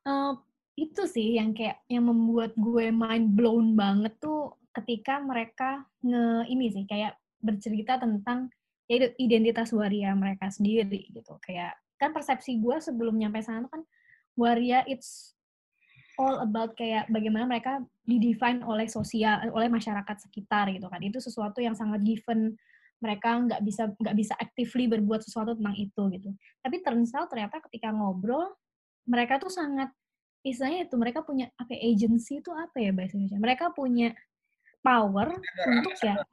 Uh, 0.04 0.34
itu 0.74 1.06
sih 1.06 1.38
yang 1.38 1.54
kayak 1.54 1.86
yang 1.86 2.10
membuat 2.10 2.52
gue 2.58 2.90
mind 2.90 3.38
blown 3.38 3.78
banget 3.78 4.18
tuh 4.18 4.58
ketika 4.74 5.22
mereka 5.22 5.86
nge 6.02 6.50
ini 6.50 6.66
sih 6.74 6.84
kayak 6.84 7.14
bercerita 7.38 8.02
tentang 8.02 8.50
ya 8.90 9.06
identitas 9.16 9.70
waria 9.70 10.12
mereka 10.12 10.50
sendiri 10.50 11.08
gitu 11.14 11.38
kayak 11.40 11.78
kan 11.96 12.10
persepsi 12.10 12.58
gue 12.58 12.76
sebelum 12.82 13.16
nyampe 13.16 13.40
sana 13.40 13.70
kan 13.70 13.86
waria 14.34 14.82
it's 14.90 15.38
all 16.20 16.42
about 16.42 16.74
kayak 16.78 17.10
bagaimana 17.10 17.48
mereka 17.48 17.82
didefine 18.06 18.62
oleh 18.62 18.86
sosial 18.86 19.50
oleh 19.50 19.66
masyarakat 19.70 20.16
sekitar 20.28 20.70
gitu 20.70 20.86
kan. 20.86 21.00
Itu 21.02 21.18
sesuatu 21.18 21.58
yang 21.58 21.74
sangat 21.74 22.02
given. 22.02 22.54
Mereka 23.02 23.28
nggak 23.50 23.60
bisa 23.66 23.90
nggak 23.90 24.16
bisa 24.16 24.34
actively 24.38 24.88
berbuat 24.88 25.20
sesuatu 25.26 25.58
tentang 25.58 25.76
itu 25.76 26.02
gitu. 26.14 26.30
Tapi 26.62 26.76
turns 26.80 27.12
out 27.12 27.28
ternyata 27.28 27.60
ketika 27.68 27.92
ngobrol 27.92 28.54
mereka 29.04 29.36
tuh 29.36 29.52
sangat 29.52 29.92
istilahnya 30.44 30.88
itu 30.88 30.96
mereka 30.96 31.24
punya 31.24 31.48
apa 31.56 31.72
ya, 31.72 31.80
agency 31.88 32.40
itu 32.40 32.52
apa 32.52 32.76
ya 32.80 32.92
bahasa 32.92 33.16
Indonesia? 33.16 33.40
Mereka 33.40 33.64
punya 33.72 34.12
power 34.84 35.32
ambassador, 35.32 35.68
untuk 35.72 35.92
ambassador. 35.96 36.24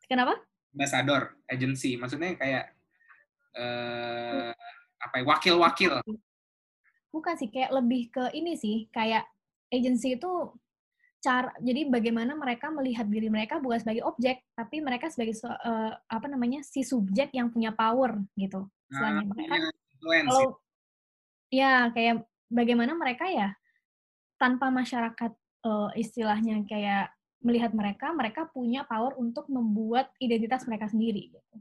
ya 0.00 0.06
kenapa? 0.08 0.34
Ambassador 0.72 1.22
agency. 1.48 1.90
Maksudnya 1.96 2.36
kayak 2.36 2.64
uh, 3.56 4.52
apa 5.02 5.14
ya 5.20 5.24
wakil-wakil 5.28 5.92
bukan 7.12 7.36
sih 7.36 7.52
kayak 7.52 7.70
lebih 7.76 8.08
ke 8.08 8.32
ini 8.32 8.56
sih 8.56 8.88
kayak 8.88 9.28
agency 9.68 10.16
itu 10.16 10.50
cara 11.22 11.54
jadi 11.62 11.86
bagaimana 11.86 12.34
mereka 12.34 12.72
melihat 12.74 13.06
diri 13.06 13.30
mereka 13.30 13.62
bukan 13.62 13.78
sebagai 13.78 14.02
objek 14.02 14.42
tapi 14.58 14.82
mereka 14.82 15.06
sebagai 15.06 15.38
uh, 15.46 15.94
apa 15.94 16.26
namanya 16.26 16.66
si 16.66 16.82
subjek 16.82 17.30
yang 17.30 17.52
punya 17.54 17.70
power 17.70 18.18
gitu 18.34 18.66
nah, 18.90 19.22
mereka 19.22 19.70
kalau 20.02 20.58
ya 21.52 21.92
kayak 21.94 22.26
bagaimana 22.50 22.98
mereka 22.98 23.30
ya 23.30 23.54
tanpa 24.40 24.74
masyarakat 24.74 25.32
uh, 25.62 25.94
istilahnya 25.94 26.66
kayak 26.66 27.14
melihat 27.42 27.74
mereka, 27.74 28.14
mereka 28.14 28.42
punya 28.50 28.86
power 28.86 29.18
untuk 29.18 29.50
membuat 29.50 30.14
identitas 30.22 30.66
mereka 30.66 30.90
sendiri. 30.90 31.30
Gitu. 31.34 31.56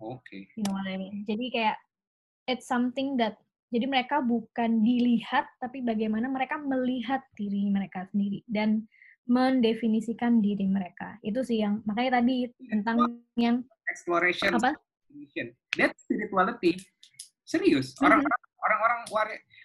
Oke. 0.00 0.24
Okay. 0.24 0.42
You 0.56 0.64
know 0.64 0.76
what 0.76 0.88
I 0.88 0.96
mean? 0.96 1.24
Jadi 1.28 1.52
kayak 1.52 1.76
it's 2.48 2.64
something 2.64 3.20
that 3.20 3.36
jadi 3.70 3.86
mereka 3.86 4.18
bukan 4.18 4.82
dilihat, 4.82 5.46
tapi 5.62 5.82
bagaimana 5.86 6.26
mereka 6.26 6.58
melihat 6.58 7.22
diri 7.38 7.70
mereka 7.70 8.06
sendiri 8.10 8.42
dan 8.50 8.86
mendefinisikan 9.30 10.42
diri 10.42 10.66
mereka. 10.66 11.16
Itu 11.22 11.46
sih 11.46 11.62
yang 11.62 11.78
makanya 11.86 12.18
tadi 12.18 12.50
tentang 12.66 13.22
yang 13.38 13.62
exploration. 13.86 14.58
Apa? 14.58 14.74
That's 15.78 16.02
spirituality. 16.02 16.82
Serius. 17.46 17.94
Mm-hmm. 17.94 18.06
Orang-orang 18.06 18.42
orang-orang 18.60 19.00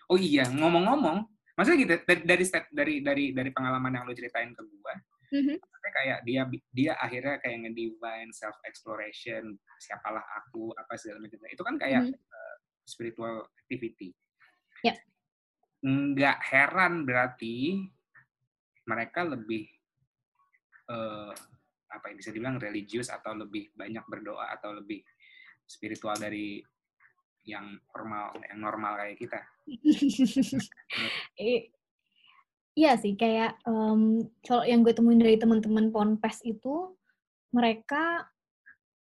oh 0.10 0.18
iya 0.20 0.46
ngomong-ngomong 0.50 1.26
maksudnya 1.56 1.78
gitu 1.82 1.94
dari 2.28 2.44
dari 2.72 2.96
dari 3.02 3.26
dari 3.32 3.50
pengalaman 3.52 3.96
yang 3.96 4.04
lo 4.06 4.14
ceritain 4.14 4.52
ke 4.52 4.62
gue 4.62 4.94
mm-hmm. 5.40 5.58
kayak 5.96 6.20
dia 6.28 6.44
dia 6.76 6.94
akhirnya 7.00 7.40
kayak 7.40 7.64
ngedivine 7.66 8.32
self 8.36 8.56
exploration 8.68 9.56
siapalah 9.80 10.22
aku 10.44 10.76
apa 10.76 10.94
segala 11.00 11.24
macam 11.24 11.40
itu 11.48 11.64
kan 11.64 11.76
kayak 11.80 12.02
mm-hmm. 12.12 12.20
uh, 12.20 12.56
spiritual 12.86 13.50
activity 13.66 14.14
yep. 14.86 14.96
nggak 15.84 16.40
heran 16.46 17.04
berarti 17.04 17.82
mereka 18.86 19.26
lebih 19.26 19.66
uh, 20.90 21.34
apa 21.90 22.06
yang 22.12 22.18
bisa 22.20 22.30
dibilang 22.30 22.58
religius 22.62 23.10
atau 23.10 23.34
lebih 23.34 23.72
banyak 23.74 24.04
berdoa 24.06 24.52
atau 24.54 24.76
lebih 24.76 25.02
spiritual 25.66 26.14
dari 26.20 26.62
yang 27.46 27.78
normal 27.94 28.34
yang 28.42 28.60
normal 28.60 28.94
kayak 28.98 29.18
kita. 29.22 29.40
iya 32.82 32.98
sih 32.98 33.14
kayak 33.16 33.62
um, 33.70 34.26
kalau 34.42 34.66
yang 34.66 34.82
gue 34.82 34.94
temuin 34.94 35.22
dari 35.22 35.38
teman-teman 35.38 35.94
ponpes 35.94 36.42
itu 36.42 36.98
mereka 37.54 38.28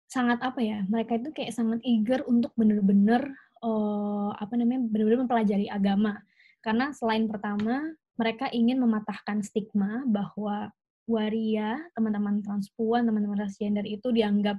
sangat 0.06 0.38
apa 0.44 0.60
ya 0.62 0.86
mereka 0.86 1.18
itu 1.18 1.34
kayak 1.34 1.56
sangat 1.56 1.82
eager 1.82 2.22
untuk 2.28 2.54
bener-bener 2.54 3.34
uh, 3.64 4.30
apa 4.36 4.54
namanya 4.60 4.84
bener-bener 4.92 5.24
mempelajari 5.24 5.66
agama. 5.72 6.20
Karena 6.60 6.92
selain 6.92 7.24
pertama 7.24 7.80
mereka 8.20 8.52
ingin 8.52 8.78
mematahkan 8.78 9.40
stigma 9.40 10.04
bahwa 10.06 10.70
waria 11.04 11.80
teman-teman 11.92 12.40
transpuan 12.40 13.04
teman-teman 13.04 13.36
transgender 13.44 13.84
itu 13.84 14.08
dianggap 14.12 14.56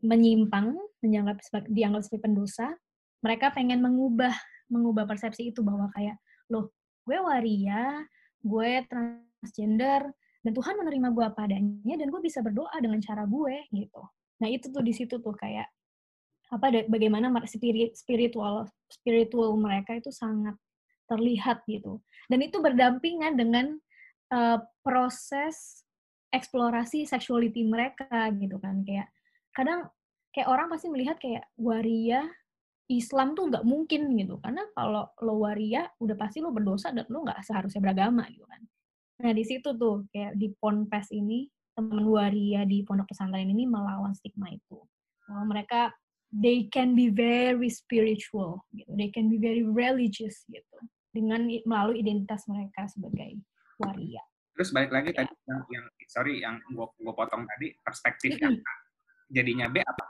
menyimpang 0.00 0.72
dianggap 1.02 1.42
sebagai, 1.42 1.68
dianggap 1.72 2.02
sebagai 2.06 2.24
pendosa. 2.28 2.68
Mereka 3.24 3.50
pengen 3.56 3.82
mengubah 3.82 4.32
mengubah 4.70 5.08
persepsi 5.08 5.50
itu 5.50 5.64
bahwa 5.64 5.88
kayak 5.96 6.20
loh 6.52 6.70
gue 7.08 7.18
waria 7.18 8.04
gue 8.44 8.84
transgender 8.86 10.12
dan 10.44 10.52
Tuhan 10.54 10.78
menerima 10.78 11.08
gue 11.10 11.24
apa 11.24 11.40
adanya 11.50 11.94
dan 11.98 12.06
gue 12.12 12.20
bisa 12.22 12.44
berdoa 12.44 12.76
dengan 12.78 13.00
cara 13.02 13.26
gue 13.26 13.66
gitu. 13.74 14.02
Nah 14.38 14.48
itu 14.48 14.70
tuh 14.70 14.84
di 14.84 14.94
situ 14.94 15.18
tuh 15.18 15.34
kayak 15.34 15.66
apa 16.48 16.88
bagaimana 16.88 17.28
spirit 17.44 17.92
spiritual 17.92 18.64
spiritual 18.88 19.56
mereka 19.60 19.96
itu 19.96 20.08
sangat 20.08 20.56
terlihat 21.08 21.64
gitu. 21.68 22.00
Dan 22.28 22.44
itu 22.44 22.60
berdampingan 22.60 23.36
dengan 23.36 23.76
uh, 24.32 24.60
proses 24.84 25.84
eksplorasi 26.28 27.08
sexuality 27.08 27.64
mereka 27.64 28.28
gitu 28.36 28.60
kan 28.60 28.84
kayak 28.84 29.08
kadang 29.56 29.88
kayak 30.28 30.48
orang 30.52 30.68
pasti 30.68 30.92
melihat 30.92 31.16
kayak 31.16 31.48
waria 31.56 32.28
Islam 32.88 33.32
tuh 33.32 33.48
nggak 33.48 33.64
mungkin 33.64 34.12
gitu 34.20 34.36
karena 34.44 34.60
kalau 34.76 35.08
lo 35.24 35.40
waria 35.40 35.88
udah 35.96 36.16
pasti 36.20 36.44
lo 36.44 36.52
berdosa 36.52 36.92
dan 36.92 37.08
lo 37.08 37.24
nggak 37.24 37.40
seharusnya 37.48 37.80
beragama 37.80 38.28
gitu 38.28 38.44
kan 38.44 38.60
nah 39.24 39.32
di 39.32 39.40
situ 39.40 39.72
tuh 39.72 40.04
kayak 40.12 40.36
di 40.36 40.52
ponpes 40.52 41.08
ini 41.16 41.48
teman 41.78 42.02
waria 42.10 42.66
di 42.66 42.82
pondok 42.82 43.14
pesantren 43.14 43.46
ini 43.46 43.62
melawan 43.62 44.10
stigma 44.10 44.50
itu. 44.50 44.82
Bahwa 45.30 45.54
mereka 45.54 45.94
they 46.32 46.68
can 46.68 46.92
be 46.92 47.08
very 47.08 47.68
spiritual 47.72 48.64
gitu. 48.76 48.90
They 48.94 49.08
can 49.08 49.32
be 49.32 49.40
very 49.40 49.64
religious 49.64 50.44
gitu 50.48 50.78
dengan 51.12 51.48
melalui 51.64 52.04
identitas 52.04 52.44
mereka 52.46 52.84
sebagai 52.88 53.40
waria. 53.80 54.22
Terus 54.58 54.74
balik 54.74 54.90
lagi 54.90 55.10
ya. 55.14 55.24
tadi 55.24 55.34
yang, 55.46 55.60
yang 55.70 55.86
sorry 56.10 56.34
yang 56.42 56.56
gua 56.74 56.90
gua 56.98 57.14
potong 57.14 57.46
tadi 57.46 57.72
perspektif 57.80 58.36
yang 58.36 58.58
jadinya 59.30 59.70
B 59.70 59.80
apa? 59.80 60.04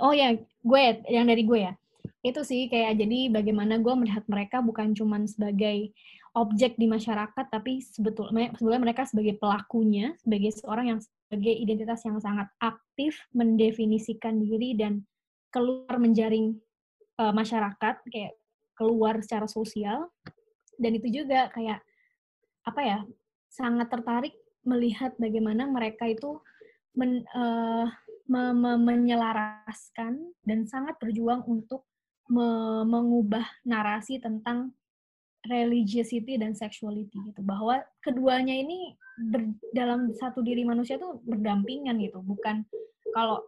Oh 0.00 0.16
ya, 0.16 0.32
gue 0.40 0.80
yang 1.12 1.28
dari 1.28 1.44
gue 1.44 1.60
ya. 1.60 1.76
Itu 2.24 2.40
sih 2.40 2.72
kayak 2.72 2.96
jadi 2.96 3.28
bagaimana 3.28 3.76
gue 3.76 3.94
melihat 4.00 4.24
mereka 4.24 4.64
bukan 4.64 4.96
cuman 4.96 5.28
sebagai 5.28 5.92
objek 6.34 6.74
di 6.80 6.88
masyarakat, 6.88 7.46
tapi 7.52 7.84
sebetulnya 7.84 8.50
sebetulnya 8.56 8.82
mereka 8.82 9.06
sebagai 9.06 9.36
pelakunya, 9.38 10.16
sebagai 10.18 10.50
seorang 10.56 10.96
yang 10.96 11.00
sebagai 11.04 11.54
identitas 11.54 12.00
yang 12.02 12.18
sangat 12.18 12.48
aktif 12.58 13.14
mendefinisikan 13.36 14.42
diri 14.42 14.74
dan 14.74 15.04
keluar 15.52 16.00
menjaring 16.00 16.58
uh, 17.22 17.30
masyarakat, 17.30 18.02
kayak 18.10 18.34
keluar 18.74 19.20
secara 19.22 19.46
sosial. 19.46 20.10
Dan 20.74 20.98
itu 20.98 21.22
juga 21.22 21.52
kayak 21.54 21.78
apa 22.66 22.80
ya, 22.82 22.98
sangat 23.46 23.86
tertarik 23.92 24.34
melihat 24.66 25.14
bagaimana 25.20 25.70
mereka 25.70 26.10
itu 26.10 26.42
men, 26.98 27.22
uh, 27.36 27.86
me, 28.26 28.50
me, 28.50 28.72
menyelaraskan 28.80 30.18
dan 30.42 30.66
sangat 30.66 30.98
berjuang 30.98 31.46
untuk 31.46 31.86
me, 32.30 32.48
mengubah 32.88 33.44
narasi 33.64 34.20
tentang 34.20 34.72
religiosity 35.44 36.40
dan 36.40 36.56
sexuality 36.56 37.20
gitu. 37.32 37.40
Bahwa 37.44 37.84
keduanya 38.00 38.56
ini 38.56 38.96
dalam 39.70 40.10
satu 40.16 40.42
diri 40.42 40.64
manusia 40.66 40.96
tuh 40.96 41.20
berdampingan 41.22 42.00
gitu. 42.00 42.24
Bukan 42.24 42.64
kalau 43.12 43.44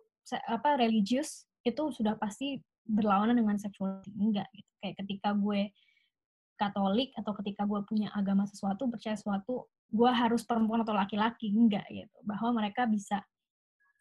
apa 0.46 0.78
religius 0.78 1.48
itu 1.66 1.90
sudah 1.90 2.14
pasti 2.18 2.60
berlawanan 2.86 3.34
dengan 3.34 3.56
sexuality. 3.58 4.12
Enggak 4.14 4.48
gitu. 4.54 4.70
Kayak 4.82 4.96
ketika 5.04 5.30
gue 5.34 5.72
Katolik 6.56 7.12
atau 7.12 7.36
ketika 7.36 7.68
gue 7.68 7.84
punya 7.84 8.08
agama 8.16 8.48
sesuatu 8.48 8.88
percaya 8.88 9.12
sesuatu 9.12 9.68
gue 9.92 10.08
harus 10.08 10.40
perempuan 10.48 10.84
atau 10.86 10.96
laki-laki. 10.96 11.52
Enggak 11.52 11.84
gitu. 11.90 12.16
Bahwa 12.24 12.62
mereka 12.62 12.88
bisa 12.88 13.20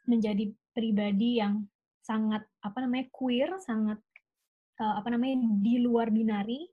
menjadi 0.05 0.53
pribadi 0.71 1.41
yang 1.41 1.65
sangat 2.05 2.45
apa 2.61 2.77
namanya 2.85 3.09
queer 3.09 3.49
sangat 3.65 3.97
uh, 4.79 4.95
apa 4.99 5.07
namanya 5.11 5.43
di 5.61 5.79
luar 5.79 6.11
binari 6.11 6.67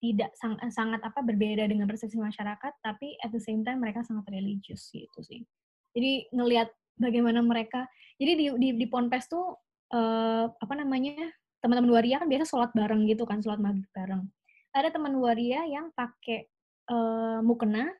tidak 0.00 0.32
sang, 0.32 0.56
sangat 0.72 1.04
apa 1.04 1.20
berbeda 1.20 1.68
dengan 1.68 1.84
persepsi 1.84 2.16
masyarakat 2.16 2.72
tapi 2.80 3.20
at 3.20 3.28
the 3.32 3.40
same 3.40 3.60
time 3.60 3.84
mereka 3.84 4.00
sangat 4.00 4.24
religius 4.32 4.88
gitu 4.92 5.20
sih. 5.20 5.44
Jadi 5.92 6.32
ngelihat 6.32 6.72
bagaimana 6.96 7.44
mereka 7.44 7.84
jadi 8.16 8.32
di 8.36 8.46
di, 8.56 8.68
di 8.80 8.86
ponpes 8.88 9.28
tuh 9.28 9.56
uh, 9.92 10.48
apa 10.48 10.74
namanya 10.76 11.28
teman-teman 11.60 11.92
waria 11.92 12.16
kan 12.16 12.28
biasa 12.28 12.48
sholat 12.48 12.72
bareng 12.72 13.04
gitu 13.04 13.28
kan 13.28 13.44
sholat 13.44 13.60
maghrib 13.60 13.88
bareng. 13.92 14.24
Ada 14.72 14.96
teman 14.96 15.20
waria 15.20 15.68
yang 15.68 15.92
pakai 15.92 16.48
uh, 16.88 17.44
mukena 17.44 17.92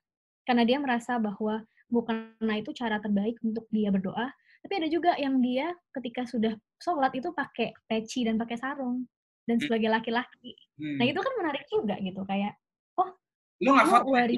karena 0.49 0.65
dia 0.65 0.81
merasa 0.81 1.21
bahwa 1.21 1.61
mukena 1.93 2.55
itu 2.57 2.73
cara 2.73 2.97
terbaik 2.97 3.37
untuk 3.45 3.69
dia 3.69 3.93
berdoa. 3.93 4.33
Tapi 4.61 4.73
ada 4.77 4.89
juga 4.89 5.17
yang 5.21 5.41
dia 5.45 5.73
ketika 5.93 6.25
sudah 6.25 6.57
sholat 6.81 7.13
itu 7.13 7.29
pakai 7.33 7.77
peci 7.89 8.25
dan 8.25 8.41
pakai 8.41 8.57
sarung 8.57 9.05
dan 9.51 9.59
hmm. 9.59 9.67
sebagai 9.67 9.91
laki-laki. 9.91 10.55
Hmm. 10.79 11.03
Nah 11.03 11.05
itu 11.11 11.19
kan 11.19 11.33
menarik 11.43 11.67
juga 11.67 11.99
gitu 11.99 12.23
kayak, 12.23 12.55
oh, 12.95 13.11
lu 13.59 13.75
nggak 13.75 13.89
foto? 13.91 14.07
Wari, 14.15 14.37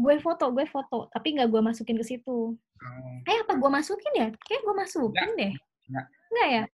gue 0.00 0.14
foto, 0.20 0.44
gue 0.52 0.66
foto, 0.68 0.98
tapi 1.08 1.40
nggak 1.40 1.48
gue 1.48 1.60
masukin 1.64 1.96
ke 1.96 2.04
situ. 2.04 2.52
Oh. 2.56 3.16
Eh 3.28 3.36
apa 3.40 3.56
gue 3.56 3.70
masukin 3.72 4.12
ya? 4.16 4.28
Kayak 4.44 4.60
gue 4.64 4.74
masukin 4.76 5.28
Nggak. 5.32 5.40
deh. 5.40 5.54
Nggak. 5.92 6.06
Nggak 6.32 6.48
ya? 6.48 6.64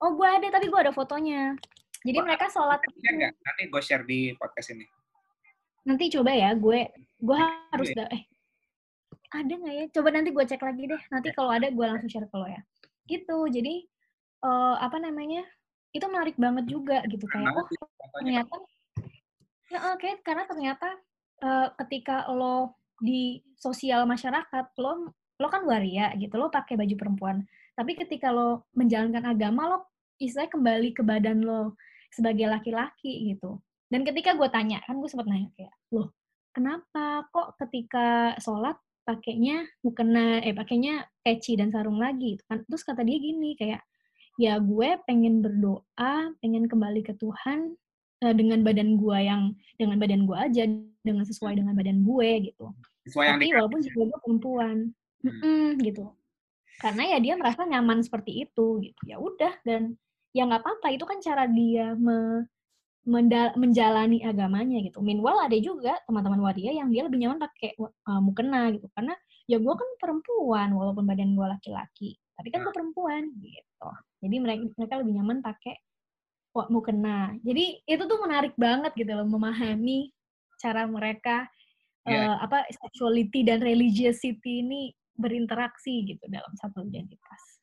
Oh 0.00 0.10
gue 0.16 0.28
ada, 0.28 0.46
tapi 0.48 0.66
gue 0.68 0.80
ada 0.80 0.92
fotonya. 0.92 1.56
Jadi 2.00 2.16
oh, 2.16 2.24
mereka 2.24 2.48
sholat. 2.48 2.80
Enggak, 3.04 3.36
nanti 3.44 3.62
gue 3.68 3.82
share 3.84 4.04
di 4.08 4.32
podcast 4.36 4.72
ini. 4.72 4.88
Nanti 5.84 6.08
coba 6.12 6.32
ya, 6.32 6.52
gue 6.56 6.88
gue 7.20 7.40
harus 7.72 7.88
ya. 7.92 8.08
eh 8.08 8.22
ada 9.32 9.52
nggak 9.52 9.74
ya? 9.76 9.84
Coba 9.92 10.08
nanti 10.12 10.28
gue 10.32 10.44
cek 10.44 10.60
lagi 10.64 10.82
deh. 10.88 11.02
Nanti 11.12 11.28
kalau 11.36 11.52
ada 11.52 11.68
gue 11.68 11.84
langsung 11.84 12.08
share 12.08 12.28
ke 12.28 12.36
lo 12.36 12.48
ya. 12.48 12.60
Gitu. 13.08 13.38
Jadi 13.52 13.84
uh, 14.44 14.76
apa 14.80 14.96
namanya? 15.00 15.44
Itu 15.90 16.06
menarik 16.06 16.36
banget 16.38 16.64
juga 16.70 17.02
gitu 17.10 17.26
kayak 17.26 17.50
oh 17.50 17.66
ternyata 18.18 18.54
ya 19.70 19.78
oke 19.94 19.98
okay, 19.98 20.12
karena 20.22 20.44
ternyata 20.46 20.88
uh, 21.42 21.68
ketika 21.84 22.30
lo 22.30 22.78
di 23.00 23.40
sosial 23.56 24.04
masyarakat 24.04 24.76
lo 24.76 25.10
lo 25.40 25.48
kan 25.48 25.64
waria 25.64 26.12
gitu 26.20 26.36
lo 26.36 26.52
pakai 26.52 26.76
baju 26.76 26.94
perempuan. 27.00 27.40
Tapi 27.72 27.96
ketika 27.96 28.28
lo 28.28 28.68
menjalankan 28.76 29.24
agama 29.24 29.72
lo 29.72 29.78
istilahnya 30.20 30.52
kembali 30.52 30.88
ke 30.92 31.02
badan 31.02 31.40
lo 31.40 31.80
sebagai 32.12 32.44
laki-laki 32.44 33.32
gitu. 33.32 33.56
Dan 33.88 34.04
ketika 34.04 34.36
gue 34.36 34.46
tanya 34.52 34.84
kan 34.84 35.00
gue 35.00 35.08
sempat 35.08 35.26
nanya 35.26 35.48
kayak 35.56 35.74
loh 35.96 36.12
kenapa 36.52 37.24
kok 37.32 37.56
ketika 37.66 38.36
sholat 38.38 38.76
pakainya 39.02 39.64
mukena 39.80 40.44
eh 40.44 40.52
pakainya 40.52 41.08
peci 41.24 41.56
dan 41.56 41.72
sarung 41.72 41.96
lagi? 41.96 42.36
Gitu 42.36 42.44
kan 42.44 42.60
terus 42.68 42.84
kata 42.84 43.00
dia 43.00 43.16
gini 43.16 43.56
kayak 43.56 43.80
ya 44.40 44.56
gue 44.56 44.96
pengen 45.04 45.44
berdoa, 45.44 46.32
pengen 46.40 46.64
kembali 46.64 47.04
ke 47.04 47.12
Tuhan 47.20 47.76
uh, 48.24 48.32
dengan 48.32 48.64
badan 48.64 48.96
gue 48.96 49.18
yang 49.20 49.52
dengan 49.76 50.00
badan 50.00 50.24
gue 50.24 50.36
aja, 50.40 50.64
dengan 51.04 51.24
sesuai 51.28 51.60
dengan 51.60 51.76
badan 51.76 52.00
gue 52.00 52.48
gitu. 52.48 52.72
Sesuai 53.04 53.36
Tapi 53.36 53.52
walaupun 53.52 53.80
juga 53.84 54.00
gue 54.08 54.18
perempuan, 54.24 54.76
hmm. 55.20 55.76
gitu. 55.84 56.16
Karena 56.80 57.12
ya 57.12 57.18
dia 57.20 57.34
merasa 57.36 57.68
nyaman 57.68 58.00
seperti 58.00 58.48
itu 58.48 58.80
gitu. 58.80 59.00
Ya 59.04 59.20
udah 59.20 59.52
dan 59.68 60.00
ya 60.32 60.48
nggak 60.48 60.64
apa-apa 60.64 60.88
itu 60.96 61.04
kan 61.04 61.20
cara 61.20 61.44
dia 61.44 61.92
me, 61.92 62.48
menjalani 63.60 64.24
agamanya 64.24 64.80
gitu. 64.80 65.04
Meanwhile 65.04 65.44
ada 65.44 65.58
juga 65.60 66.00
teman-teman 66.08 66.40
waria 66.40 66.72
yang 66.72 66.88
dia 66.88 67.04
lebih 67.04 67.20
nyaman 67.20 67.44
pakai 67.44 67.76
uh, 67.76 68.24
mukena 68.24 68.72
gitu 68.72 68.88
karena 68.96 69.12
ya 69.44 69.60
gue 69.60 69.74
kan 69.76 69.88
perempuan 70.00 70.72
walaupun 70.72 71.04
badan 71.04 71.36
gue 71.36 71.44
laki-laki 71.44 72.16
tapi 72.40 72.48
kan 72.48 72.64
gue 72.64 72.72
perempuan 72.72 73.28
gitu. 73.44 73.88
Jadi 74.24 74.36
mereka 74.40 74.64
mereka 74.80 74.94
lebih 75.04 75.12
nyaman 75.20 75.44
pakai 75.44 75.76
wak 76.56 76.72
mukena. 76.72 77.36
Jadi 77.44 77.84
itu 77.84 78.02
tuh 78.08 78.18
menarik 78.24 78.56
banget 78.56 78.96
gitu 78.96 79.12
loh 79.12 79.28
memahami 79.28 80.08
cara 80.56 80.88
mereka 80.88 81.44
yeah. 82.08 82.32
uh, 82.40 82.48
apa 82.48 82.64
sexuality 82.72 83.44
dan 83.44 83.60
religiosity 83.60 84.64
ini 84.64 84.96
berinteraksi 85.20 86.16
gitu 86.16 86.24
dalam 86.32 86.48
satu 86.56 86.80
identitas. 86.80 87.60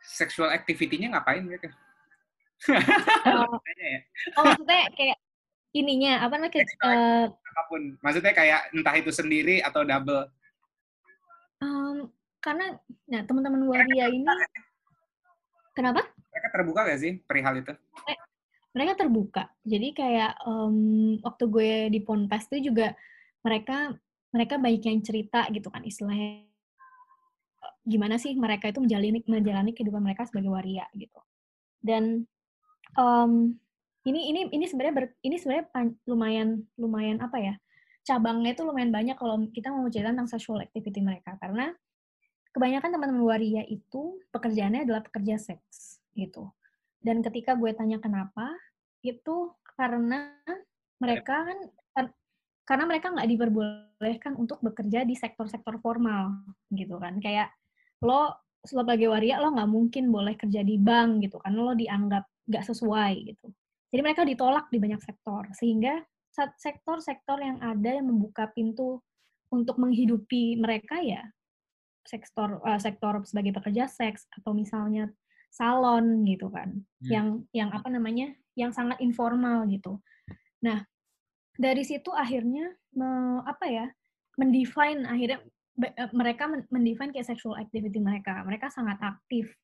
Sexual 0.00 0.48
activity-nya 0.48 1.12
ngapain 1.12 1.44
mereka? 1.44 1.68
Oh, 3.28 3.60
oh 4.40 4.42
maksudnya 4.48 4.88
kayak 4.96 5.20
ininya 5.76 6.24
apa 6.24 6.40
namanya 6.40 6.64
uh, 6.80 7.26
apa 7.28 7.62
pun. 7.68 8.00
Maksudnya 8.00 8.32
kayak 8.32 8.72
entah 8.72 8.96
itu 8.96 9.12
sendiri 9.12 9.60
atau 9.60 9.84
double. 9.84 10.24
Um, 11.60 12.08
karena 12.44 12.76
nah 13.08 13.24
teman-teman 13.24 13.64
waria 13.64 14.12
ini 14.12 14.28
kenapa? 15.72 16.04
Mereka 16.28 16.48
terbuka 16.52 16.80
gak 16.84 17.00
sih 17.00 17.12
perihal 17.24 17.56
itu? 17.56 17.72
Mereka 18.76 18.92
terbuka. 19.00 19.48
Jadi 19.64 19.96
kayak 19.96 20.44
um, 20.44 21.16
waktu 21.24 21.44
gue 21.48 21.70
di 21.88 22.00
ponpes 22.04 22.52
itu 22.52 22.68
juga 22.68 22.92
mereka 23.40 23.96
mereka 24.34 24.60
banyak 24.60 24.82
yang 24.84 25.00
cerita 25.00 25.48
gitu 25.48 25.72
kan 25.72 25.80
istilahnya. 25.86 26.44
Gimana 27.86 28.20
sih 28.20 28.36
mereka 28.36 28.68
itu 28.68 28.82
menjalani 28.84 29.24
menjalani 29.24 29.72
kehidupan 29.72 30.04
mereka 30.04 30.28
sebagai 30.28 30.52
waria 30.52 30.84
gitu. 30.92 31.16
Dan 31.80 32.28
um, 32.98 33.54
ini 34.04 34.20
ini 34.34 34.40
ini 34.52 34.64
sebenarnya 34.68 35.08
ini 35.24 35.36
sebenarnya 35.40 35.64
lumayan 36.04 36.60
lumayan 36.76 37.24
apa 37.24 37.40
ya 37.40 37.54
cabangnya 38.04 38.52
itu 38.52 38.62
lumayan 38.68 38.92
banyak 38.92 39.16
kalau 39.16 39.40
kita 39.48 39.72
mau 39.72 39.88
cerita 39.88 40.12
tentang 40.12 40.28
sexual 40.28 40.60
activity 40.60 41.00
mereka. 41.00 41.40
Karena 41.40 41.72
kebanyakan 42.54 42.94
teman-teman 42.94 43.26
waria 43.26 43.66
itu 43.66 44.22
pekerjaannya 44.30 44.86
adalah 44.86 45.02
pekerja 45.02 45.36
seks 45.36 45.98
gitu. 46.14 46.54
Dan 47.02 47.20
ketika 47.20 47.58
gue 47.58 47.74
tanya 47.74 47.98
kenapa, 47.98 48.54
itu 49.02 49.52
karena 49.74 50.32
mereka 51.02 51.44
kan, 51.44 51.58
kan 51.92 52.06
karena 52.64 52.84
mereka 52.88 53.12
nggak 53.12 53.28
diperbolehkan 53.28 54.32
untuk 54.38 54.62
bekerja 54.62 55.02
di 55.02 55.18
sektor-sektor 55.18 55.82
formal 55.82 56.46
gitu 56.72 56.96
kan. 57.02 57.18
Kayak 57.18 57.50
lo 58.00 58.32
sebagai 58.64 59.12
waria 59.12 59.42
lo 59.42 59.52
nggak 59.52 59.68
mungkin 59.68 60.08
boleh 60.08 60.38
kerja 60.38 60.62
di 60.62 60.78
bank 60.78 61.26
gitu 61.26 61.42
kan. 61.42 61.52
Lo 61.52 61.74
dianggap 61.74 62.24
nggak 62.48 62.64
sesuai 62.64 63.34
gitu. 63.34 63.50
Jadi 63.90 64.00
mereka 64.00 64.22
ditolak 64.22 64.70
di 64.70 64.78
banyak 64.78 65.02
sektor 65.02 65.50
sehingga 65.58 66.00
sektor-sektor 66.58 67.38
yang 67.38 67.58
ada 67.62 67.94
yang 67.94 68.10
membuka 68.10 68.50
pintu 68.50 68.98
untuk 69.54 69.78
menghidupi 69.78 70.58
mereka 70.58 70.98
ya 70.98 71.22
sektor 72.04 72.60
uh, 72.62 72.80
sektor 72.80 73.20
sebagai 73.24 73.56
pekerja 73.56 73.88
seks 73.88 74.28
atau 74.32 74.52
misalnya 74.52 75.10
salon 75.50 76.22
gitu 76.28 76.50
kan. 76.50 76.70
Hmm. 77.02 77.10
yang 77.10 77.26
yang 77.50 77.70
apa 77.72 77.88
namanya 77.88 78.32
yang 78.54 78.70
sangat 78.70 79.00
informal 79.02 79.66
gitu. 79.66 79.98
Nah 80.62 80.84
dari 81.54 81.86
situ 81.86 82.10
akhirnya 82.10 82.74
me, 82.94 83.40
apa 83.46 83.66
ya 83.70 83.86
mendefine 84.34 85.06
akhirnya 85.06 85.38
eh, 85.82 86.10
mereka 86.10 86.50
mendefine 86.70 87.14
kayak 87.14 87.26
sexual 87.26 87.54
activity 87.58 87.98
mereka. 88.02 88.42
Mereka 88.42 88.70
sangat 88.70 88.98
aktif. 89.02 89.54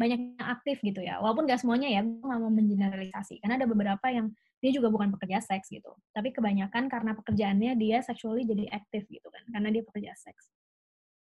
Banyak 0.00 0.18
yang 0.40 0.48
aktif 0.48 0.80
gitu 0.80 1.04
ya. 1.04 1.20
Walaupun 1.20 1.44
gak 1.44 1.60
semuanya 1.60 1.88
ya 1.88 2.00
gue 2.00 2.24
gak 2.24 2.40
mau 2.40 2.50
mengeneralisasi. 2.50 3.44
Karena 3.44 3.60
ada 3.60 3.68
beberapa 3.68 4.08
yang 4.08 4.32
dia 4.62 4.70
juga 4.70 4.88
bukan 4.94 5.10
pekerja 5.18 5.42
seks 5.42 5.74
gitu. 5.74 5.90
Tapi 6.14 6.30
kebanyakan 6.30 6.86
karena 6.86 7.18
pekerjaannya 7.18 7.74
dia 7.74 7.98
sexually 7.98 8.46
jadi 8.46 8.70
aktif 8.70 9.10
gitu 9.10 9.26
kan, 9.26 9.42
karena 9.50 9.68
dia 9.74 9.82
pekerja 9.82 10.14
seks. 10.14 10.54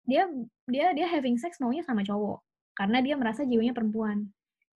Dia 0.05 0.27
dia 0.67 0.93
dia 0.95 1.07
having 1.07 1.37
sex 1.37 1.57
maunya 1.61 1.85
sama 1.85 2.01
cowok 2.01 2.41
karena 2.77 3.03
dia 3.03 3.15
merasa 3.19 3.45
jiwanya 3.45 3.75
perempuan. 3.75 4.29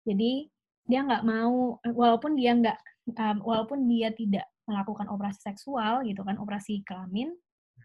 Jadi 0.06 0.50
dia 0.86 1.00
nggak 1.02 1.24
mau 1.26 1.82
walaupun 1.82 2.38
dia 2.38 2.54
nggak 2.54 2.78
um, 3.18 3.38
walaupun 3.42 3.90
dia 3.90 4.14
tidak 4.14 4.46
melakukan 4.66 5.06
operasi 5.10 5.40
seksual 5.46 6.02
gitu 6.06 6.26
kan, 6.26 6.42
operasi 6.42 6.82
kelamin, 6.90 7.30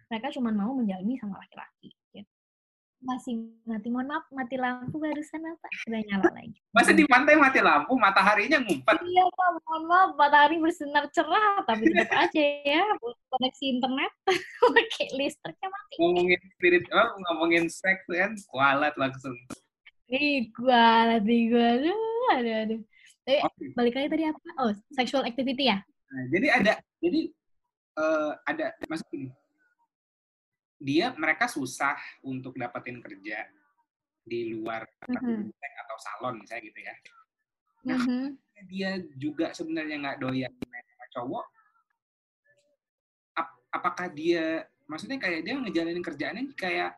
mereka 0.08 0.32
cuma 0.32 0.48
mau 0.48 0.72
menjalani 0.72 1.20
sama 1.20 1.36
laki-laki 1.36 1.92
masih 3.00 3.48
mati. 3.64 3.88
Mohon 3.88 4.08
maaf, 4.12 4.24
mati 4.32 4.56
lampu 4.60 4.96
barusan 5.00 5.40
apa? 5.44 5.66
Sudah 5.84 6.00
nyala 6.04 6.28
lagi. 6.36 6.58
Masa 6.72 6.92
di 6.92 7.04
pantai 7.08 7.34
mati 7.36 7.60
lampu, 7.64 7.96
mataharinya 7.96 8.60
ngumpet? 8.60 8.96
Iya, 9.00 9.24
Pak. 9.32 9.48
Mohon 9.64 9.84
maaf, 9.88 10.10
matahari 10.16 10.56
bersinar 10.60 11.04
cerah, 11.10 11.64
tapi 11.64 11.88
tetap 11.88 12.12
aja 12.28 12.44
ya, 12.64 12.84
koneksi 13.00 13.64
internet, 13.66 14.12
pakai 14.76 15.06
listriknya 15.16 15.68
mati. 15.72 15.94
Ngomongin 15.98 16.40
spirit, 16.56 16.84
oh, 16.92 17.10
ngomongin 17.28 17.64
seks 17.72 18.04
kan, 18.06 18.32
kualat 18.52 18.94
langsung. 19.00 19.36
Ih, 20.12 20.52
kualat 20.52 21.24
nih 21.24 21.42
gue. 21.48 21.66
Aduh, 21.80 22.24
aduh, 22.36 22.54
aduh. 22.68 22.80
Eh, 23.28 23.40
okay. 23.44 23.68
balik 23.76 23.94
lagi 23.96 24.08
tadi 24.10 24.24
apa? 24.26 24.48
Oh, 24.60 24.72
sexual 24.92 25.24
activity 25.24 25.70
ya? 25.70 25.78
Nah, 26.10 26.24
jadi 26.34 26.46
ada, 26.50 26.72
jadi 26.98 27.30
uh, 27.94 28.32
ada, 28.48 28.74
maksudnya 28.90 29.30
dia 30.80 31.12
mereka 31.12 31.44
susah 31.44 31.94
untuk 32.24 32.56
dapetin 32.56 33.04
kerja 33.04 33.44
di 34.24 34.56
luar 34.56 34.88
mm-hmm. 35.04 35.52
atau 35.84 35.96
salon 36.00 36.40
misalnya 36.40 36.62
gitu 36.72 36.80
ya. 36.80 36.94
Nah, 37.84 38.00
mm-hmm. 38.00 38.24
dia 38.64 38.90
juga 39.20 39.52
sebenarnya 39.52 39.96
nggak 40.00 40.18
doyan 40.24 40.52
sama 40.56 41.06
cowok. 41.12 41.46
Ap- 43.36 43.60
apakah 43.76 44.08
dia 44.08 44.64
maksudnya 44.88 45.20
kayak 45.20 45.44
dia 45.44 45.54
ngejalanin 45.60 46.04
kerjaannya 46.04 46.44
kayak 46.56 46.96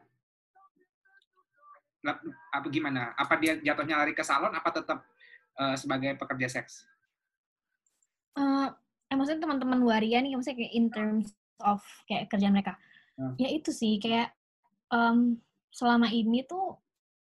apa 2.55 2.66
gimana? 2.70 3.14
Apa 3.18 3.35
dia 3.39 3.59
jatuhnya 3.59 3.99
lari 3.99 4.14
ke 4.14 4.22
salon? 4.22 4.55
Apa 4.55 4.70
tetap 4.70 5.03
uh, 5.59 5.74
sebagai 5.74 6.14
pekerja 6.18 6.62
seks? 6.62 6.87
Uh, 8.39 8.70
eh, 9.11 9.14
maksudnya 9.18 9.43
teman-teman 9.43 9.83
waria 9.87 10.22
nih, 10.22 10.35
maksudnya 10.35 10.66
kayak 10.66 10.74
in 10.74 10.87
terms 10.91 11.35
of 11.62 11.83
kayak 12.11 12.26
kerjaan 12.26 12.55
mereka 12.55 12.74
Hmm. 13.18 13.34
Ya 13.36 13.48
itu 13.52 13.70
sih 13.70 14.00
kayak 14.00 14.32
um, 14.88 15.36
selama 15.72 16.08
ini 16.12 16.44
tuh 16.44 16.80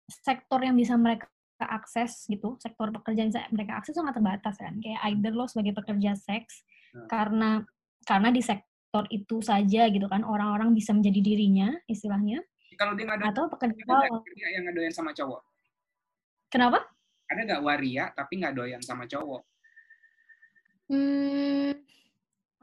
sektor 0.10 0.60
yang 0.64 0.76
bisa 0.76 0.98
mereka 0.98 1.30
akses 1.60 2.24
gitu, 2.32 2.56
sektor 2.60 2.90
pekerjaan 2.90 3.30
yang 3.36 3.52
mereka 3.52 3.80
akses 3.80 3.96
sangat 3.96 4.16
terbatas 4.16 4.56
kan. 4.56 4.80
Kayak 4.80 5.00
either 5.12 5.34
lo 5.36 5.46
sebagai 5.48 5.76
pekerja 5.76 6.16
seks 6.16 6.64
hmm. 6.96 7.08
karena 7.12 7.64
karena 8.08 8.30
di 8.32 8.42
sektor 8.42 9.06
itu 9.12 9.44
saja 9.44 9.92
gitu 9.92 10.08
kan 10.10 10.26
orang-orang 10.26 10.74
bisa 10.74 10.96
menjadi 10.96 11.20
dirinya 11.20 11.70
istilahnya. 11.86 12.42
Kalau 12.80 12.96
dia 12.96 13.06
nggak 13.12 13.36
atau 13.36 13.52
pekerja 13.52 13.84
yang 14.56 14.64
nggak 14.64 14.76
doyan 14.76 14.94
sama 14.96 15.12
cowok. 15.12 15.44
Kenapa? 16.48 16.80
Ada 17.30 17.42
nggak 17.46 17.62
waria 17.62 18.10
tapi 18.16 18.42
nggak 18.42 18.56
doyan 18.56 18.82
sama 18.82 19.06
cowok? 19.06 19.44
Hmm, 20.90 21.78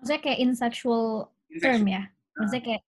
maksudnya 0.01 0.21
kayak 0.25 0.41
insexual, 0.43 1.31
term 1.63 1.87
ya. 1.87 2.11
Maksudnya 2.35 2.65
kayak 2.65 2.83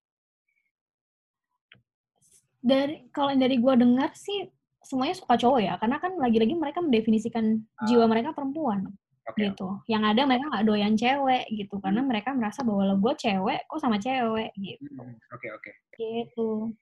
dari 2.58 3.06
kalau 3.14 3.32
dari 3.38 3.56
gue 3.58 3.74
dengar 3.78 4.10
sih 4.18 4.50
semuanya 4.82 5.14
suka 5.14 5.34
cowok 5.36 5.60
ya 5.62 5.74
karena 5.78 5.96
kan 6.00 6.12
lagi-lagi 6.16 6.54
mereka 6.56 6.80
mendefinisikan 6.80 7.60
uh, 7.60 7.86
jiwa 7.86 8.08
mereka 8.08 8.32
perempuan 8.32 8.88
okay. 9.28 9.52
gitu 9.52 9.78
yang 9.86 10.02
ada 10.02 10.24
mereka 10.24 10.48
nggak 10.48 10.66
doyan 10.66 10.94
cewek 10.96 11.44
gitu 11.52 11.76
hmm. 11.76 11.82
karena 11.84 12.00
mereka 12.02 12.30
merasa 12.32 12.64
bahwa 12.64 12.88
lo 12.88 12.96
gue 12.96 13.14
cewek 13.18 13.60
kok 13.68 13.80
sama 13.82 14.00
cewek 14.00 14.50
gitu 14.56 14.80
hmm, 14.88 14.98
oke 14.98 15.04
hmm. 15.04 15.14
oke 15.34 15.38
okay, 15.38 15.50
okay. 15.54 15.72
gitu 15.98 16.72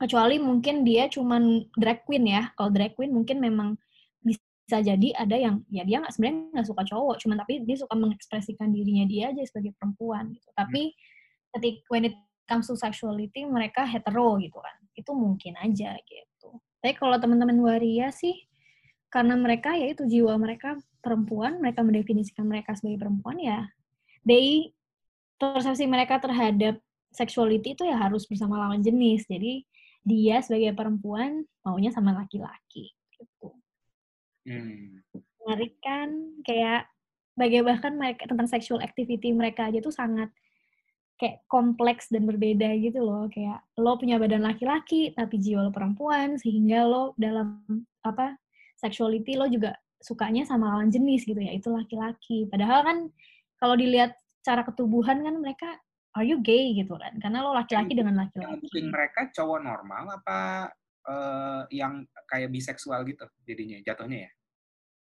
kecuali 0.00 0.40
mungkin 0.40 0.80
dia 0.82 1.12
cuman 1.12 1.68
drag 1.76 2.08
queen 2.08 2.24
ya 2.24 2.48
kalau 2.56 2.72
drag 2.72 2.96
queen 2.96 3.12
mungkin 3.12 3.36
memang 3.36 3.76
bisa 4.24 4.80
jadi 4.80 5.12
ada 5.18 5.36
yang 5.36 5.60
ya 5.68 5.84
dia 5.84 6.00
nggak 6.00 6.14
sebenarnya 6.16 6.56
nggak 6.56 6.68
suka 6.72 6.82
cowok 6.88 7.16
cuman 7.20 7.36
tapi 7.44 7.60
dia 7.68 7.76
suka 7.76 7.94
mengekspresikan 7.98 8.72
dirinya 8.72 9.04
dia 9.04 9.34
aja 9.34 9.42
sebagai 9.44 9.76
perempuan 9.76 10.32
gitu 10.32 10.48
tapi 10.56 10.94
hmm. 10.94 11.58
ketika 11.58 11.84
when 11.92 12.08
it 12.08 12.16
comes 12.50 12.66
to 12.66 12.74
sexuality 12.74 13.46
mereka 13.46 13.86
hetero 13.86 14.34
gitu 14.42 14.58
kan. 14.58 14.74
Itu 14.98 15.14
mungkin 15.14 15.54
aja 15.62 15.94
gitu. 16.02 16.48
Tapi 16.82 16.98
kalau 16.98 17.14
teman-teman 17.22 17.62
waria 17.62 18.10
sih 18.10 18.34
karena 19.06 19.38
mereka 19.38 19.78
ya 19.78 19.94
itu 19.94 20.06
jiwa 20.06 20.34
mereka 20.38 20.78
perempuan 21.02 21.62
mereka 21.62 21.82
mendefinisikan 21.82 22.46
mereka 22.46 22.78
sebagai 22.78 23.02
perempuan 23.02 23.42
ya 23.42 23.66
they 24.22 24.70
persepsi 25.34 25.88
mereka 25.90 26.22
terhadap 26.22 26.78
sexuality 27.10 27.74
itu 27.74 27.82
ya 27.88 27.96
harus 27.98 28.26
bersama 28.28 28.60
lawan 28.60 28.84
jenis. 28.84 29.26
Jadi 29.26 29.66
dia 30.04 30.40
sebagai 30.40 30.72
perempuan 30.72 31.44
maunya 31.64 31.92
sama 31.92 32.16
laki-laki 32.16 32.92
gitu. 33.16 33.52
Hmm. 34.40 35.04
menarik 35.44 35.76
kan 35.84 36.08
kayak 36.48 36.88
bagaimana 37.36 37.76
bahkan 37.76 37.92
mereka 37.92 38.24
tentang 38.24 38.48
sexual 38.48 38.80
activity 38.80 39.36
mereka 39.36 39.68
aja 39.68 39.84
tuh 39.84 39.92
sangat 39.92 40.32
kayak 41.20 41.44
kompleks 41.52 42.08
dan 42.08 42.24
berbeda 42.24 42.72
gitu 42.80 43.04
loh. 43.04 43.28
Kayak 43.28 43.60
lo 43.76 44.00
punya 44.00 44.16
badan 44.16 44.40
laki-laki 44.40 45.12
tapi 45.12 45.36
jiwa 45.36 45.68
lo 45.68 45.70
perempuan 45.70 46.40
sehingga 46.40 46.88
lo 46.88 47.12
dalam 47.20 47.60
apa 48.00 48.40
sexuality 48.80 49.36
lo 49.36 49.44
juga 49.52 49.76
sukanya 50.00 50.48
sama 50.48 50.72
lawan 50.72 50.88
jenis 50.88 51.28
gitu 51.28 51.36
ya. 51.36 51.52
Itu 51.52 51.68
laki-laki. 51.76 52.48
Padahal 52.48 52.80
kan 52.88 52.98
kalau 53.60 53.76
dilihat 53.76 54.16
cara 54.40 54.64
ketubuhan 54.64 55.20
kan 55.20 55.36
mereka 55.36 55.68
are 56.16 56.24
you 56.24 56.40
gay? 56.40 56.72
gitu 56.72 56.96
kan. 56.96 57.12
Karena 57.20 57.44
lo 57.44 57.52
laki-laki 57.52 57.92
dengan 57.92 58.16
laki-laki. 58.16 58.64
yang 58.72 58.88
mereka 58.88 59.28
cowok 59.36 59.60
normal 59.60 60.16
apa 60.16 60.72
uh, 61.04 61.62
yang 61.68 62.08
kayak 62.24 62.48
biseksual 62.48 63.04
gitu 63.04 63.28
jadinya 63.44 63.76
jatuhnya 63.84 64.24
ya? 64.24 64.30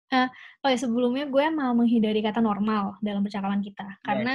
Uh, 0.08 0.28
oh 0.64 0.68
ya 0.72 0.78
sebelumnya 0.80 1.28
gue 1.28 1.46
mau 1.52 1.76
menghindari 1.76 2.24
kata 2.24 2.42
normal 2.42 2.98
dalam 2.98 3.22
percakapan 3.22 3.62
kita. 3.62 3.86
Yeah. 3.86 4.02
karena 4.02 4.34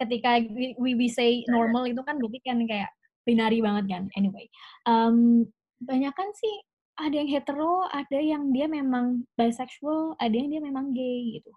ketika 0.00 0.40
we, 0.80 0.96
we 0.96 1.08
say 1.12 1.44
normal 1.46 1.84
itu 1.84 2.00
kan 2.00 2.16
berarti 2.16 2.40
kan 2.40 2.58
kayak 2.64 2.90
binari 3.28 3.60
banget 3.60 3.84
kan. 3.86 4.04
Anyway 4.16 4.48
um, 4.88 5.44
banyak 5.80 6.12
kan 6.16 6.28
sih 6.36 6.54
ada 7.00 7.16
yang 7.16 7.28
hetero 7.28 7.88
ada 7.88 8.18
yang 8.20 8.52
dia 8.52 8.68
memang 8.68 9.24
bisexual 9.36 10.16
ada 10.20 10.32
yang 10.32 10.48
dia 10.52 10.60
memang 10.60 10.92
gay 10.92 11.40
gitu. 11.40 11.52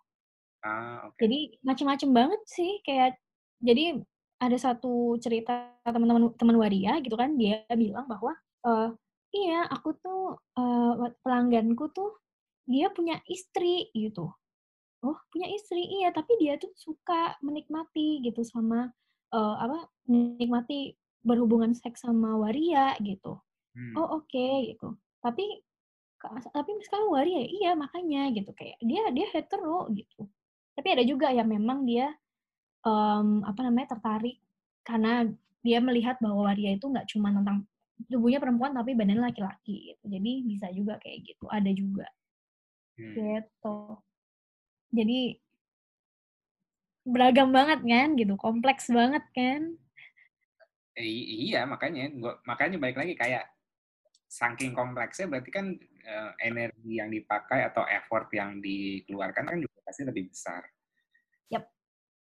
Ah, 0.63 1.11
okay. 1.11 1.27
jadi 1.27 1.39
macam-macam 1.59 2.09
banget 2.15 2.41
sih 2.47 2.71
kayak 2.87 3.19
jadi 3.59 3.99
ada 4.39 4.57
satu 4.59 5.19
cerita 5.19 5.71
teman-teman 5.83 6.31
teman 6.39 6.55
waria 6.55 6.99
gitu 7.03 7.15
kan 7.19 7.35
dia 7.35 7.63
bilang 7.75 8.07
bahwa 8.07 8.31
uh, 8.63 8.95
iya 9.35 9.67
aku 9.67 9.95
tuh 9.99 10.39
uh, 10.55 11.11
pelangganku 11.23 11.91
tuh 11.91 12.15
dia 12.63 12.87
punya 12.91 13.19
istri 13.27 13.91
gitu 13.91 14.31
oh 15.03 15.17
punya 15.29 15.47
istri. 15.51 15.83
Iya 16.01 16.15
tapi 16.15 16.39
dia 16.39 16.55
tuh 16.55 16.71
suka 16.79 17.35
menikmati 17.43 18.23
gitu 18.23 18.41
sama 18.41 18.89
uh, 19.35 19.55
apa 19.59 19.91
menikmati 20.07 20.95
berhubungan 21.23 21.75
seks 21.75 22.03
sama 22.07 22.39
waria 22.39 22.95
gitu. 23.03 23.39
Hmm. 23.73 23.97
oh 23.97 24.21
oke 24.21 24.29
okay, 24.29 24.73
gitu. 24.75 24.95
Tapi 25.19 25.45
tapi 26.53 26.71
sekarang 26.87 27.11
waria 27.11 27.43
ya 27.43 27.47
iya 27.51 27.71
makanya 27.75 28.31
gitu. 28.31 28.51
Kayak 28.55 28.79
dia 28.79 29.03
dia 29.11 29.27
hetero 29.35 29.91
gitu. 29.91 30.27
Tapi 30.73 30.87
ada 30.95 31.03
juga 31.05 31.29
yang 31.29 31.51
memang 31.51 31.83
dia 31.83 32.09
um, 32.87 33.43
apa 33.43 33.59
namanya 33.67 33.97
tertarik 33.99 34.39
karena 34.87 35.27
dia 35.63 35.79
melihat 35.79 36.19
bahwa 36.19 36.51
waria 36.51 36.75
itu 36.75 36.87
nggak 36.87 37.07
cuma 37.11 37.31
tentang 37.31 37.63
tubuhnya 38.11 38.39
perempuan 38.41 38.75
tapi 38.75 38.95
badan 38.95 39.19
laki-laki 39.19 39.95
gitu. 39.95 40.03
Jadi 40.07 40.31
bisa 40.47 40.67
juga 40.71 40.95
kayak 41.03 41.19
gitu 41.27 41.45
ada 41.51 41.71
juga. 41.71 42.07
Hmm. 42.93 43.09
gitu 43.17 43.97
jadi 44.93 45.41
beragam 47.03 47.51
banget 47.51 47.83
kan 47.83 48.07
gitu 48.15 48.33
kompleks 48.39 48.87
banget 48.87 49.25
kan 49.35 49.75
eh, 50.95 51.03
iya 51.49 51.67
makanya 51.67 52.07
gua 52.15 52.39
makanya 52.47 52.79
balik 52.79 53.01
lagi 53.01 53.17
kayak 53.19 53.49
saking 54.33 54.73
kompleksnya 54.73 55.29
berarti 55.29 55.51
kan 55.53 55.77
uh, 56.09 56.31
energi 56.41 56.97
yang 56.97 57.13
dipakai 57.13 57.69
atau 57.69 57.85
effort 57.85 58.33
yang 58.33 58.57
dikeluarkan 58.57 59.45
kan 59.45 59.59
juga 59.61 59.77
pasti 59.85 60.01
lebih 60.01 60.33
besar. 60.33 60.65
Yap. 61.53 61.69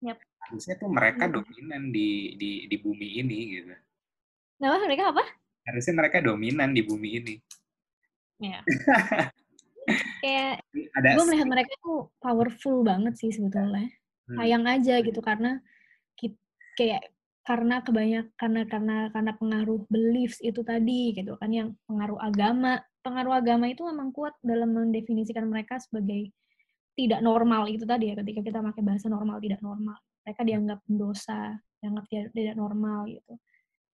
Yap. 0.05 0.19
Harusnya 0.45 0.77
tuh 0.77 0.93
mereka 0.93 1.25
hmm. 1.25 1.33
dominan 1.33 1.83
di 1.89 2.37
di 2.37 2.51
di 2.69 2.77
bumi 2.77 3.09
ini 3.25 3.39
gitu. 3.57 3.73
Nah, 4.61 4.77
mereka 4.85 5.17
apa? 5.17 5.25
Harusnya 5.65 5.95
mereka 5.97 6.21
dominan 6.21 6.77
di 6.77 6.83
bumi 6.85 7.09
ini. 7.25 7.35
Ya. 8.45 8.61
kayak 10.25 10.65
gue 10.73 11.25
melihat 11.29 11.49
mereka 11.49 11.73
tuh 11.85 12.09
powerful 12.19 12.85
banget 12.85 13.15
sih 13.21 13.31
sebetulnya. 13.31 13.89
Hmm. 14.31 14.37
Sayang 14.41 14.65
aja 14.65 14.95
gitu 15.05 15.21
karena 15.21 15.61
kayak 16.75 17.15
karena 17.45 17.85
kebanyak 17.85 18.27
karena 18.41 18.61
karena 18.65 18.97
karena 19.13 19.33
pengaruh 19.37 19.85
beliefs 19.93 20.41
itu 20.41 20.65
tadi 20.65 21.13
gitu 21.13 21.37
kan 21.37 21.53
yang 21.53 21.77
pengaruh 21.85 22.19
agama. 22.19 22.81
Pengaruh 23.05 23.37
agama 23.37 23.69
itu 23.69 23.85
memang 23.85 24.17
kuat 24.17 24.33
dalam 24.41 24.73
mendefinisikan 24.73 25.45
mereka 25.45 25.77
sebagai 25.77 26.33
tidak 26.97 27.21
normal 27.21 27.69
itu 27.69 27.85
tadi 27.85 28.11
ya 28.11 28.15
ketika 28.17 28.41
kita 28.41 28.59
pakai 28.65 28.83
bahasa 28.83 29.07
normal 29.13 29.39
tidak 29.45 29.61
normal. 29.61 30.01
Mereka 30.25 30.41
dianggap 30.41 30.79
pendosa 30.89 31.61
dianggap 31.85 32.05
tidak, 32.09 32.29
tidak 32.33 32.57
normal 32.57 33.05
gitu. 33.13 33.35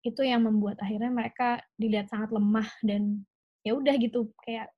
Itu 0.06 0.22
yang 0.22 0.46
membuat 0.46 0.78
akhirnya 0.78 1.10
mereka 1.10 1.58
dilihat 1.74 2.06
sangat 2.06 2.30
lemah 2.30 2.70
dan 2.86 3.26
ya 3.66 3.74
udah 3.74 3.94
gitu 3.98 4.30
kayak 4.46 4.70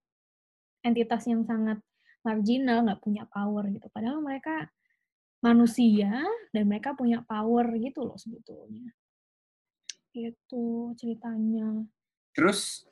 entitas 0.83 1.26
yang 1.30 1.47
sangat 1.47 1.78
marginal 2.22 2.87
nggak 2.87 3.03
punya 3.03 3.26
power 3.26 3.66
gitu 3.70 3.91
padahal 3.91 4.22
mereka 4.22 4.70
manusia 5.43 6.22
dan 6.55 6.70
mereka 6.70 6.95
punya 6.95 7.18
power 7.26 7.66
gitu 7.74 8.07
loh 8.07 8.14
sebetulnya. 8.14 8.95
Itu 10.14 10.95
ceritanya. 10.95 11.83
Terus 12.30 12.87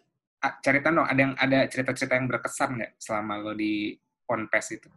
cerita 0.64 0.90
dong, 0.90 1.06
ada 1.06 1.20
yang 1.20 1.34
ada 1.38 1.68
cerita-cerita 1.70 2.18
yang 2.18 2.26
berkesan 2.26 2.74
nggak 2.74 2.92
selama 2.98 3.38
lo 3.38 3.52
di 3.54 3.94
Ponpes 4.26 4.66
itu? 4.74 4.90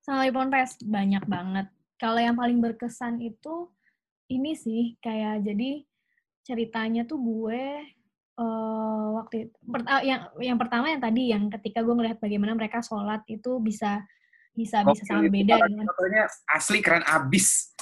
Selama 0.00 0.22
di 0.24 0.32
Ponpes 0.32 0.70
banyak 0.80 1.24
banget. 1.28 1.66
Kalau 2.00 2.20
yang 2.20 2.40
paling 2.40 2.56
berkesan 2.64 3.20
itu 3.20 3.68
ini 4.32 4.56
sih 4.56 4.96
kayak 5.04 5.44
jadi 5.44 5.84
ceritanya 6.40 7.04
tuh 7.04 7.20
gue 7.20 7.84
uh, 8.40 9.06
waktu 9.20 9.48
itu, 9.48 9.56
per, 9.66 9.80
yang 10.04 10.20
yang 10.40 10.58
pertama 10.60 10.92
yang 10.92 11.02
tadi 11.02 11.32
yang 11.32 11.48
ketika 11.52 11.82
gue 11.82 11.94
ngelihat 11.96 12.18
bagaimana 12.20 12.52
mereka 12.56 12.80
sholat 12.84 13.24
itu 13.28 13.60
bisa 13.60 14.04
bisa 14.56 14.80
bisa 14.88 15.02
sangat 15.04 15.28
beda 15.28 15.60
dengan 15.68 15.84
fotonya 15.92 16.24
asli 16.48 16.78
keren 16.80 17.04
abis. 17.04 17.76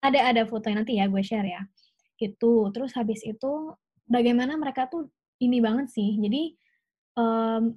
Ada 0.00 0.32
ada 0.34 0.42
fotonya 0.46 0.82
nanti 0.82 0.98
ya 0.98 1.10
gue 1.10 1.22
share 1.22 1.46
ya. 1.46 1.62
Itu 2.20 2.70
terus 2.70 2.94
habis 2.94 3.24
itu 3.26 3.74
bagaimana 4.06 4.54
mereka 4.54 4.86
tuh 4.86 5.10
ini 5.42 5.58
banget 5.58 5.90
sih. 5.90 6.14
Jadi 6.20 6.54
um, 7.18 7.74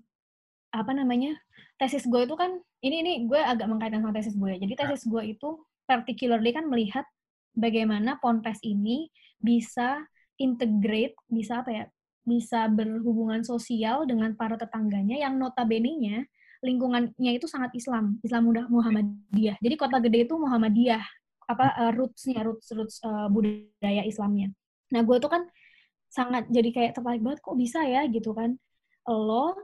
apa 0.74 0.92
namanya 0.94 1.38
tesis 1.78 2.06
gue 2.10 2.22
itu 2.26 2.36
kan 2.38 2.58
ini 2.82 2.96
ini 3.06 3.14
gue 3.30 3.38
agak 3.38 3.70
mengkaitkan 3.70 4.02
sama 4.02 4.14
tesis 4.14 4.36
gue 4.36 4.50
ya. 4.56 4.58
jadi 4.58 4.74
tesis 4.74 5.06
gue 5.06 5.24
itu 5.24 5.50
particularly 5.86 6.50
kan 6.50 6.66
melihat 6.66 7.06
bagaimana 7.54 8.18
ponpes 8.18 8.58
ini 8.66 9.14
bisa 9.38 10.02
integrate 10.44 11.16
bisa 11.32 11.64
apa 11.64 11.72
ya 11.72 11.86
bisa 12.24 12.68
berhubungan 12.72 13.44
sosial 13.44 14.04
dengan 14.08 14.36
para 14.36 14.60
tetangganya 14.60 15.20
yang 15.20 15.40
notabene-nya 15.40 16.28
lingkungannya 16.64 17.32
itu 17.36 17.44
sangat 17.44 17.76
Islam, 17.76 18.24
Islam 18.24 18.48
mudah 18.48 18.66
Muhammadiyah. 18.72 19.60
Jadi 19.60 19.76
kota 19.76 20.00
gede 20.00 20.24
itu 20.24 20.40
Muhammadiyah, 20.40 21.04
apa 21.52 21.76
uh, 21.76 21.92
rootsnya, 21.92 22.40
roots 22.40 22.72
roots 22.72 23.04
uh, 23.04 23.28
budaya 23.28 24.08
Islamnya. 24.08 24.48
Nah 24.96 25.04
gue 25.04 25.18
tuh 25.20 25.28
kan 25.28 25.44
sangat 26.08 26.48
jadi 26.48 26.70
kayak 26.72 26.92
tertarik 26.96 27.20
banget 27.20 27.40
kok 27.44 27.58
bisa 27.60 27.84
ya 27.84 28.06
gitu 28.08 28.32
kan 28.38 28.56
lo 29.10 29.58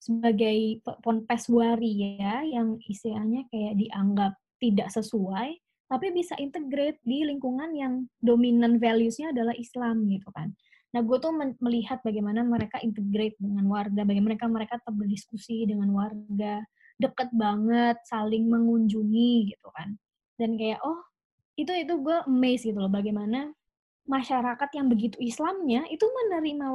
sebagai 0.00 0.80
ponpes 1.04 1.52
waria 1.52 2.42
yang 2.48 2.80
istilahnya 2.88 3.44
kayak 3.52 3.76
dianggap 3.76 4.32
tidak 4.56 4.88
sesuai 4.88 5.60
tapi 5.86 6.10
bisa 6.10 6.34
integrate 6.42 6.98
di 7.06 7.22
lingkungan 7.22 7.70
yang 7.74 8.10
dominan 8.18 8.82
values-nya 8.82 9.30
adalah 9.30 9.54
Islam 9.54 10.06
gitu 10.10 10.28
kan. 10.34 10.50
Nah, 10.94 11.04
gue 11.04 11.18
tuh 11.20 11.34
melihat 11.60 12.00
bagaimana 12.00 12.40
mereka 12.40 12.80
integrate 12.80 13.36
dengan 13.36 13.68
warga, 13.68 14.02
bagaimana 14.02 14.34
mereka 14.34 14.46
mereka 14.48 14.74
berdiskusi 14.88 15.68
dengan 15.68 15.92
warga, 15.92 16.64
deket 16.96 17.28
banget, 17.36 18.00
saling 18.08 18.48
mengunjungi 18.48 19.52
gitu 19.52 19.68
kan. 19.76 19.94
Dan 20.40 20.56
kayak 20.56 20.80
oh 20.80 21.04
itu 21.56 21.72
itu 21.72 21.94
gue 22.00 22.16
amazed 22.28 22.68
gitu 22.68 22.78
loh 22.80 22.92
bagaimana 22.92 23.52
masyarakat 24.06 24.68
yang 24.76 24.86
begitu 24.86 25.16
Islamnya 25.18 25.88
itu 25.90 26.04
menerima 26.04 26.66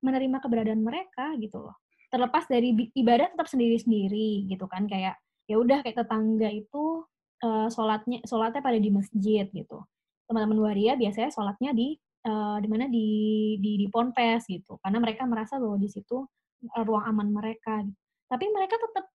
menerima 0.00 0.36
keberadaan 0.40 0.82
mereka 0.84 1.34
gitu 1.36 1.66
loh. 1.68 1.76
Terlepas 2.08 2.46
dari 2.46 2.72
ibadah 2.94 3.34
tetap 3.34 3.48
sendiri-sendiri 3.50 4.46
gitu 4.46 4.64
kan 4.70 4.86
kayak 4.86 5.18
ya 5.50 5.56
udah 5.58 5.82
kayak 5.82 6.00
tetangga 6.00 6.48
itu 6.48 7.02
uh, 7.44 7.68
sholatnya 7.68 8.22
sholatnya 8.24 8.62
pada 8.62 8.78
di 8.78 8.90
masjid 8.92 9.48
gitu. 9.50 9.84
Teman-teman 10.26 10.70
waria 10.70 10.94
biasanya 10.94 11.30
sholatnya 11.34 11.74
di 11.76 11.96
uh, 12.26 12.58
di 12.58 12.68
mana 12.68 12.90
di, 12.90 13.08
di 13.62 13.72
di 13.78 13.86
ponpes 13.86 14.50
gitu 14.50 14.76
karena 14.82 14.98
mereka 14.98 15.22
merasa 15.24 15.56
bahwa 15.56 15.78
di 15.78 15.88
situ 15.88 16.26
uh, 16.74 16.84
ruang 16.84 17.06
aman 17.06 17.30
mereka 17.30 17.80
gitu. 17.86 17.98
tapi 18.26 18.44
mereka 18.50 18.74
tetap 18.76 19.06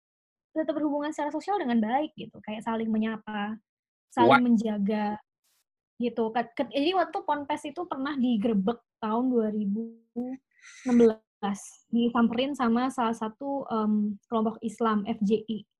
tetap 0.51 0.73
berhubungan 0.75 1.11
secara 1.15 1.31
sosial 1.31 1.59
dengan 1.59 1.79
baik 1.79 2.11
gitu 2.15 2.39
kayak 2.43 2.63
saling 2.63 2.87
menyapa 2.91 3.59
saling 4.11 4.39
What? 4.39 4.43
menjaga 4.43 5.19
gitu 6.01 6.33
jadi 6.57 6.91
waktu 6.97 7.17
ponpes 7.23 7.63
itu 7.67 7.85
pernah 7.85 8.17
digerebek 8.17 8.79
tahun 8.99 9.31
2016 9.31 10.89
disamperin 11.93 12.51
sama 12.57 12.89
salah 12.89 13.15
satu 13.15 13.65
um, 13.69 14.17
kelompok 14.27 14.57
Islam 14.65 15.05
FJI 15.05 15.70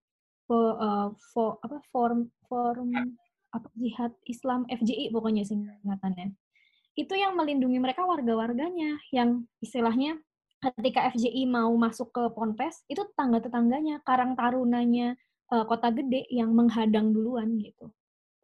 for, 0.45 0.77
uh, 0.77 1.09
for 1.33 1.57
apa 1.61 1.77
forum 1.91 2.29
forum 2.45 2.91
apa 3.51 3.67
jihad 3.75 4.15
Islam 4.27 4.63
FJI 4.67 5.11
pokoknya 5.11 5.43
singkatannya. 5.43 6.31
Itu 6.95 7.15
yang 7.15 7.35
melindungi 7.35 7.79
mereka 7.79 8.03
warga-warganya 8.03 8.99
yang 9.11 9.47
istilahnya 9.63 10.19
ketika 10.77 11.09
FJI 11.15 11.47
mau 11.49 11.71
masuk 11.75 12.13
ke 12.13 12.23
Ponpes 12.31 12.85
itu 12.87 13.01
tetangga-tetangganya 13.01 14.03
Karang 14.05 14.37
Tarunanya 14.37 15.17
uh, 15.51 15.65
Kota 15.67 15.89
Gede 15.91 16.27
yang 16.31 16.51
menghadang 16.55 17.11
duluan 17.11 17.59
gitu. 17.59 17.91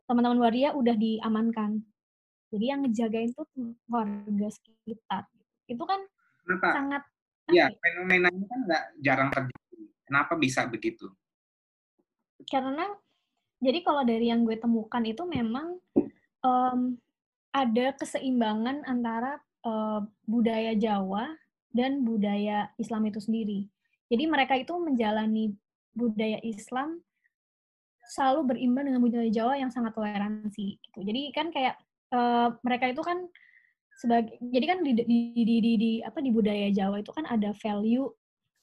Teman-teman 0.08 0.40
waria 0.40 0.72
udah 0.76 0.96
diamankan. 0.96 1.84
Jadi 2.48 2.66
yang 2.72 2.80
ngejagain 2.88 3.36
tuh 3.36 3.48
warga 3.92 4.48
sekitar. 4.48 5.28
Itu 5.68 5.84
kan 5.84 6.00
Kenapa? 6.48 6.68
sangat 6.72 7.04
ya? 7.52 7.68
fenomenanya 7.84 8.46
kan 8.48 8.60
nggak 8.64 8.84
jarang 9.04 9.30
terjadi. 9.36 9.84
Kenapa 10.08 10.40
bisa 10.40 10.64
begitu 10.72 11.12
karena 12.46 12.86
jadi 13.58 13.82
kalau 13.82 14.06
dari 14.06 14.30
yang 14.30 14.46
gue 14.46 14.58
temukan 14.62 15.02
itu 15.02 15.26
memang 15.26 15.82
um, 16.46 16.94
ada 17.50 17.96
keseimbangan 17.98 18.86
antara 18.86 19.42
uh, 19.66 20.06
budaya 20.30 20.78
Jawa 20.78 21.34
dan 21.74 22.06
budaya 22.06 22.70
Islam 22.78 23.10
itu 23.10 23.18
sendiri. 23.18 23.66
Jadi 24.08 24.24
mereka 24.30 24.54
itu 24.54 24.78
menjalani 24.78 25.58
budaya 25.98 26.38
Islam 26.46 27.02
selalu 28.08 28.56
berimbang 28.56 28.88
dengan 28.88 29.02
budaya 29.04 29.28
Jawa 29.34 29.58
yang 29.58 29.74
sangat 29.74 29.98
toleransi. 29.98 30.78
Gitu. 30.80 31.00
Jadi 31.02 31.22
kan 31.34 31.50
kayak 31.50 31.76
uh, 32.14 32.54
mereka 32.62 32.94
itu 32.94 33.02
kan 33.02 33.26
sebagai 33.98 34.38
jadi 34.54 34.66
kan 34.70 34.80
di, 34.86 34.92
di, 34.94 35.20
di, 35.34 35.56
di, 35.58 35.74
di 35.76 35.92
apa 36.06 36.22
di 36.22 36.30
budaya 36.30 36.70
Jawa 36.70 37.02
itu 37.02 37.10
kan 37.10 37.26
ada 37.26 37.50
value 37.58 38.06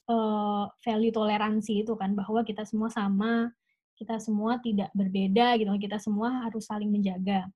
uh, 0.09 0.71
value 0.81 1.11
toleransi 1.11 1.83
itu 1.83 1.93
kan 1.99 2.15
bahwa 2.15 2.47
kita 2.47 2.63
semua 2.63 2.89
sama, 2.89 3.51
kita 3.95 4.19
semua 4.19 4.59
tidak 4.61 4.91
berbeda 4.93 5.59
gitu, 5.59 5.71
kita 5.79 5.99
semua 6.03 6.47
harus 6.47 6.67
saling 6.67 6.91
menjaga. 6.91 7.47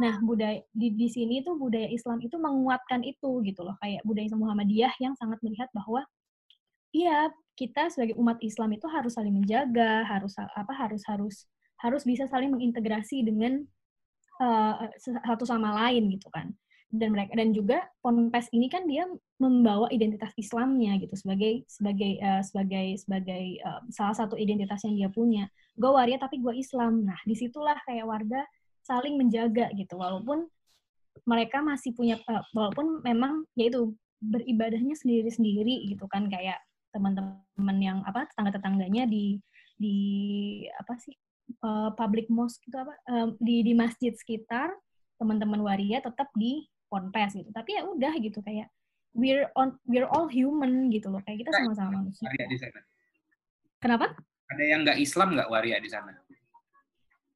Nah, 0.00 0.16
budaya 0.24 0.64
di, 0.72 0.96
di 0.96 1.08
sini 1.12 1.44
tuh 1.44 1.60
budaya 1.60 1.90
Islam 1.90 2.22
itu 2.24 2.40
menguatkan 2.40 3.04
itu 3.04 3.44
gitu 3.44 3.60
loh, 3.60 3.76
kayak 3.84 4.00
budaya 4.06 4.32
Muhammadiyah 4.32 4.94
yang 5.02 5.12
sangat 5.18 5.36
melihat 5.44 5.68
bahwa 5.76 6.06
iya, 6.94 7.28
kita 7.58 7.92
sebagai 7.92 8.16
umat 8.16 8.40
Islam 8.40 8.72
itu 8.72 8.88
harus 8.88 9.12
saling 9.14 9.34
menjaga, 9.34 10.08
harus 10.08 10.32
apa 10.38 10.72
harus 10.72 11.04
harus 11.04 11.44
harus 11.80 12.02
bisa 12.08 12.24
saling 12.28 12.48
mengintegrasi 12.48 13.20
dengan 13.20 13.60
uh, 14.40 14.88
satu 15.04 15.44
sama 15.44 15.76
lain 15.84 16.08
gitu 16.16 16.32
kan. 16.32 16.48
Dan 16.90 17.14
mereka 17.14 17.38
dan 17.38 17.54
juga 17.54 17.86
ponpes 18.02 18.50
ini 18.50 18.66
kan 18.66 18.82
dia 18.90 19.06
membawa 19.38 19.86
identitas 19.94 20.34
Islamnya 20.34 20.98
gitu 20.98 21.14
sebagai 21.14 21.62
sebagai 21.70 22.18
uh, 22.18 22.42
sebagai 22.42 22.86
sebagai 22.98 23.44
uh, 23.62 23.80
salah 23.94 24.16
satu 24.18 24.34
identitas 24.34 24.82
yang 24.82 24.98
dia 24.98 25.10
punya. 25.10 25.46
Gue 25.78 25.94
waria 25.94 26.18
tapi 26.18 26.42
gue 26.42 26.50
Islam. 26.58 27.06
Nah 27.06 27.18
di 27.22 27.38
situlah 27.38 27.78
kayak 27.86 28.10
warga 28.10 28.42
saling 28.82 29.14
menjaga 29.14 29.70
gitu. 29.78 29.94
Walaupun 29.94 30.50
mereka 31.30 31.62
masih 31.62 31.94
punya 31.94 32.18
uh, 32.26 32.42
walaupun 32.50 33.06
memang 33.06 33.46
yaitu 33.54 33.94
beribadahnya 34.18 34.98
sendiri-sendiri 34.98 35.86
gitu 35.86 36.10
kan. 36.10 36.26
Kayak 36.26 36.58
teman-teman 36.90 37.78
yang 37.78 38.02
apa 38.02 38.26
tetangga-tetangganya 38.34 39.06
di 39.06 39.38
di 39.78 39.96
apa 40.74 40.98
sih 40.98 41.14
uh, 41.62 41.94
public 41.94 42.26
mosque 42.26 42.66
itu 42.66 42.74
apa 42.74 42.98
uh, 43.06 43.30
di 43.38 43.62
di 43.62 43.78
masjid 43.78 44.10
sekitar 44.10 44.74
teman-teman 45.22 45.62
waria 45.62 46.02
tetap 46.02 46.26
di 46.34 46.66
ponpes 46.90 47.38
gitu. 47.38 47.50
Tapi 47.54 47.78
ya 47.78 47.86
udah 47.86 48.12
gitu 48.18 48.42
kayak 48.42 48.68
we're 49.14 49.50
on 49.58 49.78
we're 49.86 50.06
all 50.10 50.26
human 50.26 50.90
gitu 50.90 51.10
loh. 51.10 51.22
Kayak 51.22 51.46
kita 51.46 51.50
sama-sama 51.62 52.02
manusia. 52.02 52.26
waria 52.26 52.46
di 52.50 52.58
sana. 52.58 52.80
Kenapa? 53.80 54.06
Ada 54.50 54.64
yang 54.66 54.80
nggak 54.82 54.98
Islam 54.98 55.28
nggak 55.38 55.50
waria 55.50 55.78
di 55.78 55.90
sana? 55.90 56.12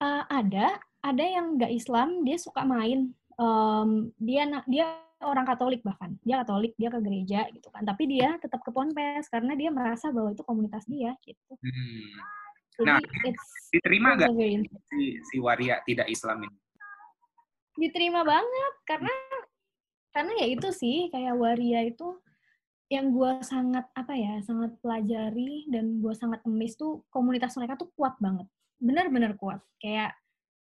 Uh, 0.03 0.25
ada. 0.29 0.83
Ada 1.05 1.25
yang 1.25 1.47
nggak 1.61 1.73
Islam 1.73 2.27
dia 2.27 2.37
suka 2.37 2.67
main. 2.67 3.13
Um, 3.35 4.15
dia 4.19 4.47
dia 4.67 4.87
orang 5.25 5.47
Katolik 5.49 5.81
bahkan. 5.81 6.17
Dia 6.27 6.45
Katolik 6.45 6.77
dia 6.77 6.93
ke 6.93 7.01
gereja 7.01 7.49
gitu 7.55 7.69
kan. 7.73 7.87
Tapi 7.87 8.05
dia 8.11 8.37
tetap 8.41 8.61
ke 8.61 8.71
ponpes 8.75 9.31
karena 9.31 9.55
dia 9.57 9.71
merasa 9.73 10.13
bahwa 10.13 10.35
itu 10.35 10.43
komunitas 10.45 10.85
dia 10.91 11.17
gitu. 11.25 11.55
Hmm. 11.63 12.11
nah 12.75 12.99
diterima 13.71 14.19
nggak 14.19 14.35
si, 14.91 15.23
si 15.23 15.37
waria 15.39 15.79
tidak 15.87 16.11
Islam 16.11 16.43
ini? 16.43 16.59
Diterima 17.79 18.27
banget 18.27 18.75
karena 18.83 19.15
karena 20.15 20.33
ya 20.39 20.47
itu 20.47 20.69
sih 20.71 21.11
kayak 21.11 21.35
waria 21.35 21.83
itu 21.91 22.17
yang 22.87 23.11
gue 23.11 23.43
sangat 23.43 23.91
apa 23.99 24.15
ya 24.15 24.39
sangat 24.47 24.79
pelajari 24.79 25.67
dan 25.73 25.99
gue 25.99 26.15
sangat 26.15 26.39
emis 26.47 26.79
tuh 26.79 27.03
komunitas 27.11 27.59
mereka 27.59 27.75
tuh 27.75 27.91
kuat 27.99 28.15
banget. 28.23 28.47
Benar-benar 28.79 29.35
kuat. 29.35 29.59
Kayak 29.83 30.15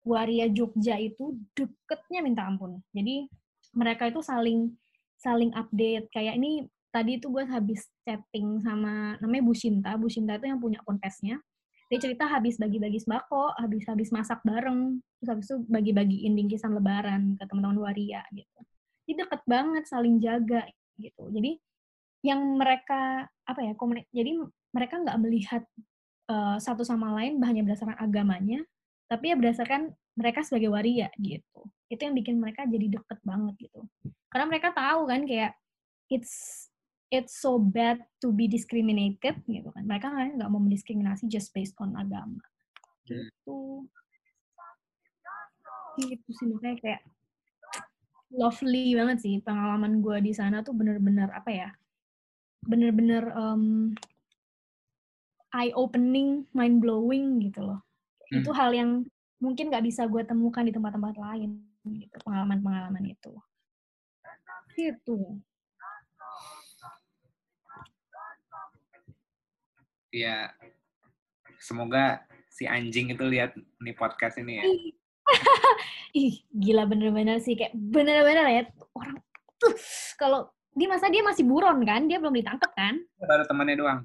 waria 0.02 0.48
Jogja 0.48 0.96
itu 0.96 1.36
deketnya 1.52 2.24
minta 2.24 2.48
ampun. 2.48 2.80
Jadi 2.96 3.28
mereka 3.76 4.08
itu 4.08 4.24
saling 4.24 4.72
saling 5.20 5.52
update. 5.52 6.08
Kayak 6.08 6.40
ini 6.40 6.64
tadi 6.88 7.20
itu 7.20 7.28
gue 7.28 7.44
habis 7.44 7.84
chatting 8.08 8.64
sama 8.64 9.20
namanya 9.20 9.42
Bu 9.44 9.52
Shinta. 9.52 10.00
Bu 10.00 10.08
Shinta 10.08 10.40
itu 10.40 10.48
yang 10.48 10.62
punya 10.62 10.80
ponpesnya 10.86 11.36
dia 11.92 12.00
cerita 12.00 12.24
habis 12.24 12.56
bagi-bagi 12.56 13.04
sembako, 13.04 13.52
habis 13.60 13.84
habis 13.84 14.08
masak 14.08 14.40
bareng, 14.48 14.96
terus 15.20 15.28
habis 15.28 15.44
itu 15.44 15.60
bagi-bagiin 15.68 16.32
bingkisan 16.32 16.72
lebaran 16.72 17.36
ke 17.36 17.44
teman-teman 17.44 17.84
waria 17.84 18.24
gitu. 18.32 18.64
Jadi 19.04 19.14
deket 19.18 19.42
banget 19.44 19.84
saling 19.88 20.16
jaga 20.22 20.62
gitu. 20.98 21.22
Jadi 21.32 21.58
yang 22.22 22.38
mereka 22.54 23.26
apa 23.42 23.60
ya 23.66 23.74
komunik 23.74 24.06
jadi 24.14 24.38
mereka 24.70 25.02
nggak 25.02 25.18
melihat 25.18 25.62
uh, 26.30 26.56
satu 26.62 26.86
sama 26.86 27.10
lain 27.18 27.42
hanya 27.42 27.66
berdasarkan 27.66 27.98
agamanya, 27.98 28.62
tapi 29.10 29.34
ya 29.34 29.36
berdasarkan 29.36 29.90
mereka 30.14 30.46
sebagai 30.46 30.70
waria 30.70 31.10
gitu. 31.18 31.66
Itu 31.90 32.00
yang 32.06 32.14
bikin 32.14 32.38
mereka 32.38 32.64
jadi 32.64 33.00
deket 33.00 33.18
banget 33.26 33.54
gitu. 33.68 33.84
Karena 34.30 34.46
mereka 34.48 34.70
tahu 34.72 35.10
kan 35.10 35.26
kayak 35.26 35.52
it's 36.12 36.68
it's 37.12 37.36
so 37.36 37.60
bad 37.60 38.00
to 38.20 38.32
be 38.32 38.48
discriminated 38.48 39.36
gitu 39.44 39.68
kan 39.68 39.84
mereka 39.84 40.08
kan 40.08 40.32
nggak 40.32 40.48
mau 40.48 40.60
mendiskriminasi 40.60 41.28
just 41.28 41.52
based 41.52 41.76
on 41.76 41.92
agama 41.92 42.40
gitu 43.04 43.84
gitu 46.00 46.28
sih 46.40 46.48
makanya 46.48 46.76
kayak 46.80 47.00
lovely 48.32 48.96
banget 48.96 49.18
sih 49.20 49.34
pengalaman 49.44 50.00
gue 50.00 50.16
di 50.24 50.32
sana 50.32 50.64
tuh 50.64 50.72
bener-bener 50.72 51.28
apa 51.32 51.50
ya 51.52 51.70
bener-bener 52.64 53.28
um, 53.36 53.92
eye 55.52 55.74
opening 55.76 56.48
mind 56.56 56.80
blowing 56.80 57.42
gitu 57.44 57.60
loh. 57.60 57.80
Hmm. 58.32 58.40
itu 58.40 58.50
hal 58.56 58.72
yang 58.72 59.04
mungkin 59.36 59.68
nggak 59.68 59.84
bisa 59.84 60.08
gue 60.08 60.24
temukan 60.24 60.64
di 60.64 60.72
tempat-tempat 60.72 61.18
lain 61.20 61.60
gitu 61.84 62.16
pengalaman-pengalaman 62.24 63.04
itu. 63.04 63.32
Gitu. 64.72 65.18
Ya 70.12 70.54
semoga 71.60 72.24
si 72.48 72.64
anjing 72.64 73.12
itu 73.12 73.24
lihat 73.28 73.52
nih 73.82 73.96
podcast 73.96 74.40
ini 74.40 74.62
ya. 74.62 74.66
Ih, 76.22 76.44
gila 76.52 76.84
bener-bener 76.84 77.40
sih 77.40 77.56
kayak 77.56 77.72
bener-bener 77.72 78.44
ya 78.48 78.62
orang 78.92 79.16
tuh 79.56 79.72
kalau 80.20 80.52
di 80.72 80.88
masa 80.88 81.12
dia 81.12 81.20
masih 81.20 81.44
buron 81.44 81.84
kan, 81.84 82.08
dia 82.08 82.16
belum 82.16 82.32
ditangkap 82.32 82.72
kan? 82.72 82.96
Baru 83.20 83.44
temannya 83.44 83.76
doang. 83.76 84.00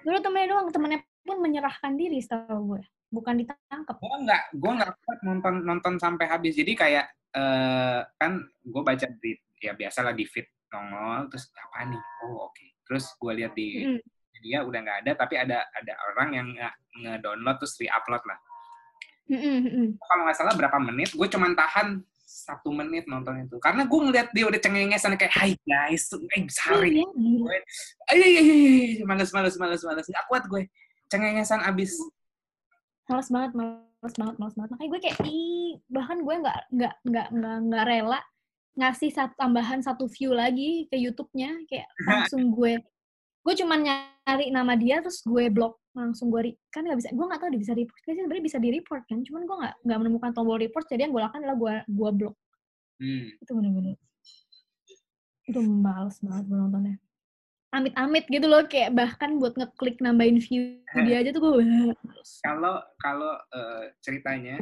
Baru 0.00 0.18
temannya 0.24 0.48
doang, 0.48 0.66
temannya 0.72 1.00
pun 1.20 1.36
menyerahkan 1.44 1.92
diri 2.00 2.16
setahu 2.16 2.76
gue, 2.76 2.82
bukan 3.12 3.44
ditangkap. 3.44 3.96
Gue 4.00 4.16
nggak, 4.24 4.42
gue 4.56 4.72
nggak 4.72 4.92
kuat 5.04 5.18
nonton 5.20 5.54
nonton 5.68 5.94
sampai 6.00 6.32
habis. 6.32 6.56
Jadi 6.56 6.72
kayak 6.72 7.12
uh, 7.36 8.00
kan 8.16 8.40
gue 8.64 8.82
baca 8.82 9.06
di 9.20 9.36
ya 9.60 9.76
biasalah 9.76 10.16
di 10.16 10.24
feed 10.24 10.48
nongol 10.72 11.28
terus 11.28 11.52
apa 11.52 11.92
nih? 11.92 12.02
Oh 12.24 12.48
oke. 12.48 12.56
Okay. 12.56 12.68
Terus 12.86 13.04
gue 13.20 13.32
lihat 13.36 13.52
di 13.52 13.68
mm 13.84 14.00
dia 14.46 14.62
udah 14.62 14.78
nggak 14.78 14.98
ada 15.02 15.12
tapi 15.18 15.34
ada 15.34 15.58
ada 15.74 15.92
orang 16.12 16.28
yang 16.30 16.48
nge-download 17.02 17.56
terus 17.58 17.74
re-upload 17.82 18.22
lah 18.22 18.38
mm-hmm. 19.30 19.98
kalau 19.98 20.22
nggak 20.26 20.38
salah 20.38 20.54
berapa 20.54 20.78
menit 20.78 21.10
gue 21.14 21.28
cuman 21.28 21.52
tahan 21.58 22.00
satu 22.26 22.74
menit 22.74 23.06
nonton 23.06 23.38
itu. 23.46 23.56
Karena 23.62 23.86
gue 23.86 24.00
ngeliat 24.02 24.28
dia 24.34 24.44
udah 24.50 24.60
cengengesan 24.60 25.14
kayak 25.14 25.32
Hai 25.32 25.54
guys 25.62 26.10
eh 26.34 26.44
sorry. 26.50 27.00
Oh, 27.00 27.14
gue 27.14 27.56
ay 28.10 28.20
males 29.06 29.30
males 29.30 29.54
males 29.56 29.82
males. 29.86 30.06
Nggak 30.06 30.26
kuat 30.26 30.44
gue 30.50 30.62
cengengesan 31.08 31.62
abis. 31.62 31.94
Males 33.06 33.30
banget 33.30 33.52
males 33.54 34.14
banget 34.18 34.36
males 34.42 34.54
banget. 34.58 34.70
Makanya 34.74 34.90
gue 34.90 35.00
kayak 35.00 35.18
ih 35.24 35.78
bahkan 35.86 36.18
gue 36.20 36.34
nggak 36.34 36.58
nggak 36.74 36.94
nggak 37.06 37.28
nggak 37.30 37.56
nggak 37.70 37.84
rela 37.86 38.20
ngasih 38.76 39.08
satu 39.08 39.32
tambahan 39.40 39.80
satu 39.80 40.04
view 40.10 40.34
lagi 40.34 40.90
ke 40.90 40.98
YouTube-nya. 40.98 41.54
Kayak 41.70 41.88
langsung 42.04 42.50
gue 42.52 42.82
gue 43.46 43.54
cuma 43.62 43.78
nyari 43.78 44.50
nama 44.50 44.74
dia 44.74 44.98
terus 44.98 45.22
gue 45.22 45.46
blok 45.54 45.78
langsung 45.94 46.34
gue 46.34 46.58
kan 46.74 46.82
nggak 46.82 46.98
bisa 46.98 47.10
gue 47.14 47.24
nggak 47.30 47.40
tahu 47.40 47.50
dia 47.54 47.62
bisa 47.62 47.74
report. 47.78 48.00
Sih 48.02 48.18
sebenarnya 48.18 48.44
bisa 48.44 48.58
di 48.58 48.70
report 48.74 49.02
kan 49.06 49.22
cuman 49.22 49.42
gue 49.46 49.56
nggak 49.62 49.74
nggak 49.86 49.98
menemukan 50.02 50.30
tombol 50.34 50.58
report 50.58 50.84
jadi 50.90 51.06
yang 51.06 51.14
gue 51.14 51.22
lakukan 51.22 51.40
adalah 51.46 51.56
gue 51.56 51.74
gue 51.86 52.10
blok 52.10 52.34
hmm. 52.98 53.26
itu 53.38 53.52
bener-bener. 53.54 53.96
Itu 55.46 55.62
males 55.62 56.18
banget 56.18 56.44
gue 56.50 56.58
nontonnya. 56.58 56.96
Amit-amit 57.70 58.24
gitu 58.26 58.46
loh 58.50 58.66
kayak 58.66 58.90
bahkan 58.98 59.38
buat 59.38 59.54
ngeklik 59.54 60.02
nambahin 60.02 60.42
view 60.42 60.82
dia 61.06 61.16
aja 61.22 61.30
tuh 61.30 61.42
gue 61.46 61.94
kalau 62.42 62.82
kalau 62.98 63.32
uh, 63.54 63.84
ceritanya 64.02 64.58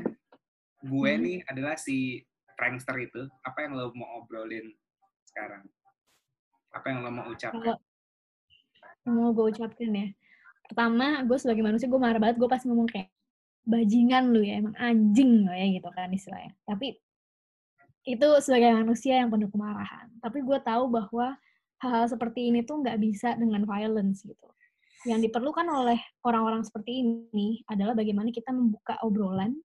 gue 0.85 1.11
hmm. 1.17 1.23
nih 1.25 1.39
adalah 1.49 1.81
si 1.81 2.21
prankster 2.53 3.01
itu 3.01 3.25
apa 3.49 3.65
yang 3.65 3.81
lo 3.81 3.97
mau 3.97 4.21
obrolin 4.21 4.69
sekarang? 5.25 5.65
Apa 6.77 6.85
yang 6.93 7.01
lo 7.01 7.09
mau 7.09 7.33
ucapkan 7.33 7.81
mau 9.09 9.31
gue 9.37 9.53
ucapin 9.53 9.93
ya. 9.93 10.09
Pertama, 10.65 11.21
gue 11.29 11.37
sebagai 11.37 11.61
manusia 11.61 11.87
gue 11.87 12.01
marah 12.01 12.17
banget 12.17 12.41
gue 12.41 12.49
pas 12.49 12.63
ngomong 12.65 12.89
kayak 12.89 13.13
bajingan 13.65 14.33
lu 14.33 14.45
ya, 14.45 14.61
emang 14.61 14.77
anjing 14.77 15.45
lo 15.49 15.53
ya 15.53 15.67
gitu 15.73 15.89
kan 15.93 16.09
istilahnya. 16.13 16.53
Tapi 16.65 16.97
itu 18.05 18.29
sebagai 18.45 18.77
manusia 18.77 19.21
yang 19.21 19.33
penuh 19.33 19.49
kemarahan. 19.49 20.13
Tapi 20.21 20.45
gue 20.45 20.59
tahu 20.61 20.93
bahwa 20.93 21.37
hal-hal 21.81 22.07
seperti 22.09 22.53
ini 22.53 22.65
tuh 22.65 22.81
nggak 22.81 23.01
bisa 23.01 23.37
dengan 23.37 23.65
violence 23.65 24.25
gitu. 24.25 24.49
Yang 25.05 25.29
diperlukan 25.29 25.69
oleh 25.69 26.01
orang-orang 26.25 26.65
seperti 26.65 27.05
ini 27.05 27.61
adalah 27.69 27.93
bagaimana 27.93 28.33
kita 28.33 28.53
membuka 28.53 28.97
obrolan 29.05 29.57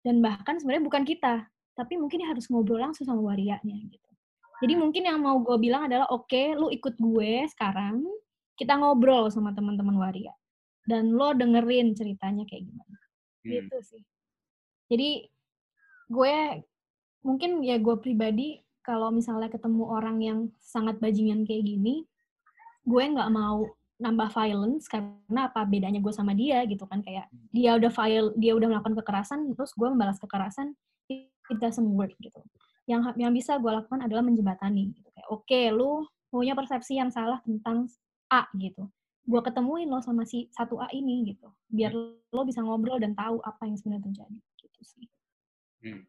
dan 0.00 0.24
bahkan 0.24 0.56
sebenarnya 0.56 0.84
bukan 0.88 1.04
kita, 1.04 1.44
tapi 1.76 2.00
mungkin 2.00 2.24
harus 2.24 2.48
ngobrol 2.48 2.80
langsung 2.80 3.04
sama 3.04 3.20
warianya 3.20 3.76
gitu. 3.92 4.10
Jadi 4.64 4.72
mungkin 4.72 5.04
yang 5.04 5.20
mau 5.20 5.36
gue 5.44 5.56
bilang 5.60 5.84
adalah 5.84 6.08
oke, 6.08 6.32
okay, 6.32 6.56
lu 6.56 6.72
ikut 6.72 6.96
gue 6.96 7.44
sekarang, 7.52 8.00
kita 8.56 8.76
ngobrol 8.80 9.28
sama 9.28 9.52
teman-teman 9.52 9.96
waria. 10.00 10.32
Dan 10.86 11.12
lo 11.14 11.34
dengerin 11.36 11.92
ceritanya 11.92 12.46
kayak 12.48 12.66
gimana. 12.66 12.96
Hmm. 13.46 13.52
gitu 13.62 13.78
sih. 13.86 14.02
Jadi 14.90 15.10
gue 16.10 16.34
mungkin 17.22 17.62
ya 17.62 17.78
gue 17.78 17.96
pribadi 17.98 18.62
kalau 18.86 19.10
misalnya 19.10 19.50
ketemu 19.50 19.82
orang 19.90 20.18
yang 20.22 20.38
sangat 20.62 21.02
bajingan 21.02 21.42
kayak 21.42 21.66
gini 21.66 22.06
gue 22.86 23.02
nggak 23.02 23.26
mau 23.34 23.66
nambah 23.98 24.30
violence 24.30 24.86
karena 24.86 25.50
apa 25.50 25.66
bedanya 25.66 25.98
gue 25.98 26.14
sama 26.14 26.34
dia 26.34 26.62
gitu 26.66 26.86
kan. 26.86 27.02
Kayak 27.02 27.26
dia 27.50 27.74
udah 27.74 27.90
file 27.90 28.30
dia 28.38 28.52
udah 28.54 28.68
melakukan 28.70 28.94
kekerasan 29.02 29.54
terus 29.54 29.74
gue 29.74 29.88
membalas 29.90 30.18
kekerasan 30.22 30.74
it 31.10 31.58
doesn't 31.58 31.90
work 31.94 32.14
gitu. 32.22 32.38
Yang 32.86 33.18
yang 33.18 33.34
bisa 33.34 33.58
gue 33.58 33.70
lakukan 33.70 34.06
adalah 34.06 34.22
menjembatani 34.22 34.94
gitu. 34.94 35.08
Kayak 35.10 35.28
oke 35.30 35.42
okay, 35.46 35.74
lu 35.74 36.06
punya 36.30 36.54
persepsi 36.54 36.98
yang 36.98 37.10
salah 37.10 37.42
tentang 37.42 37.90
A 38.32 38.48
gitu 38.56 38.88
gue 39.26 39.40
ketemuin 39.42 39.90
lo 39.90 39.98
sama 39.98 40.22
si 40.22 40.46
satu 40.54 40.78
A 40.78 40.86
ini 40.94 41.34
gitu 41.34 41.50
biar 41.66 41.90
hmm. 41.90 42.30
lo 42.30 42.42
bisa 42.46 42.62
ngobrol 42.62 43.02
dan 43.02 43.14
tahu 43.16 43.42
apa 43.42 43.66
yang 43.66 43.74
sebenarnya 43.74 44.06
terjadi 44.06 44.38
gitu 44.62 44.80
sih 44.86 45.06
hmm. 45.82 46.02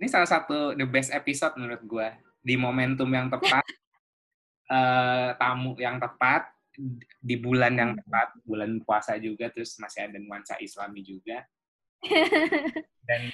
ini 0.00 0.06
salah 0.08 0.28
satu 0.28 0.76
the 0.76 0.84
best 0.84 1.12
episode 1.12 1.56
menurut 1.56 1.80
gue 1.84 2.08
di 2.42 2.58
momentum 2.58 3.06
yang 3.08 3.30
tepat, 3.30 3.64
uh, 4.68 5.30
tamu 5.40 5.78
yang 5.78 6.02
tepat, 6.02 6.50
di 7.22 7.38
bulan 7.38 7.78
yang 7.78 7.92
tepat, 7.94 8.34
bulan 8.42 8.82
puasa 8.82 9.16
juga, 9.16 9.48
terus 9.54 9.78
masih 9.78 10.10
ada 10.10 10.18
nuansa 10.18 10.58
Islami 10.58 11.06
juga. 11.06 11.46
Dan 13.08 13.30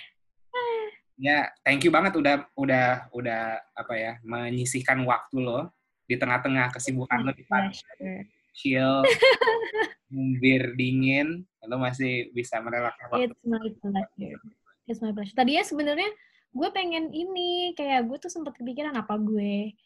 ya 1.18 1.51
thank 1.66 1.82
you 1.82 1.91
banget 1.91 2.14
udah 2.14 2.47
udah 2.55 3.11
udah 3.11 3.59
apa 3.74 3.95
ya 3.99 4.12
menyisihkan 4.22 5.03
waktu 5.03 5.43
lo 5.43 5.66
di 6.09 6.16
tengah-tengah 6.16 6.72
kesibukan 6.72 7.20
lo 7.20 7.32
di 7.36 7.44
chill, 8.56 9.04
bir 10.42 10.74
dingin, 10.74 11.44
lo 11.68 11.76
masih 11.78 12.32
bisa 12.32 12.59
merelakan 12.59 13.06
waktu. 13.12 13.30
It's 13.30 13.44
my 13.44 13.68
pleasure. 13.78 14.40
It's 14.88 15.00
my 15.04 15.12
pleasure. 15.12 15.36
Tadinya 15.36 15.62
sebenarnya 15.62 16.11
gue 16.56 16.68
pengen 16.72 17.12
ini 17.12 17.76
kayak 17.76 18.09
gue 18.09 18.18
tuh 18.18 18.32
sempat 18.32 18.56
kepikiran 18.56 18.96
apa 18.96 19.20
gue 19.20 19.76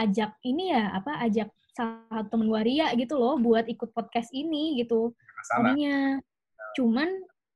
ajak 0.00 0.32
ini 0.44 0.72
ya 0.72 0.96
apa 0.96 1.22
ajak 1.28 1.52
salah 1.76 2.24
temen 2.32 2.48
waria 2.48 2.88
gitu 2.96 3.20
loh 3.20 3.36
buat 3.36 3.68
ikut 3.68 3.92
podcast 3.92 4.32
ini 4.32 4.80
gitu 4.80 5.12
tadinya 5.52 6.16
cuman 6.72 7.08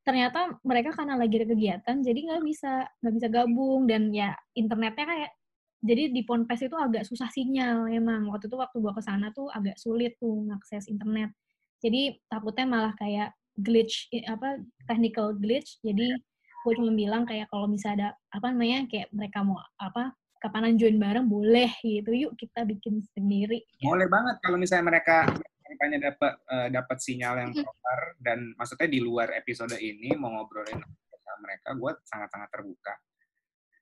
ternyata 0.05 0.61
mereka 0.61 0.93
karena 0.93 1.17
lagi 1.17 1.41
ada 1.41 1.49
kegiatan 1.49 1.97
jadi 2.05 2.21
nggak 2.21 2.43
bisa 2.45 2.85
nggak 3.01 3.15
bisa 3.17 3.29
gabung 3.33 3.89
dan 3.89 4.13
ya 4.13 4.37
internetnya 4.53 5.05
kayak 5.09 5.31
jadi 5.81 6.13
di 6.13 6.23
Ponpes 6.29 6.61
itu 6.61 6.77
agak 6.77 7.09
susah 7.09 7.33
sinyal 7.33 7.89
emang. 7.89 8.29
Waktu 8.29 8.53
itu 8.53 8.57
waktu 8.61 8.77
gua 8.81 8.93
ke 8.93 9.01
sana 9.01 9.33
tuh 9.33 9.49
agak 9.49 9.81
sulit 9.81 10.17
tuh 10.21 10.45
ngakses 10.45 10.93
internet. 10.93 11.33
Jadi 11.81 12.21
takutnya 12.29 12.69
malah 12.69 12.93
kayak 13.01 13.33
glitch 13.57 14.13
apa 14.29 14.61
technical 14.85 15.33
glitch. 15.33 15.81
Jadi 15.81 16.13
gue 16.61 16.73
cuma 16.77 16.93
bilang 16.93 17.25
kayak 17.25 17.49
kalau 17.49 17.65
misalnya 17.65 18.13
ada 18.13 18.37
apa 18.37 18.47
namanya 18.53 18.85
kayak 18.93 19.09
mereka 19.17 19.41
mau 19.41 19.57
apa 19.81 20.13
kapanan 20.45 20.77
join 20.77 21.01
bareng 21.01 21.25
boleh 21.25 21.73
gitu. 21.81 22.13
Yuk 22.13 22.33
kita 22.37 22.69
bikin 22.69 23.01
sendiri. 23.17 23.65
Boleh 23.81 24.09
banget 24.13 24.37
kalau 24.45 24.61
misalnya 24.61 24.93
mereka 24.93 25.25
mereka 25.65 25.85
dapat 26.13 26.33
uh, 26.53 26.69
dapat 26.69 26.97
sinyal 27.01 27.35
yang 27.41 27.53
proper. 27.57 28.01
Dan 28.21 28.53
maksudnya 28.61 28.89
di 28.93 29.01
luar 29.01 29.33
episode 29.33 29.73
ini 29.81 30.13
mau 30.21 30.37
ngobrolin 30.37 30.77
sama 31.09 31.37
mereka 31.41 31.73
gue 31.73 31.93
sangat 32.05 32.29
sangat 32.29 32.49
terbuka 32.53 32.95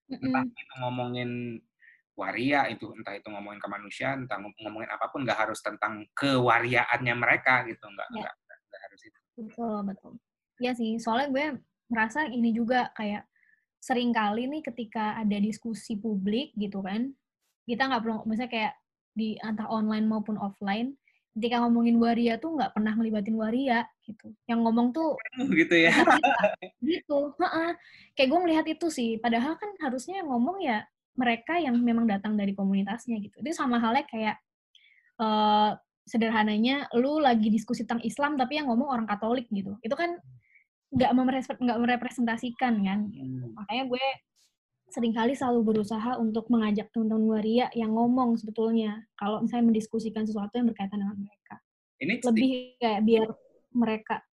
entah 0.08 0.44
itu 0.44 0.74
ngomongin 0.80 1.60
waria 2.18 2.66
itu 2.66 2.90
entah 2.98 3.14
itu 3.14 3.30
ngomongin 3.30 3.62
kemanusiaan 3.62 4.26
entah 4.26 4.42
ngomongin 4.42 4.90
apa 4.90 5.06
pun 5.14 5.22
nggak 5.22 5.38
harus 5.38 5.62
tentang 5.62 6.02
kewariaannya 6.18 7.14
mereka 7.14 7.62
gitu 7.70 7.86
nggak 7.86 8.08
ya. 8.10 8.26
nggak, 8.26 8.80
harus 8.82 9.00
itu. 9.06 9.18
Betul 9.38 9.86
betul. 9.86 10.12
Ya 10.58 10.74
sih 10.74 10.98
soalnya 10.98 11.30
gue 11.30 11.46
merasa 11.86 12.26
ini 12.26 12.50
juga 12.50 12.90
kayak 12.98 13.22
sering 13.78 14.10
kali 14.10 14.50
nih 14.50 14.66
ketika 14.66 15.14
ada 15.14 15.38
diskusi 15.38 15.94
publik 15.94 16.50
gitu 16.58 16.82
kan 16.82 17.14
kita 17.62 17.86
nggak 17.86 18.02
perlu 18.02 18.26
misalnya 18.26 18.50
kayak 18.50 18.74
di 19.14 19.38
antah 19.38 19.70
online 19.70 20.10
maupun 20.10 20.34
offline 20.42 20.98
ketika 21.38 21.62
ngomongin 21.62 22.02
waria 22.02 22.34
tuh 22.42 22.58
nggak 22.58 22.74
pernah 22.74 22.98
ngelibatin 22.98 23.38
waria 23.38 23.86
gitu. 24.02 24.34
Yang 24.50 24.58
ngomong 24.66 24.90
tuh 24.90 25.14
gitu 25.54 25.76
ya. 25.86 25.94
gitu. 26.82 27.30
Ha-ha. 27.38 27.78
kayak 28.18 28.28
gue 28.34 28.40
melihat 28.42 28.66
itu 28.66 28.90
sih 28.90 29.22
padahal 29.22 29.54
kan 29.54 29.70
harusnya 29.78 30.18
yang 30.18 30.34
ngomong 30.34 30.58
ya 30.58 30.82
mereka 31.18 31.58
yang 31.58 31.74
memang 31.82 32.06
datang 32.06 32.38
dari 32.38 32.54
komunitasnya 32.54 33.18
gitu. 33.18 33.42
Itu 33.42 33.50
sama 33.58 33.82
halnya 33.82 34.06
kayak 34.06 34.36
uh, 35.18 35.74
sederhananya 36.06 36.86
lu 36.94 37.18
lagi 37.18 37.50
diskusi 37.50 37.82
tentang 37.82 38.06
Islam 38.06 38.38
tapi 38.38 38.56
yang 38.56 38.70
ngomong 38.70 38.88
orang 38.88 39.06
Katolik 39.10 39.50
gitu. 39.50 39.74
Itu 39.82 39.98
kan 39.98 40.16
nggak 40.88 41.10
nggak 41.60 41.78
merepresentasikan 41.84 42.80
kan 42.80 43.12
hmm. 43.12 43.52
makanya 43.52 43.84
gue 43.92 44.06
sering 44.88 45.12
kali 45.12 45.36
selalu 45.36 45.60
berusaha 45.60 46.16
untuk 46.16 46.48
mengajak 46.48 46.88
teman-teman 46.96 47.28
waria 47.28 47.68
yang 47.76 47.92
ngomong 47.92 48.40
sebetulnya 48.40 49.04
kalau 49.20 49.44
misalnya 49.44 49.68
mendiskusikan 49.68 50.24
sesuatu 50.24 50.56
yang 50.56 50.64
berkaitan 50.64 51.04
dengan 51.04 51.18
mereka. 51.20 51.54
Ini 52.00 52.24
lebih 52.24 52.48
kayak 52.80 53.00
biar 53.04 53.28
mereka 53.76 54.24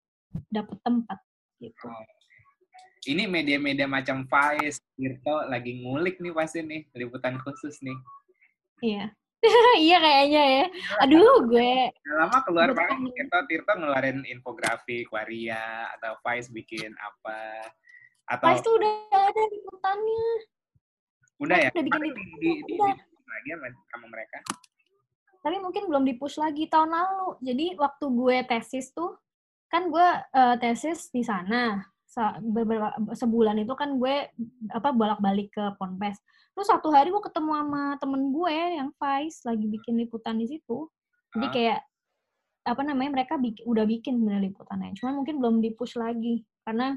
dapat 0.48 0.78
tempat 0.80 1.20
gitu. 1.60 1.92
Oh. 1.92 2.15
Ini 3.06 3.30
media-media 3.30 3.86
macam 3.86 4.26
Vice, 4.26 4.82
Tirto 4.98 5.46
lagi 5.46 5.86
ngulik 5.86 6.18
nih 6.18 6.34
pasti 6.34 6.66
nih 6.66 6.82
liputan 6.98 7.38
khusus 7.42 7.78
nih 7.86 7.98
iya 8.82 9.14
iya 9.86 9.98
kayaknya 10.02 10.44
ya. 10.44 10.66
Aduh, 11.06 11.46
gue. 11.46 11.94
lama 12.18 12.42
keluar 12.46 12.74
banget 12.74 13.14
Tirto, 13.14 13.40
Tirto 13.46 13.72
ngeluarin 13.78 14.26
infografik, 14.26 15.06
waria, 15.14 15.90
atau 15.98 16.18
Vice 16.26 16.50
bikin 16.50 16.90
apa. 16.98 17.70
Atau... 18.26 18.46
Vice 18.50 18.64
tuh 18.66 18.74
udah 18.74 18.94
ada 19.14 19.44
liputannya. 19.54 20.26
Udah 21.46 21.58
ya? 21.62 21.70
Udah 21.78 21.84
bikin 21.86 22.02
di, 22.02 22.10
di, 22.42 22.52
di, 22.66 22.74
udah. 22.74 22.96
lagi 23.30 23.50
sama 23.94 24.06
mereka. 24.10 24.40
Tapi 25.46 25.58
mungkin 25.62 25.84
belum 25.94 26.04
di-push 26.10 26.42
lagi 26.42 26.66
tahun 26.66 26.90
lalu. 26.90 27.38
Jadi 27.46 27.66
waktu 27.78 28.06
gue 28.10 28.38
tesis 28.50 28.90
tuh, 28.98 29.14
kan 29.70 29.94
gue 29.94 30.10
uh, 30.34 30.56
tesis 30.58 31.14
di 31.14 31.22
sana 31.22 31.86
beberapa 32.40 32.96
sebulan 33.12 33.60
itu 33.60 33.74
kan 33.76 34.00
gue 34.00 34.32
apa 34.72 34.90
bolak-balik 34.96 35.52
ke 35.52 35.64
Ponpes. 35.76 36.18
Terus 36.56 36.68
satu 36.72 36.92
hari 36.96 37.12
gue 37.12 37.20
ketemu 37.20 37.52
sama 37.52 37.84
temen 38.00 38.32
gue 38.32 38.56
yang 38.80 38.90
Vice 38.96 39.44
lagi 39.44 39.66
bikin 39.68 40.00
liputan 40.00 40.40
di 40.40 40.48
situ. 40.48 40.88
Jadi 41.36 41.48
kayak 41.52 41.82
apa 42.66 42.82
namanya 42.82 43.22
mereka 43.22 43.36
bikin, 43.38 43.64
udah 43.68 43.86
bikin 43.86 44.18
sebenarnya 44.18 44.50
liputannya. 44.50 44.96
Cuma 44.98 45.12
mungkin 45.14 45.38
belum 45.38 45.60
di-push 45.60 46.00
lagi 46.00 46.42
karena 46.64 46.96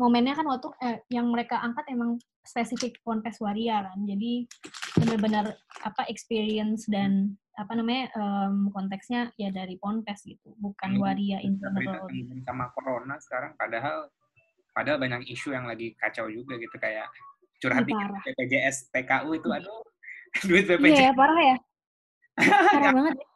momennya 0.00 0.34
kan 0.34 0.46
waktu 0.48 0.68
eh, 0.82 0.98
yang 1.12 1.28
mereka 1.28 1.60
angkat 1.60 1.84
emang 1.92 2.16
spesifik 2.42 2.96
Ponpes 3.04 3.38
Waria 3.44 3.84
kan. 3.84 3.98
Jadi 4.08 4.48
benar-benar 4.96 5.52
apa 5.84 6.08
experience 6.08 6.88
dan 6.88 7.36
apa 7.58 7.74
namanya 7.74 8.08
um, 8.14 8.70
konteksnya 8.70 9.34
ya 9.34 9.50
dari 9.50 9.76
Ponpes 9.76 10.22
gitu, 10.24 10.54
bukan 10.62 10.96
Waria 10.96 11.42
in 11.42 11.58
general. 11.58 12.06
Sama 12.46 12.70
corona 12.72 13.18
sekarang 13.18 13.58
padahal 13.58 14.08
Padahal 14.78 15.02
banyak 15.02 15.26
isu 15.26 15.50
yang 15.50 15.66
lagi 15.66 15.98
kacau 15.98 16.30
juga 16.30 16.54
gitu 16.54 16.78
kayak 16.78 17.10
curhat 17.58 17.82
di 17.82 17.90
BPJS 17.98 18.94
PKU 18.94 19.34
itu 19.34 19.50
aduh 19.50 19.82
duit 20.46 20.70
BPJS. 20.70 21.02
Iya, 21.02 21.10
parah 21.18 21.42
ya. 21.42 21.56
Parah 22.78 22.92
banget. 22.94 23.16
Ya. 23.18 23.26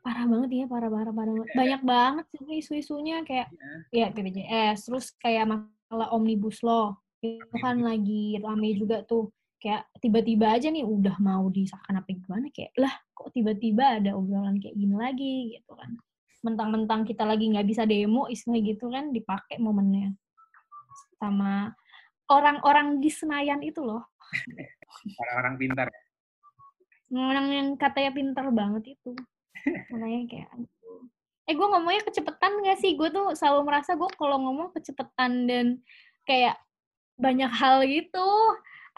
Parah 0.00 0.24
banget 0.24 0.50
ya, 0.56 0.64
parah 0.64 0.88
parah 0.88 1.12
parah. 1.12 1.32
Banget. 1.36 1.48
Iya. 1.52 1.56
Banyak 1.60 1.82
banget 1.84 2.24
sih 2.32 2.56
isu-isunya 2.64 3.16
kayak 3.28 3.52
ya 3.92 4.08
BPJS, 4.08 4.88
terus 4.88 5.12
kayak 5.20 5.44
masalah 5.44 6.08
omnibus 6.16 6.64
law. 6.64 6.96
Itu 7.20 7.44
kan 7.60 7.84
lagi 7.84 8.40
rame 8.40 8.72
juga 8.72 9.04
tuh. 9.04 9.28
Kayak 9.60 9.90
tiba-tiba 10.00 10.56
aja 10.56 10.72
nih 10.72 10.86
udah 10.86 11.20
mau 11.20 11.50
disahkan 11.52 12.00
apa 12.00 12.14
gimana 12.14 12.46
kayak 12.54 12.72
lah 12.78 12.94
kok 13.10 13.34
tiba-tiba 13.34 13.98
ada 13.98 14.14
obrolan 14.14 14.62
kayak 14.62 14.78
gini 14.78 14.94
lagi 14.94 15.58
gitu 15.58 15.74
kan 15.74 15.98
mentang-mentang 16.42 17.02
kita 17.02 17.26
lagi 17.26 17.50
nggak 17.50 17.66
bisa 17.66 17.82
demo 17.82 18.30
istilah 18.30 18.62
gitu 18.62 18.90
kan 18.90 19.10
dipakai 19.10 19.58
momennya. 19.58 20.14
Sama 21.18 21.74
orang-orang 22.30 23.02
di 23.02 23.10
Senayan 23.10 23.64
itu 23.64 23.82
loh. 23.82 24.06
Orang-orang 25.18 25.54
pintar. 25.58 25.88
Orang 27.08 27.46
yang 27.50 27.68
katanya 27.80 28.12
pintar 28.12 28.46
banget 28.52 28.94
itu. 28.94 29.16
Makanya 29.90 30.20
kayak 30.28 30.50
eh 31.48 31.56
gue 31.56 31.64
ngomongnya 31.64 32.04
kecepetan 32.04 32.60
gak 32.60 32.78
sih? 32.78 32.92
Gue 32.94 33.08
tuh 33.08 33.32
selalu 33.32 33.72
merasa 33.72 33.96
gue 33.96 34.08
kalau 34.20 34.36
ngomong 34.36 34.68
kecepetan 34.76 35.48
dan 35.48 35.80
kayak 36.28 36.60
banyak 37.16 37.48
hal 37.48 37.80
gitu. 37.88 38.28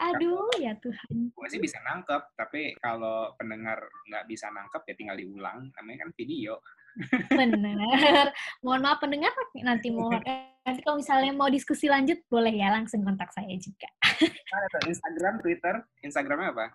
Aduh 0.01 0.51
ya 0.59 0.75
Tuhan. 0.77 1.31
Gue 1.31 1.47
sih 1.47 1.63
bisa 1.63 1.79
nangkep 1.79 2.35
tapi 2.35 2.75
kalau 2.83 3.31
pendengar 3.39 3.79
nggak 4.09 4.27
bisa 4.27 4.51
nangkep 4.51 4.83
ya 4.83 4.93
tinggal 4.99 5.17
diulang. 5.17 5.71
Namanya 5.79 6.05
kan 6.05 6.11
video 6.19 6.59
Benar. 7.31 8.33
Mohon 8.63 8.81
maaf 8.83 8.99
pendengar 8.99 9.33
nanti 9.63 9.87
mau 9.89 10.11
nanti 10.11 10.79
kalau 10.85 10.99
misalnya 10.99 11.33
mau 11.33 11.49
diskusi 11.49 11.87
lanjut 11.87 12.21
boleh 12.27 12.53
ya 12.53 12.69
langsung 12.73 13.01
kontak 13.01 13.31
saya 13.33 13.53
juga. 13.57 13.89
Instagram, 14.85 15.41
Twitter, 15.41 15.75
Instagramnya 16.05 16.51
apa? 16.53 16.65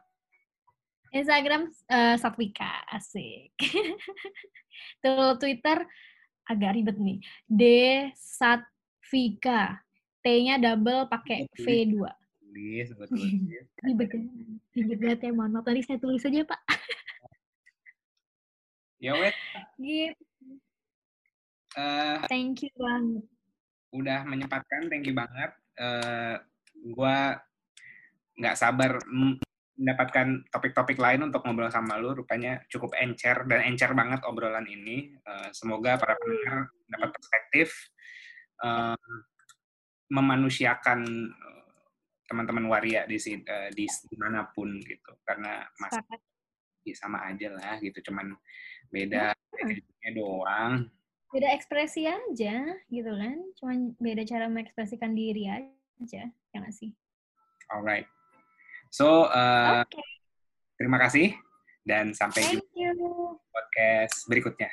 Instagram 1.15 1.71
uh, 1.71 2.17
Satwika 2.19 2.85
asik. 2.91 3.55
Tuh 5.03 5.39
Twitter 5.39 5.85
agak 6.47 6.75
ribet 6.75 6.97
nih. 6.99 7.19
D 7.47 7.63
Satvika. 8.17 9.81
T-nya 10.27 10.59
double 10.59 11.07
pakai 11.07 11.47
V2. 11.55 12.03
Tulis, 12.43 12.89
Ribet 13.87 14.11
ya. 14.11 14.23
Ribet 14.75 14.99
banget 14.99 15.21
ya, 15.23 15.31
mohon 15.31 15.55
maaf. 15.55 15.65
Tadi 15.69 15.81
saya 15.87 16.03
tulis 16.03 16.25
aja, 16.25 16.43
Pak. 16.43 16.61
Ya 18.97 19.13
wes. 19.17 19.37
Gitu. 19.77 20.17
Uh, 21.77 22.25
thank 22.33 22.65
you 22.65 22.73
banget. 22.77 23.25
Udah 23.93 24.25
menyempatkan, 24.25 24.89
thank 24.89 25.05
you 25.05 25.13
banget. 25.13 25.53
Uh, 25.77 26.41
gua 26.97 27.37
nggak 28.37 28.57
sabar 28.57 28.97
mendapatkan 29.77 30.45
topik-topik 30.49 30.97
lain 30.97 31.29
untuk 31.29 31.45
ngobrol 31.45 31.69
sama 31.69 32.01
lu. 32.01 32.17
Rupanya 32.17 32.65
cukup 32.73 32.97
encer 32.97 33.45
dan 33.45 33.61
encer 33.69 33.93
banget 33.93 34.25
obrolan 34.25 34.65
ini. 34.65 35.13
Uh, 35.25 35.53
semoga 35.53 36.01
para 36.01 36.17
pendengar 36.17 36.73
dapat 36.89 37.11
perspektif 37.13 37.69
uh, 38.65 38.97
memanusiakan 40.09 41.05
teman-teman 42.27 42.67
waria 42.67 43.07
di 43.07 43.17
uh, 43.23 43.71
di 43.71 43.87
di 43.87 44.17
mana 44.19 44.51
pun 44.51 44.83
gitu 44.83 45.15
karena 45.23 45.63
mas 45.79 45.95
sama 46.93 47.25
aja 47.27 47.51
lah 47.51 47.81
gitu 47.83 47.99
cuman 48.11 48.37
beda 48.93 49.35
hmm. 49.35 50.15
doang. 50.15 50.87
Beda 51.33 51.49
ekspresi 51.51 52.07
aja 52.07 52.57
gitu 52.87 53.11
kan 53.11 53.37
cuman 53.59 53.99
beda 53.99 54.23
cara 54.23 54.47
mengekspresikan 54.47 55.17
diri 55.17 55.51
aja 55.51 56.31
ya 56.31 56.57
nggak 56.57 56.75
sih? 56.75 56.95
Alright. 57.73 58.07
So 58.95 59.27
uh, 59.27 59.83
okay. 59.83 60.07
terima 60.79 61.03
kasih 61.03 61.35
dan 61.83 62.15
sampai 62.15 62.47
Thank 62.47 62.63
jumpa 62.63 62.79
you. 62.79 62.95
podcast 63.51 64.23
berikutnya. 64.31 64.71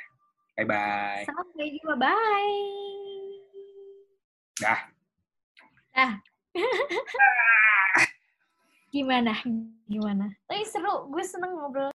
Bye 0.54 0.68
bye 0.68 1.26
sampai 1.26 1.74
jumpa 1.78 1.94
bye. 1.98 2.54
Dah. 4.62 4.80
Dah. 5.94 6.12
Gimana? 8.94 9.34
Gimana? 9.90 10.30
Tapi 10.46 10.62
seru 10.70 11.10
gue 11.10 11.24
seneng 11.26 11.58
ngobrol 11.58 11.93